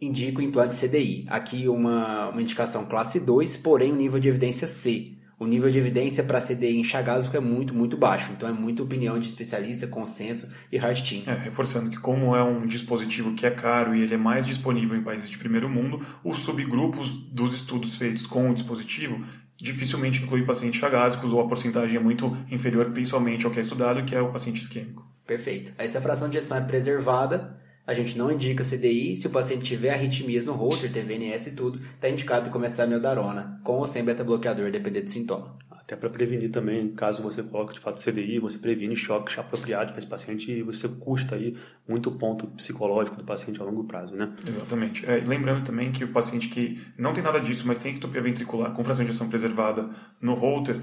indica 0.00 0.40
o 0.40 0.42
implante 0.42 0.76
CDI. 0.76 1.26
Aqui 1.28 1.68
uma, 1.68 2.30
uma 2.30 2.42
indicação 2.42 2.86
classe 2.86 3.20
2, 3.20 3.56
porém 3.58 3.92
o 3.92 3.94
um 3.94 3.98
nível 3.98 4.18
de 4.18 4.28
evidência 4.28 4.66
C 4.66 5.16
o 5.38 5.46
nível 5.46 5.70
de 5.70 5.78
evidência 5.78 6.24
para 6.24 6.40
CDI 6.40 6.78
em 6.78 6.84
chagásico 6.84 7.36
é 7.36 7.40
muito, 7.40 7.72
muito 7.72 7.96
baixo. 7.96 8.32
Então 8.32 8.48
é 8.48 8.52
muita 8.52 8.82
opinião 8.82 9.18
de 9.18 9.28
especialista, 9.28 9.86
consenso 9.86 10.52
e 10.70 10.76
hard 10.76 11.00
team. 11.00 11.22
É, 11.26 11.44
reforçando 11.44 11.90
que 11.90 11.98
como 11.98 12.34
é 12.34 12.42
um 12.42 12.66
dispositivo 12.66 13.34
que 13.34 13.46
é 13.46 13.50
caro 13.50 13.94
e 13.94 14.02
ele 14.02 14.14
é 14.14 14.18
mais 14.18 14.44
disponível 14.44 14.96
em 14.96 15.02
países 15.02 15.30
de 15.30 15.38
primeiro 15.38 15.68
mundo, 15.68 16.04
os 16.24 16.38
subgrupos 16.38 17.16
dos 17.30 17.54
estudos 17.54 17.96
feitos 17.96 18.26
com 18.26 18.50
o 18.50 18.54
dispositivo 18.54 19.24
dificilmente 19.56 20.22
incluem 20.22 20.46
pacientes 20.46 20.80
chagásicos 20.80 21.32
ou 21.32 21.40
a 21.40 21.48
porcentagem 21.48 21.96
é 21.96 22.00
muito 22.00 22.36
inferior 22.50 22.90
principalmente 22.92 23.44
ao 23.44 23.50
que 23.50 23.58
é 23.58 23.62
estudado, 23.62 24.04
que 24.04 24.14
é 24.14 24.20
o 24.20 24.30
paciente 24.30 24.62
isquêmico. 24.62 25.04
Perfeito. 25.26 25.72
Aí 25.76 25.88
se 25.88 25.98
a 25.98 26.00
fração 26.00 26.28
de 26.28 26.38
ejeção 26.38 26.58
é 26.58 26.60
preservada, 26.62 27.60
a 27.88 27.94
gente 27.94 28.18
não 28.18 28.30
indica 28.30 28.62
CDI. 28.62 29.16
Se 29.16 29.26
o 29.28 29.30
paciente 29.30 29.64
tiver 29.64 29.94
arritmias 29.94 30.44
no 30.44 30.52
holter, 30.52 30.92
TVNS 30.92 31.46
e 31.46 31.56
tudo, 31.56 31.80
está 31.94 32.06
indicado 32.06 32.50
começar 32.50 32.84
a 32.84 32.86
meldarona, 32.86 33.58
com 33.64 33.78
ou 33.78 33.86
sem 33.86 34.04
beta-bloqueador, 34.04 34.70
dependendo 34.70 35.06
do 35.06 35.10
sintoma. 35.10 35.56
Até 35.70 35.96
para 35.96 36.10
prevenir 36.10 36.50
também, 36.50 36.90
caso 36.90 37.22
você 37.22 37.42
coloque 37.42 37.72
de 37.72 37.80
fato 37.80 37.98
CDI, 37.98 38.38
você 38.40 38.58
previne 38.58 38.94
choques 38.94 39.38
apropriados 39.38 39.92
para 39.92 40.00
esse 40.00 40.06
paciente 40.06 40.52
e 40.52 40.62
você 40.62 40.86
custa 40.86 41.34
aí 41.34 41.56
muito 41.88 42.10
ponto 42.10 42.46
psicológico 42.48 43.16
do 43.16 43.24
paciente 43.24 43.58
a 43.58 43.64
longo 43.64 43.84
prazo, 43.84 44.14
né? 44.14 44.36
Exatamente. 44.46 45.06
É, 45.06 45.24
lembrando 45.26 45.64
também 45.64 45.90
que 45.90 46.04
o 46.04 46.12
paciente 46.12 46.50
que 46.50 46.78
não 46.98 47.14
tem 47.14 47.24
nada 47.24 47.40
disso, 47.40 47.66
mas 47.66 47.78
tem 47.78 47.94
ectopia 47.94 48.20
ventricular 48.20 48.74
com 48.74 48.84
fração 48.84 49.02
de 49.02 49.12
ação 49.12 49.30
preservada 49.30 49.88
no 50.20 50.34
holter, 50.34 50.78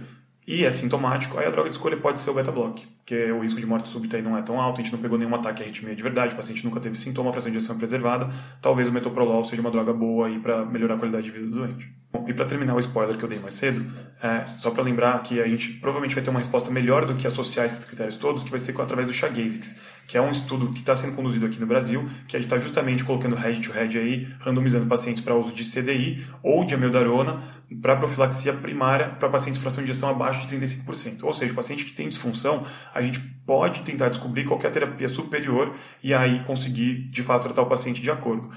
e 0.48 0.64
é 0.64 0.72
sintomático, 0.72 1.38
aí 1.38 1.48
a 1.48 1.50
droga 1.50 1.70
de 1.70 1.76
escolha 1.76 1.98
pode 1.98 2.20
ser 2.20 2.30
o 2.30 2.34
beta-block, 2.34 2.86
porque 2.98 3.32
o 3.32 3.40
risco 3.40 3.60
de 3.60 3.66
morte 3.66 3.88
súbita 3.88 4.18
aí 4.18 4.24
não 4.24 4.38
é 4.38 4.42
tão 4.42 4.62
alto, 4.62 4.80
a 4.80 4.84
gente 4.84 4.94
não 4.94 5.00
pegou 5.00 5.18
nenhum 5.18 5.34
ataque 5.34 5.62
à 5.62 5.66
arritmia 5.66 5.96
de 5.96 6.04
verdade, 6.04 6.34
o 6.34 6.36
paciente 6.36 6.64
nunca 6.64 6.80
teve 6.80 6.96
sintoma, 6.96 7.30
a 7.30 7.34
fração 7.34 7.52
de 7.52 7.58
injeção 7.58 7.78
preservada, 7.78 8.30
talvez 8.62 8.88
o 8.88 8.92
metoprolol 8.92 9.44
seja 9.44 9.62
uma 9.62 9.72
droga 9.72 9.94
boa 9.94 10.28
aí 10.28 10.40
para 10.40 10.66
melhorar 10.66 10.96
a 10.96 10.98
qualidade 10.98 11.26
de 11.26 11.32
vida 11.32 11.46
do 11.46 11.56
doente. 11.56 11.96
Bom, 12.16 12.26
e 12.30 12.34
para 12.34 12.46
terminar 12.46 12.76
o 12.76 12.80
spoiler 12.80 13.18
que 13.18 13.26
eu 13.26 13.28
dei 13.28 13.40
mais 13.40 13.56
cedo, 13.56 13.86
é, 14.24 14.46
só 14.56 14.72
para 14.72 14.82
lembrar 14.82 15.22
que 15.22 15.42
a 15.42 15.48
gente 15.48 15.74
provavelmente 15.74 16.16
vai 16.16 16.24
ter 16.24 16.30
uma 16.30 16.40
resposta 16.40 16.72
melhor 16.72 17.06
do 17.06 17.16
que 17.16 17.28
associar 17.28 17.66
esses 17.66 17.84
critérios 17.84 18.16
todos, 18.16 18.42
que 18.42 18.50
vai 18.50 18.60
ser 18.60 18.80
através 18.80 19.08
do 19.08 19.14
Chagasix, 19.14 19.82
que 20.08 20.18
é 20.18 20.22
um 20.22 20.32
estudo 20.32 20.72
que 20.72 20.80
está 20.80 20.96
sendo 20.96 21.14
conduzido 21.14 21.46
aqui 21.46 21.60
no 21.60 21.68
Brasil, 21.68 22.08
que 22.28 22.38
a 22.38 22.40
gente 22.40 22.48
está 22.48 22.58
justamente 22.58 23.04
colocando 23.04 23.36
head-to-head 23.36 23.98
aí, 23.98 24.28
randomizando 24.40 24.86
pacientes 24.86 25.22
para 25.22 25.36
uso 25.36 25.52
de 25.52 25.66
CDI 25.66 26.26
ou 26.42 26.64
de 26.64 26.74
amiodarona, 26.74 27.44
para 27.82 27.96
profilaxia 27.96 28.54
primária 28.54 29.10
para 29.10 29.30
pacientes 29.30 29.60
fração 29.60 29.84
de 29.84 29.90
injeção 29.90 30.10
abaixo 30.10 30.48
de 30.48 30.56
35%. 30.56 31.24
Ou 31.24 31.34
seja, 31.34 31.54
paciente 31.54 31.86
que 31.86 31.94
tem 31.94 32.08
disfunção, 32.08 32.66
a 32.94 33.02
gente 33.02 33.20
pode 33.46 33.82
tentar 33.82 34.10
descobrir 34.10 34.46
qualquer 34.46 34.72
terapia 34.72 35.08
superior 35.08 35.76
e 36.04 36.14
aí 36.14 36.44
conseguir, 36.44 37.10
de 37.10 37.24
fato, 37.24 37.44
tratar 37.44 37.62
o 37.62 37.68
paciente 37.68 38.02
de 38.02 38.12
acordo. 38.12 38.52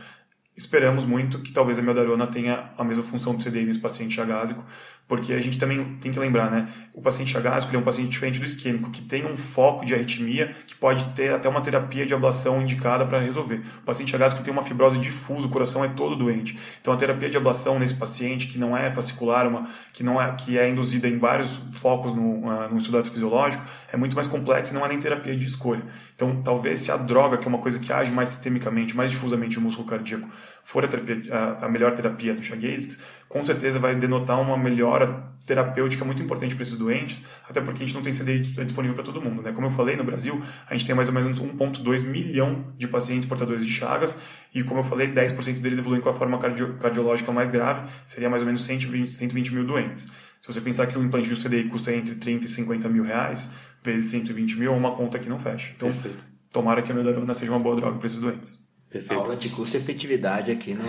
Esperamos 0.57 1.05
muito 1.05 1.41
que 1.41 1.53
talvez 1.53 1.79
a 1.79 1.83
meldarona 1.83 2.27
tenha 2.27 2.73
a 2.77 2.83
mesma 2.83 3.05
função 3.05 3.35
do 3.35 3.45
CDI 3.45 3.65
nesse 3.65 3.79
paciente 3.79 4.15
chagásico, 4.15 4.65
porque 5.09 5.33
a 5.33 5.41
gente 5.41 5.59
também 5.59 5.83
tem 5.95 6.13
que 6.13 6.19
lembrar, 6.19 6.51
né? 6.51 6.69
O 6.93 7.01
paciente 7.01 7.33
chagásico 7.33 7.75
é 7.75 7.79
um 7.79 7.83
paciente 7.83 8.11
diferente 8.11 8.39
do 8.39 8.45
isquêmico, 8.45 8.91
que 8.91 9.01
tem 9.01 9.25
um 9.25 9.39
foco 9.39 9.87
de 9.87 9.95
arritmia, 9.95 10.55
que 10.67 10.77
pode 10.77 11.03
ter 11.15 11.33
até 11.33 11.49
uma 11.49 11.63
terapia 11.63 12.05
de 12.05 12.13
ablação 12.13 12.61
indicada 12.61 13.07
para 13.07 13.19
resolver. 13.19 13.63
O 13.79 13.87
paciente 13.87 14.13
chagásico 14.13 14.43
tem 14.43 14.53
uma 14.53 14.63
fibrose 14.63 14.99
difusa, 14.99 15.47
o 15.47 15.49
coração 15.49 15.83
é 15.83 15.89
todo 15.89 16.15
doente. 16.15 16.59
Então 16.81 16.93
a 16.93 16.97
terapia 16.97 17.31
de 17.31 17.39
ablação 17.39 17.79
nesse 17.79 17.95
paciente, 17.95 18.49
que 18.49 18.59
não 18.59 18.77
é 18.77 18.91
fascicular, 18.91 19.49
uma, 19.49 19.71
que, 19.95 20.05
não 20.05 20.21
é, 20.21 20.31
que 20.35 20.59
é 20.59 20.69
induzida 20.69 21.09
em 21.09 21.17
vários 21.17 21.57
focos 21.73 22.15
no, 22.15 22.47
uh, 22.47 22.69
no 22.69 22.77
estudado 22.77 23.11
fisiológico, 23.11 23.65
é 23.91 23.97
muito 23.97 24.15
mais 24.15 24.27
complexa 24.27 24.73
e 24.73 24.75
não 24.75 24.85
é 24.85 24.89
nem 24.89 24.99
terapia 24.99 25.35
de 25.35 25.47
escolha. 25.47 25.85
Então 26.15 26.43
talvez 26.43 26.83
se 26.83 26.93
a 26.93 26.99
droga, 26.99 27.39
que 27.39 27.47
é 27.47 27.49
uma 27.49 27.59
coisa 27.59 27.79
que 27.79 27.91
age 27.91 28.13
mais 28.13 28.29
sistemicamente, 28.29 28.95
mais 28.95 29.11
difusamente 29.11 29.57
no 29.57 29.63
músculo 29.63 29.89
cardíaco, 29.89 30.29
for 30.69 30.85
a, 30.85 30.89
terapia, 30.89 31.23
a, 31.33 31.65
a 31.65 31.69
melhor 31.69 31.95
terapia 31.95 32.35
do 32.35 32.43
Chagasix, 32.43 33.01
com 33.29 33.45
certeza 33.45 33.79
vai 33.79 33.95
denotar 33.95 34.41
uma 34.41 34.57
melhora 34.57 35.29
terapêutica 35.49 36.05
muito 36.05 36.23
importante 36.23 36.55
para 36.55 36.63
esses 36.63 36.77
doentes, 36.77 37.25
até 37.49 37.61
porque 37.61 37.83
a 37.83 37.87
gente 37.87 37.95
não 37.95 38.03
tem 38.03 38.13
CDI 38.13 38.41
disponível 38.65 38.95
para 38.95 39.03
todo 39.03 39.21
mundo. 39.21 39.41
Né? 39.41 39.51
Como 39.53 39.67
eu 39.67 39.71
falei, 39.71 39.97
no 39.97 40.05
Brasil, 40.05 40.41
a 40.69 40.75
gente 40.75 40.87
tem 40.87 40.95
mais 40.95 41.09
ou 41.09 41.15
menos 41.15 41.41
1,2 41.41 42.03
milhão 42.03 42.67
de 42.77 42.87
pacientes 42.87 43.27
portadores 43.27 43.65
de 43.65 43.73
Chagas, 43.73 44.17
e 44.55 44.63
como 44.63 44.81
eu 44.81 44.85
falei, 44.85 45.09
10% 45.09 45.61
deles 45.61 45.79
evoluem 45.79 46.03
com 46.03 46.11
a 46.11 46.15
forma 46.15 46.39
cardio 46.39 46.75
cardiológica 46.75 47.33
mais 47.33 47.51
grave, 47.51 47.89
seria 48.05 48.29
mais 48.29 48.43
ou 48.43 48.47
menos 48.47 48.63
120, 48.63 49.15
120 49.15 49.55
mil 49.55 49.65
doentes. 49.65 50.13
Se 50.41 50.53
você 50.53 50.61
pensar 50.61 50.87
que 50.87 50.99
o 50.99 51.03
implante 51.03 51.29
de 51.29 51.35
um 51.35 51.43
CDI 51.43 51.65
custa 51.65 51.93
entre 51.95 52.15
30 52.15 52.47
e 52.47 52.49
50 52.49 52.89
mil 52.89 53.03
reais, 53.03 53.51
vezes 53.83 54.11
120 54.11 54.59
mil, 54.59 54.73
é 54.73 54.77
uma 54.77 54.95
conta 54.95 55.19
que 55.19 55.29
não 55.29 55.39
fecha. 55.39 55.73
Então, 55.75 55.91
Perfeito. 55.91 56.23
tomara 56.53 56.83
que 56.83 56.93
a 56.93 56.95
melhorona 56.95 57.33
seja 57.35 57.51
uma 57.51 57.61
boa 57.61 57.75
droga 57.75 57.99
para 57.99 58.07
esses 58.07 58.21
doentes. 58.21 58.68
Perfeito. 58.91 59.21
Aula 59.21 59.37
de 59.37 59.51
custo 59.51 59.77
e 59.77 59.81
efetividade 59.81 60.51
aqui 60.51 60.73
no, 60.73 60.83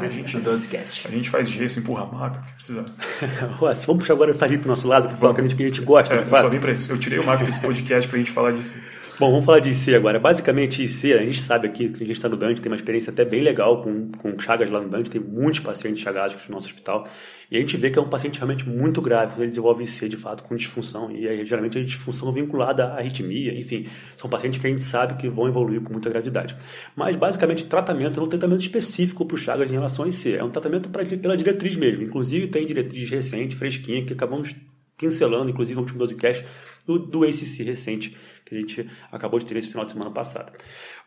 a 0.00 0.08
gente, 0.08 0.36
no 0.36 0.44
12cast. 0.44 1.06
A 1.06 1.10
gente 1.10 1.28
faz 1.28 1.48
gesso, 1.48 1.80
empurra 1.80 2.04
a 2.04 2.06
maca, 2.06 2.40
que 2.42 2.54
precisa. 2.54 2.86
vamos 3.58 3.84
puxar 3.84 4.14
agora 4.14 4.30
o 4.30 4.34
sargento 4.34 4.60
pro 4.60 4.68
nosso 4.68 4.86
lado, 4.86 5.08
que, 5.08 5.14
que, 5.14 5.26
a 5.26 5.42
gente, 5.42 5.54
que 5.56 5.62
a 5.64 5.66
gente 5.66 5.80
gosta, 5.80 6.14
é, 6.14 6.18
de 6.18 6.26
fato. 6.26 6.44
Eu 6.44 6.44
só 6.44 6.48
vim 6.48 6.60
pra 6.60 6.72
isso. 6.72 6.92
Eu 6.92 6.98
tirei 6.98 7.18
o 7.18 7.26
maca 7.26 7.44
desse 7.44 7.58
podcast 7.58 8.08
pra 8.08 8.18
gente 8.18 8.30
falar 8.30 8.52
disso. 8.52 8.76
Bom, 9.20 9.32
vamos 9.32 9.44
falar 9.44 9.60
de 9.60 9.68
IC 9.68 9.94
agora. 9.94 10.18
Basicamente, 10.18 10.82
IC, 10.82 11.12
a 11.12 11.18
gente 11.18 11.42
sabe 11.42 11.68
aqui 11.68 11.90
que 11.90 12.02
a 12.02 12.06
gente 12.06 12.12
está 12.12 12.26
no 12.26 12.38
Dante, 12.38 12.62
tem 12.62 12.72
uma 12.72 12.76
experiência 12.76 13.12
até 13.12 13.22
bem 13.22 13.42
legal 13.42 13.82
com, 13.82 14.10
com 14.12 14.38
chagas 14.38 14.70
lá 14.70 14.80
no 14.80 14.88
Dante, 14.88 15.10
tem 15.10 15.20
muitos 15.20 15.60
pacientes 15.60 16.02
chagásicos 16.02 16.48
no 16.48 16.54
nosso 16.54 16.68
hospital. 16.68 17.06
E 17.50 17.56
a 17.58 17.60
gente 17.60 17.76
vê 17.76 17.90
que 17.90 17.98
é 17.98 18.02
um 18.02 18.08
paciente 18.08 18.36
realmente 18.38 18.66
muito 18.66 19.02
grave 19.02 19.38
ele 19.38 19.48
desenvolve 19.48 19.84
IC, 19.84 20.08
de 20.08 20.16
fato, 20.16 20.42
com 20.42 20.56
disfunção. 20.56 21.10
E 21.10 21.28
aí, 21.28 21.44
geralmente 21.44 21.76
a 21.76 21.84
disfunção 21.84 22.32
vinculada 22.32 22.86
à 22.86 22.96
arritmia, 22.96 23.52
enfim. 23.58 23.84
São 24.16 24.30
pacientes 24.30 24.58
que 24.58 24.66
a 24.66 24.70
gente 24.70 24.82
sabe 24.82 25.12
que 25.16 25.28
vão 25.28 25.46
evoluir 25.46 25.82
com 25.82 25.92
muita 25.92 26.08
gravidade. 26.08 26.56
Mas, 26.96 27.14
basicamente, 27.14 27.64
o 27.64 27.66
tratamento 27.66 28.18
é 28.18 28.22
um 28.22 28.26
tratamento 28.26 28.62
específico 28.62 29.26
para 29.26 29.34
o 29.34 29.38
chagas 29.38 29.68
em 29.68 29.74
relação 29.74 30.06
a 30.06 30.08
IC. 30.08 30.36
É 30.36 30.42
um 30.42 30.48
tratamento 30.48 30.88
pra, 30.88 31.04
pela 31.04 31.36
diretriz 31.36 31.76
mesmo. 31.76 32.02
Inclusive, 32.02 32.46
tem 32.46 32.64
diretriz 32.64 33.10
recente, 33.10 33.54
fresquinha, 33.54 34.02
que 34.02 34.14
acabamos 34.14 34.56
pincelando, 35.00 35.50
inclusive 35.50 35.76
no 35.76 35.80
último 35.80 35.98
12 35.98 36.14
cast, 36.16 36.46
do, 36.86 36.98
do 36.98 37.24
ACC 37.24 37.62
recente, 37.62 38.16
que 38.44 38.54
a 38.54 38.58
gente 38.58 38.90
acabou 39.10 39.40
de 39.40 39.46
ter 39.46 39.56
esse 39.56 39.68
final 39.68 39.86
de 39.86 39.92
semana 39.92 40.10
passado. 40.10 40.52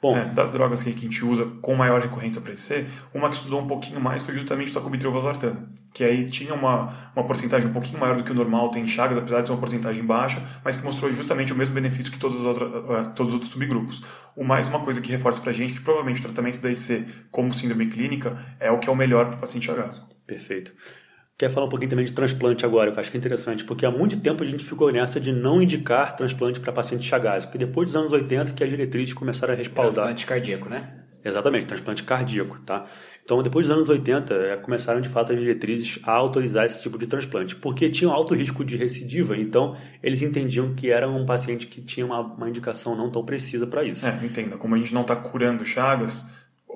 Bom, 0.01 0.17
é, 0.17 0.33
das 0.33 0.51
drogas 0.51 0.81
que 0.81 0.89
a 0.89 0.93
gente 0.93 1.23
usa 1.23 1.45
com 1.61 1.75
maior 1.75 2.01
recorrência 2.01 2.41
para 2.41 2.53
EC, 2.53 2.87
uma 3.13 3.29
que 3.29 3.35
estudou 3.35 3.61
um 3.61 3.67
pouquinho 3.67 4.01
mais 4.01 4.23
foi 4.23 4.33
justamente 4.33 4.69
o 4.69 4.73
sacubitril 4.73 5.11
valsartano, 5.11 5.69
que 5.93 6.03
aí 6.03 6.25
tinha 6.25 6.53
uma, 6.55 7.11
uma 7.15 7.25
porcentagem 7.25 7.69
um 7.69 7.73
pouquinho 7.73 7.99
maior 7.99 8.17
do 8.17 8.23
que 8.23 8.31
o 8.31 8.35
normal 8.35 8.71
tem 8.71 8.83
em 8.83 8.87
Chagas, 8.87 9.17
apesar 9.17 9.41
de 9.41 9.45
ter 9.45 9.51
uma 9.51 9.59
porcentagem 9.59 10.03
baixa, 10.03 10.41
mas 10.65 10.75
que 10.75 10.83
mostrou 10.83 11.11
justamente 11.11 11.53
o 11.53 11.55
mesmo 11.55 11.75
benefício 11.75 12.11
que 12.11 12.17
todos 12.17 12.39
os, 12.39 12.45
outros, 12.45 12.67
uh, 12.69 13.11
todos 13.15 13.27
os 13.27 13.33
outros 13.33 13.51
subgrupos. 13.51 14.03
O 14.35 14.43
mais 14.43 14.67
uma 14.67 14.79
coisa 14.79 14.99
que 14.99 15.11
reforça 15.11 15.39
para 15.39 15.51
a 15.51 15.53
gente 15.53 15.73
que 15.73 15.81
provavelmente 15.81 16.19
o 16.21 16.23
tratamento 16.23 16.59
da 16.59 16.71
EC 16.71 17.05
como 17.29 17.53
síndrome 17.53 17.87
clínica 17.87 18.43
é 18.59 18.71
o 18.71 18.79
que 18.79 18.89
é 18.89 18.91
o 18.91 18.95
melhor 18.95 19.27
para 19.27 19.37
o 19.37 19.39
paciente 19.39 19.67
chagásico. 19.67 20.07
Perfeito. 20.25 20.73
Quer 21.37 21.49
falar 21.49 21.65
um 21.65 21.69
pouquinho 21.69 21.89
também 21.89 22.05
de 22.05 22.13
transplante 22.13 22.65
agora, 22.65 22.91
que 22.91 22.97
eu 22.97 23.01
acho 23.01 23.11
que 23.11 23.17
é 23.17 23.19
interessante, 23.19 23.63
porque 23.63 23.85
há 23.85 23.91
muito 23.91 24.19
tempo 24.19 24.43
a 24.43 24.45
gente 24.45 24.63
ficou 24.63 24.91
nessa 24.91 25.19
de 25.19 25.31
não 25.31 25.61
indicar 25.61 26.15
transplante 26.15 26.59
para 26.59 26.71
paciente 26.71 27.03
Chagas, 27.03 27.45
porque 27.45 27.57
depois 27.57 27.87
dos 27.87 27.95
anos 27.95 28.11
80 28.11 28.53
que 28.53 28.63
as 28.63 28.69
diretrizes 28.69 29.13
começaram 29.13 29.53
a 29.53 29.57
respaldar. 29.57 29.93
Transplante 29.93 30.25
cardíaco, 30.25 30.69
né? 30.69 30.99
Exatamente, 31.25 31.65
transplante 31.65 32.03
cardíaco, 32.03 32.59
tá? 32.65 32.85
Então, 33.23 33.41
depois 33.41 33.67
dos 33.67 33.75
anos 33.75 33.89
80, 33.89 34.33
é, 34.33 34.57
começaram 34.57 34.99
de 34.99 35.07
fato 35.07 35.31
as 35.31 35.39
diretrizes 35.39 35.99
a 36.03 36.11
autorizar 36.11 36.65
esse 36.65 36.81
tipo 36.81 36.97
de 36.97 37.07
transplante, 37.07 37.55
porque 37.55 37.89
tinham 37.89 38.11
alto 38.11 38.35
risco 38.35 38.65
de 38.65 38.75
recidiva, 38.75 39.37
então 39.37 39.77
eles 40.01 40.21
entendiam 40.21 40.75
que 40.75 40.91
era 40.91 41.09
um 41.09 41.25
paciente 41.25 41.67
que 41.67 41.81
tinha 41.81 42.05
uma, 42.05 42.19
uma 42.19 42.49
indicação 42.49 42.93
não 42.95 43.09
tão 43.09 43.23
precisa 43.23 43.65
para 43.65 43.85
isso. 43.85 44.05
É, 44.05 44.19
entenda, 44.21 44.57
como 44.57 44.75
a 44.75 44.77
gente 44.77 44.93
não 44.93 45.03
está 45.03 45.15
curando 45.15 45.63
Chagas, 45.63 46.27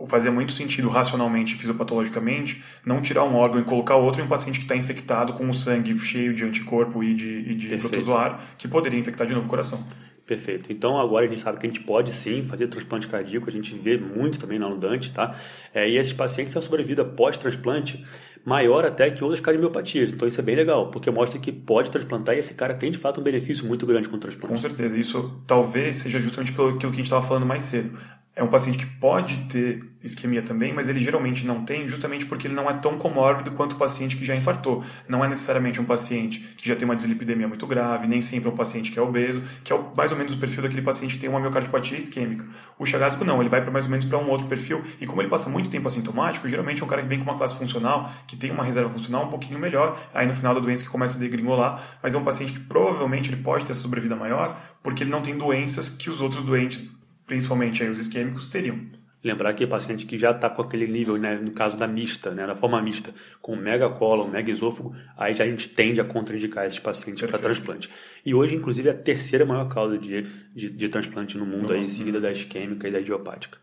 fazia 0.06 0.32
muito 0.32 0.52
sentido 0.52 0.90
racionalmente 0.90 1.56
e 1.56 1.58
fisiopatologicamente 1.58 2.64
não 2.86 3.02
tirar 3.02 3.24
um 3.24 3.36
órgão 3.36 3.60
e 3.60 3.64
colocar 3.64 3.96
outro 3.96 4.22
em 4.22 4.26
um 4.26 4.28
paciente 4.28 4.60
que 4.60 4.66
está 4.66 4.76
infectado 4.76 5.34
com 5.34 5.50
o 5.50 5.54
sangue 5.54 5.98
cheio 6.00 6.34
de 6.34 6.44
anticorpo 6.44 7.04
e 7.04 7.14
de, 7.14 7.52
e 7.52 7.56
de 7.56 7.78
protozoário, 7.78 8.38
que 8.58 8.68
poderia 8.68 9.00
infectar 9.00 9.26
de 9.26 9.34
novo 9.34 9.48
o 9.48 9.50
coração. 9.50 9.84
Perfeito. 10.28 10.72
Então 10.74 11.00
agora 11.00 11.26
a 11.26 11.28
gente 11.30 11.40
sabe 11.40 11.58
que 11.58 11.66
a 11.66 11.70
gente 11.70 11.80
pode 11.80 12.12
sim 12.12 12.44
fazer 12.44 12.68
transplante 12.68 13.08
cardíaco, 13.08 13.48
a 13.48 13.52
gente 13.52 13.74
vê 13.74 13.98
muito 13.98 14.38
também 14.38 14.60
na 14.60 14.68
Ludante, 14.68 15.14
tá? 15.14 15.34
É, 15.74 15.90
e 15.90 15.98
esses 15.98 16.12
pacientes 16.12 16.56
a 16.58 16.60
sobrevida 16.60 17.06
pós-transplante 17.06 18.06
maior 18.46 18.86
até 18.86 19.10
que 19.10 19.24
outras 19.24 19.40
cardiomiopatias. 19.40 20.12
Então 20.12 20.28
isso 20.28 20.40
é 20.40 20.44
bem 20.44 20.56
legal, 20.56 20.92
porque 20.92 21.10
mostra 21.10 21.40
que 21.40 21.50
pode 21.50 21.90
transplantar 21.90 22.36
e 22.36 22.40
esse 22.40 22.54
cara 22.54 22.74
tem 22.74 22.92
de 22.92 22.98
fato 22.98 23.22
um 23.22 23.24
benefício 23.24 23.66
muito 23.66 23.86
grande 23.86 24.10
com 24.10 24.18
o 24.18 24.20
transplante. 24.20 24.54
Com 24.54 24.60
certeza. 24.60 24.98
Isso 24.98 25.42
talvez 25.48 25.96
seja 25.96 26.20
justamente 26.20 26.52
pelo 26.52 26.78
que 26.78 26.86
a 26.86 26.90
gente 26.90 27.04
estava 27.04 27.26
falando 27.26 27.46
mais 27.46 27.64
cedo 27.64 27.98
é 28.38 28.44
um 28.44 28.48
paciente 28.48 28.78
que 28.78 28.86
pode 28.86 29.36
ter 29.46 29.84
isquemia 30.04 30.44
também, 30.44 30.72
mas 30.72 30.88
ele 30.88 31.00
geralmente 31.00 31.44
não 31.44 31.66
tem, 31.66 31.88
justamente 31.88 32.24
porque 32.28 32.46
ele 32.46 32.54
não 32.54 32.70
é 32.70 32.74
tão 32.76 32.96
comórbido 32.96 33.52
quanto 33.52 33.74
o 33.74 33.76
paciente 33.78 34.16
que 34.16 34.24
já 34.24 34.36
infartou. 34.36 34.86
Não 35.10 35.26
é 35.26 35.28
necessariamente 35.28 35.82
um 35.82 35.86
paciente 35.86 36.40
que 36.56 36.70
já 36.70 36.76
tem 36.76 36.86
uma 36.86 36.96
dislipidemia 36.96 37.48
muito 37.48 37.66
grave, 37.66 38.06
nem 38.06 38.22
sempre 38.22 38.48
um 38.48 38.56
paciente 38.56 38.92
que 38.92 39.00
é 39.00 39.02
obeso, 39.02 39.42
que 39.64 39.74
é 39.74 39.80
mais 39.96 40.12
ou 40.12 40.18
menos 40.18 40.34
o 40.34 40.38
perfil 40.38 40.62
daquele 40.62 40.84
paciente 40.84 41.16
que 41.16 41.20
tem 41.20 41.28
uma 41.28 41.40
miocardiopatia 41.40 41.98
isquêmica. 41.98 42.46
O 42.78 42.86
chagásico 42.86 43.26
não, 43.26 43.42
ele 43.42 43.50
vai 43.50 43.60
para 43.60 43.72
mais 43.72 43.86
ou 43.86 43.92
menos 43.92 44.06
para 44.06 44.20
um 44.20 44.30
outro 44.30 44.46
perfil, 44.46 44.84
e 45.02 45.08
como 45.08 45.20
ele 45.20 45.30
passa 45.30 45.50
muito 45.50 45.68
tempo 45.72 45.88
assintomático, 45.88 46.48
geralmente 46.48 46.84
é 46.84 46.86
um 46.86 46.88
cara 46.88 47.02
que 47.02 47.08
vem 47.08 47.18
com 47.18 47.26
uma 47.26 47.38
classe 47.38 47.58
funcional, 47.58 48.12
que 48.28 48.36
tem 48.36 48.52
uma 48.52 48.64
reserva 48.64 48.92
funcional 48.92 49.26
um 49.26 49.30
pouquinho 49.30 49.58
melhor, 49.58 50.00
aí 50.14 50.28
no 50.28 50.34
final 50.36 50.54
da 50.54 50.60
doença 50.60 50.84
que 50.84 50.90
começa 50.92 51.18
a 51.18 51.20
degringolar, 51.20 51.98
mas 52.04 52.14
é 52.14 52.18
um 52.20 52.24
paciente 52.24 52.54
que 52.54 52.60
provavelmente 52.60 53.32
ele 53.32 53.42
pode 53.42 53.66
ter 53.66 53.74
sobrevida 53.74 54.16
maior, 54.16 54.56
porque 54.84 55.02
ele 55.02 55.10
não 55.10 55.24
tem 55.24 55.36
doenças 55.36 55.90
que 55.90 56.08
os 56.08 56.22
outros 56.22 56.44
doentes 56.44 56.97
principalmente 57.28 57.84
aí 57.84 57.90
os 57.90 58.00
isquêmicos, 58.00 58.50
teriam. 58.50 58.80
Lembrar 59.24 59.54
que 59.54 59.68
paciente 59.68 60.06
que 60.06 60.18
já 60.18 60.32
está 60.32 60.50
com 60.50 60.62
aquele 60.62 60.88
nível, 60.88 61.18
né, 61.18 61.36
no 61.36 61.52
caso 61.52 61.76
da 61.76 61.88
mista, 61.88 62.32
né, 62.32 62.48
da 62.48 62.56
forma 62.56 62.82
mista, 62.82 63.14
com 63.42 63.56
mega 63.56 63.90
cólon, 63.90 64.30
mega 64.30 64.50
esôfago, 64.50 64.96
aí 65.18 65.34
já 65.34 65.44
a 65.44 65.48
gente 65.48 65.70
tende 65.70 66.00
a 66.00 66.06
contraindicar 66.06 66.66
esses 66.66 66.80
pacientes 66.80 67.30
para 67.30 67.38
transplante. 67.38 67.90
E 68.26 68.34
hoje, 68.34 68.56
inclusive, 68.56 68.88
é 68.88 68.92
a 68.92 68.98
terceira 68.98 69.46
maior 69.46 69.68
causa 69.68 69.98
de, 69.98 70.22
de, 70.56 70.70
de 70.70 70.90
transplante 70.90 71.38
no 71.38 71.46
mundo, 71.46 71.74
aí, 71.74 71.82
em 71.82 71.90
seguida 71.90 72.22
da 72.22 72.32
isquêmica 72.32 72.88
e 72.88 72.92
da 72.92 73.02
idiopática. 73.02 73.58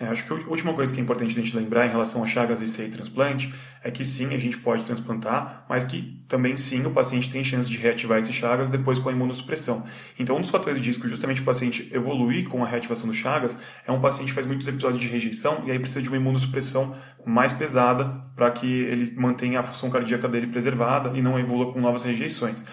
É, 0.00 0.06
acho 0.06 0.24
que 0.24 0.32
a 0.32 0.36
última 0.48 0.72
coisa 0.74 0.94
que 0.94 1.00
é 1.00 1.02
importante 1.02 1.36
a 1.36 1.42
gente 1.42 1.56
lembrar 1.56 1.84
em 1.84 1.90
relação 1.90 2.22
a 2.22 2.26
chagas 2.26 2.62
IC 2.62 2.86
e 2.86 2.90
transplante 2.90 3.52
é 3.82 3.90
que 3.90 4.04
sim, 4.04 4.32
a 4.32 4.38
gente 4.38 4.56
pode 4.58 4.84
transplantar, 4.84 5.64
mas 5.68 5.82
que 5.82 6.22
também 6.28 6.56
sim 6.56 6.86
o 6.86 6.90
paciente 6.92 7.28
tem 7.28 7.42
chance 7.42 7.68
de 7.68 7.76
reativar 7.78 8.18
esses 8.18 8.32
chagas 8.32 8.70
depois 8.70 9.00
com 9.00 9.08
a 9.08 9.12
imunossupressão. 9.12 9.84
Então, 10.16 10.36
um 10.36 10.40
dos 10.40 10.50
fatores 10.50 10.80
de 10.80 10.86
risco 10.86 11.08
justamente 11.08 11.40
o 11.40 11.44
paciente 11.44 11.90
evoluir 11.92 12.48
com 12.48 12.64
a 12.64 12.68
reativação 12.68 13.08
do 13.08 13.14
chagas 13.14 13.58
é 13.84 13.90
um 13.90 14.00
paciente 14.00 14.28
que 14.28 14.34
faz 14.34 14.46
muitos 14.46 14.68
episódios 14.68 15.00
de 15.00 15.08
rejeição 15.08 15.64
e 15.66 15.72
aí 15.72 15.78
precisa 15.80 16.00
de 16.00 16.08
uma 16.08 16.16
imunossupressão 16.16 16.96
mais 17.26 17.52
pesada 17.52 18.22
para 18.36 18.52
que 18.52 18.66
ele 18.66 19.12
mantenha 19.16 19.58
a 19.58 19.62
função 19.64 19.90
cardíaca 19.90 20.28
dele 20.28 20.46
preservada 20.46 21.18
e 21.18 21.20
não 21.20 21.40
evolua 21.40 21.72
com 21.72 21.80
novas 21.80 22.04
rejeições. 22.04 22.64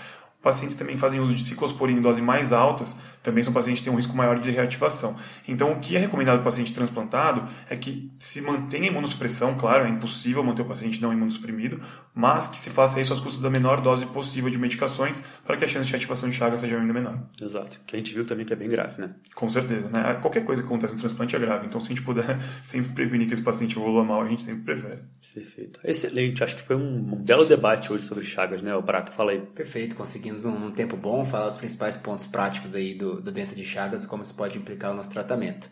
Pacientes 0.43 0.77
também 0.77 0.95
fazem 0.95 1.19
uso 1.19 1.33
de 1.33 1.41
ciclosporina 1.41 1.97
em 1.97 2.01
doses 2.03 2.23
mais 2.23 2.53
altas, 2.53 2.95
também 3.25 3.43
são 3.43 3.51
pacientes 3.51 3.81
que 3.81 3.85
têm 3.85 3.93
um 3.93 3.97
risco 3.97 4.15
maior 4.15 4.39
de 4.39 4.51
reativação. 4.51 5.17
Então, 5.47 5.73
o 5.73 5.79
que 5.79 5.95
é 5.95 5.99
recomendado 5.99 6.35
para 6.35 6.41
o 6.41 6.45
paciente 6.45 6.73
transplantado 6.73 7.47
é 7.69 7.75
que 7.75 8.11
se 8.19 8.39
mantenha 8.41 8.85
a 8.85 8.87
imunossupressão, 8.87 9.55
claro, 9.55 9.85
é 9.85 9.89
impossível 9.89 10.43
manter 10.43 10.61
o 10.61 10.65
paciente 10.65 11.01
não 11.01 11.11
imunossuprimido, 11.11 11.81
mas 12.13 12.47
que 12.47 12.59
se 12.59 12.69
faça 12.69 13.01
isso 13.01 13.11
às 13.11 13.19
custas 13.19 13.41
da 13.41 13.49
menor 13.49 13.81
dose 13.81 14.05
possível 14.05 14.49
de 14.49 14.57
medicações 14.57 15.21
para 15.43 15.57
que 15.57 15.65
a 15.65 15.67
chance 15.67 15.89
de 15.89 15.95
ativação 15.95 16.29
de 16.29 16.35
chagas 16.35 16.59
seja 16.59 16.79
ainda 16.79 16.93
menor. 16.93 17.19
Exato. 17.41 17.79
Que 17.85 17.95
a 17.95 17.99
gente 17.99 18.13
viu 18.13 18.25
também 18.25 18.45
que 18.45 18.53
é 18.53 18.55
bem 18.55 18.69
grave, 18.69 19.01
né? 19.01 19.15
Com 19.33 19.49
certeza, 19.49 19.89
né? 19.89 20.17
Qualquer 20.21 20.45
coisa 20.45 20.61
que 20.61 20.67
acontece 20.67 20.93
no 20.93 20.99
transplante 20.99 21.35
é 21.35 21.39
grave, 21.39 21.65
então 21.65 21.81
se 21.81 21.87
a 21.87 21.89
gente 21.89 22.03
puder 22.03 22.39
sempre 22.63 22.93
prevenir 22.93 23.27
que 23.27 23.33
esse 23.33 23.43
paciente 23.43 23.75
evolua 23.77 24.03
mal, 24.03 24.21
a 24.21 24.27
gente 24.27 24.43
sempre 24.43 24.63
prefere. 24.63 24.99
Perfeito. 25.33 25.79
Excelente. 25.83 26.43
Acho 26.43 26.55
que 26.55 26.61
foi 26.61 26.75
um 26.75 27.15
belo 27.15 27.45
debate 27.45 27.91
hoje 27.91 28.05
sobre 28.05 28.23
chagas, 28.23 28.61
né? 28.61 28.75
O 28.75 28.83
Prata, 28.83 29.11
fala 29.11 29.31
aí. 29.31 29.41
Perfeito. 29.41 29.95
Conseguimos 29.95 30.43
num 30.43 30.71
tempo 30.71 30.95
bom 30.95 31.25
falar 31.25 31.47
os 31.47 31.57
principais 31.57 31.97
pontos 31.97 32.25
práticos 32.25 32.75
aí 32.75 32.93
do 32.93 33.14
da 33.21 33.31
doença 33.31 33.55
de 33.55 33.63
Chagas, 33.63 34.05
como 34.05 34.23
isso 34.23 34.35
pode 34.35 34.57
implicar 34.57 34.91
o 34.91 34.95
nosso 34.95 35.11
tratamento. 35.11 35.69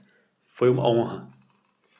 Foi 0.47 0.69
uma 0.69 0.88
honra. 0.88 1.27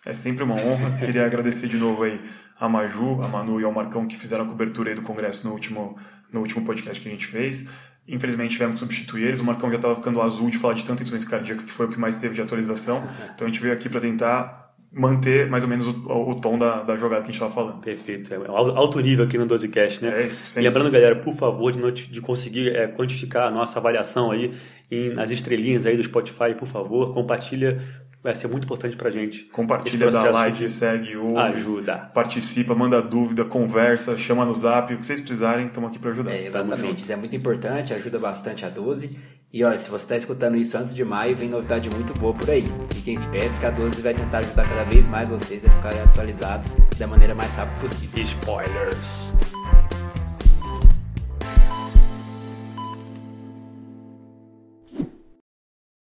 É 0.06 0.14
sempre 0.14 0.44
uma 0.44 0.56
honra. 0.56 0.98
Queria 1.04 1.26
agradecer 1.26 1.68
de 1.68 1.78
novo 1.78 2.04
aí 2.04 2.20
a 2.60 2.70
Maju, 2.70 3.22
a 3.22 3.28
Manu 3.28 3.60
e 3.60 3.64
ao 3.64 3.72
Marcão 3.72 4.08
que 4.08 4.18
fizeram 4.18 4.46
a 4.46 4.48
cobertura 4.48 4.90
aí 4.90 4.96
do 4.96 5.02
congresso 5.02 5.48
no 5.48 5.54
último, 5.54 5.98
no 6.32 6.40
último 6.42 6.64
podcast 6.64 7.02
que 7.02 7.08
a 7.08 7.12
gente 7.12 7.26
fez. 7.26 7.70
Infelizmente 8.08 8.52
tivemos 8.52 8.76
que 8.76 8.80
substituir 8.80 9.28
eles. 9.28 9.40
O 9.40 9.44
Marcão 9.44 9.70
já 9.70 9.78
estava 9.78 9.96
ficando 9.96 10.22
azul 10.22 10.50
de 10.50 10.58
falar 10.58 10.74
de 10.74 10.84
tanta 10.84 11.02
insuficiência 11.02 11.30
cardíaca 11.30 11.64
que 11.64 11.72
foi 11.72 11.88
o 11.88 11.90
que 11.90 12.00
mais 12.00 12.18
teve 12.18 12.36
de 12.36 12.42
atualização. 12.42 13.04
Então 13.34 13.48
a 13.48 13.50
gente 13.50 13.62
veio 13.62 13.74
aqui 13.74 13.90
para 13.90 14.02
tentar 14.02 14.63
manter 14.94 15.50
mais 15.50 15.64
ou 15.64 15.70
menos 15.70 15.88
o, 15.88 16.30
o 16.30 16.36
tom 16.36 16.58
da, 16.58 16.84
da, 16.84 16.96
jogada 16.96 17.22
que 17.24 17.30
a 17.30 17.32
gente 17.32 17.42
estava 17.42 17.52
falando. 17.52 17.82
Perfeito. 17.82 18.34
É 18.34 18.38
alto 18.48 19.00
nível 19.00 19.26
aqui 19.26 19.38
no 19.38 19.48
12Cast, 19.48 20.02
né? 20.02 20.22
É 20.22 20.28
isso, 20.28 20.60
Lembrando, 20.60 20.92
galera, 20.92 21.16
por 21.16 21.34
favor, 21.34 21.72
de, 21.72 22.08
de 22.08 22.22
conseguir 22.22 22.76
é, 22.76 22.88
quantificar 22.88 23.48
a 23.48 23.52
nossa 23.52 23.80
avaliação 23.80 24.32
aí 24.32 24.54
em, 24.92 25.14
nas 25.14 25.32
estrelinhas 25.32 25.86
aí 25.86 25.98
do 25.98 26.04
Spotify, 26.04 26.54
por 26.58 26.68
favor, 26.68 27.14
compartilha. 27.14 27.82
Vai 28.22 28.34
ser 28.34 28.48
muito 28.48 28.64
importante 28.64 28.96
pra 28.96 29.12
gente. 29.12 29.44
Compartilha, 29.46 30.10
dá 30.10 30.32
like, 30.32 30.66
segue, 30.66 31.18
ouve. 31.18 31.38
Ajuda. 31.38 31.98
Participa, 32.14 32.74
manda 32.74 33.02
dúvida, 33.02 33.44
conversa, 33.44 34.18
chama 34.18 34.46
no 34.46 34.56
zap. 34.56 34.94
O 34.94 34.98
que 34.98 35.06
vocês 35.06 35.20
precisarem, 35.20 35.68
estamos 35.68 35.90
aqui 35.90 36.00
para 36.00 36.12
ajudar. 36.12 36.32
É, 36.32 36.48
exatamente. 36.48 37.04
Isso 37.04 37.12
é 37.12 37.18
muito 37.18 37.36
importante, 37.36 37.94
ajuda 37.94 38.20
bastante 38.20 38.66
a 38.66 38.70
12. 38.70 39.20
E 39.54 39.64
olha, 39.64 39.78
se 39.78 39.88
você 39.88 40.04
está 40.04 40.18
escutando 40.18 40.58
isso 40.58 40.76
antes 40.76 40.96
de 40.96 41.06
maio, 41.06 41.36
vem 41.36 41.48
novidade 41.48 41.88
muito 41.88 42.12
boa 42.20 42.34
por 42.34 42.50
aí. 42.50 42.66
Fiquem 42.92 43.14
espertos 43.14 43.60
que 43.60 43.66
a 43.68 43.70
12 43.70 44.02
vai 44.02 44.16
tentar 44.16 44.40
ajudar 44.40 44.68
cada 44.68 44.84
vez 44.86 45.06
mais 45.06 45.30
vocês 45.30 45.64
a 45.64 45.70
ficarem 45.70 46.02
atualizados 46.02 46.78
da 46.98 47.06
maneira 47.06 47.36
mais 47.36 47.54
rápida 47.54 47.80
possível. 47.80 48.20
Spoilers! 48.24 49.36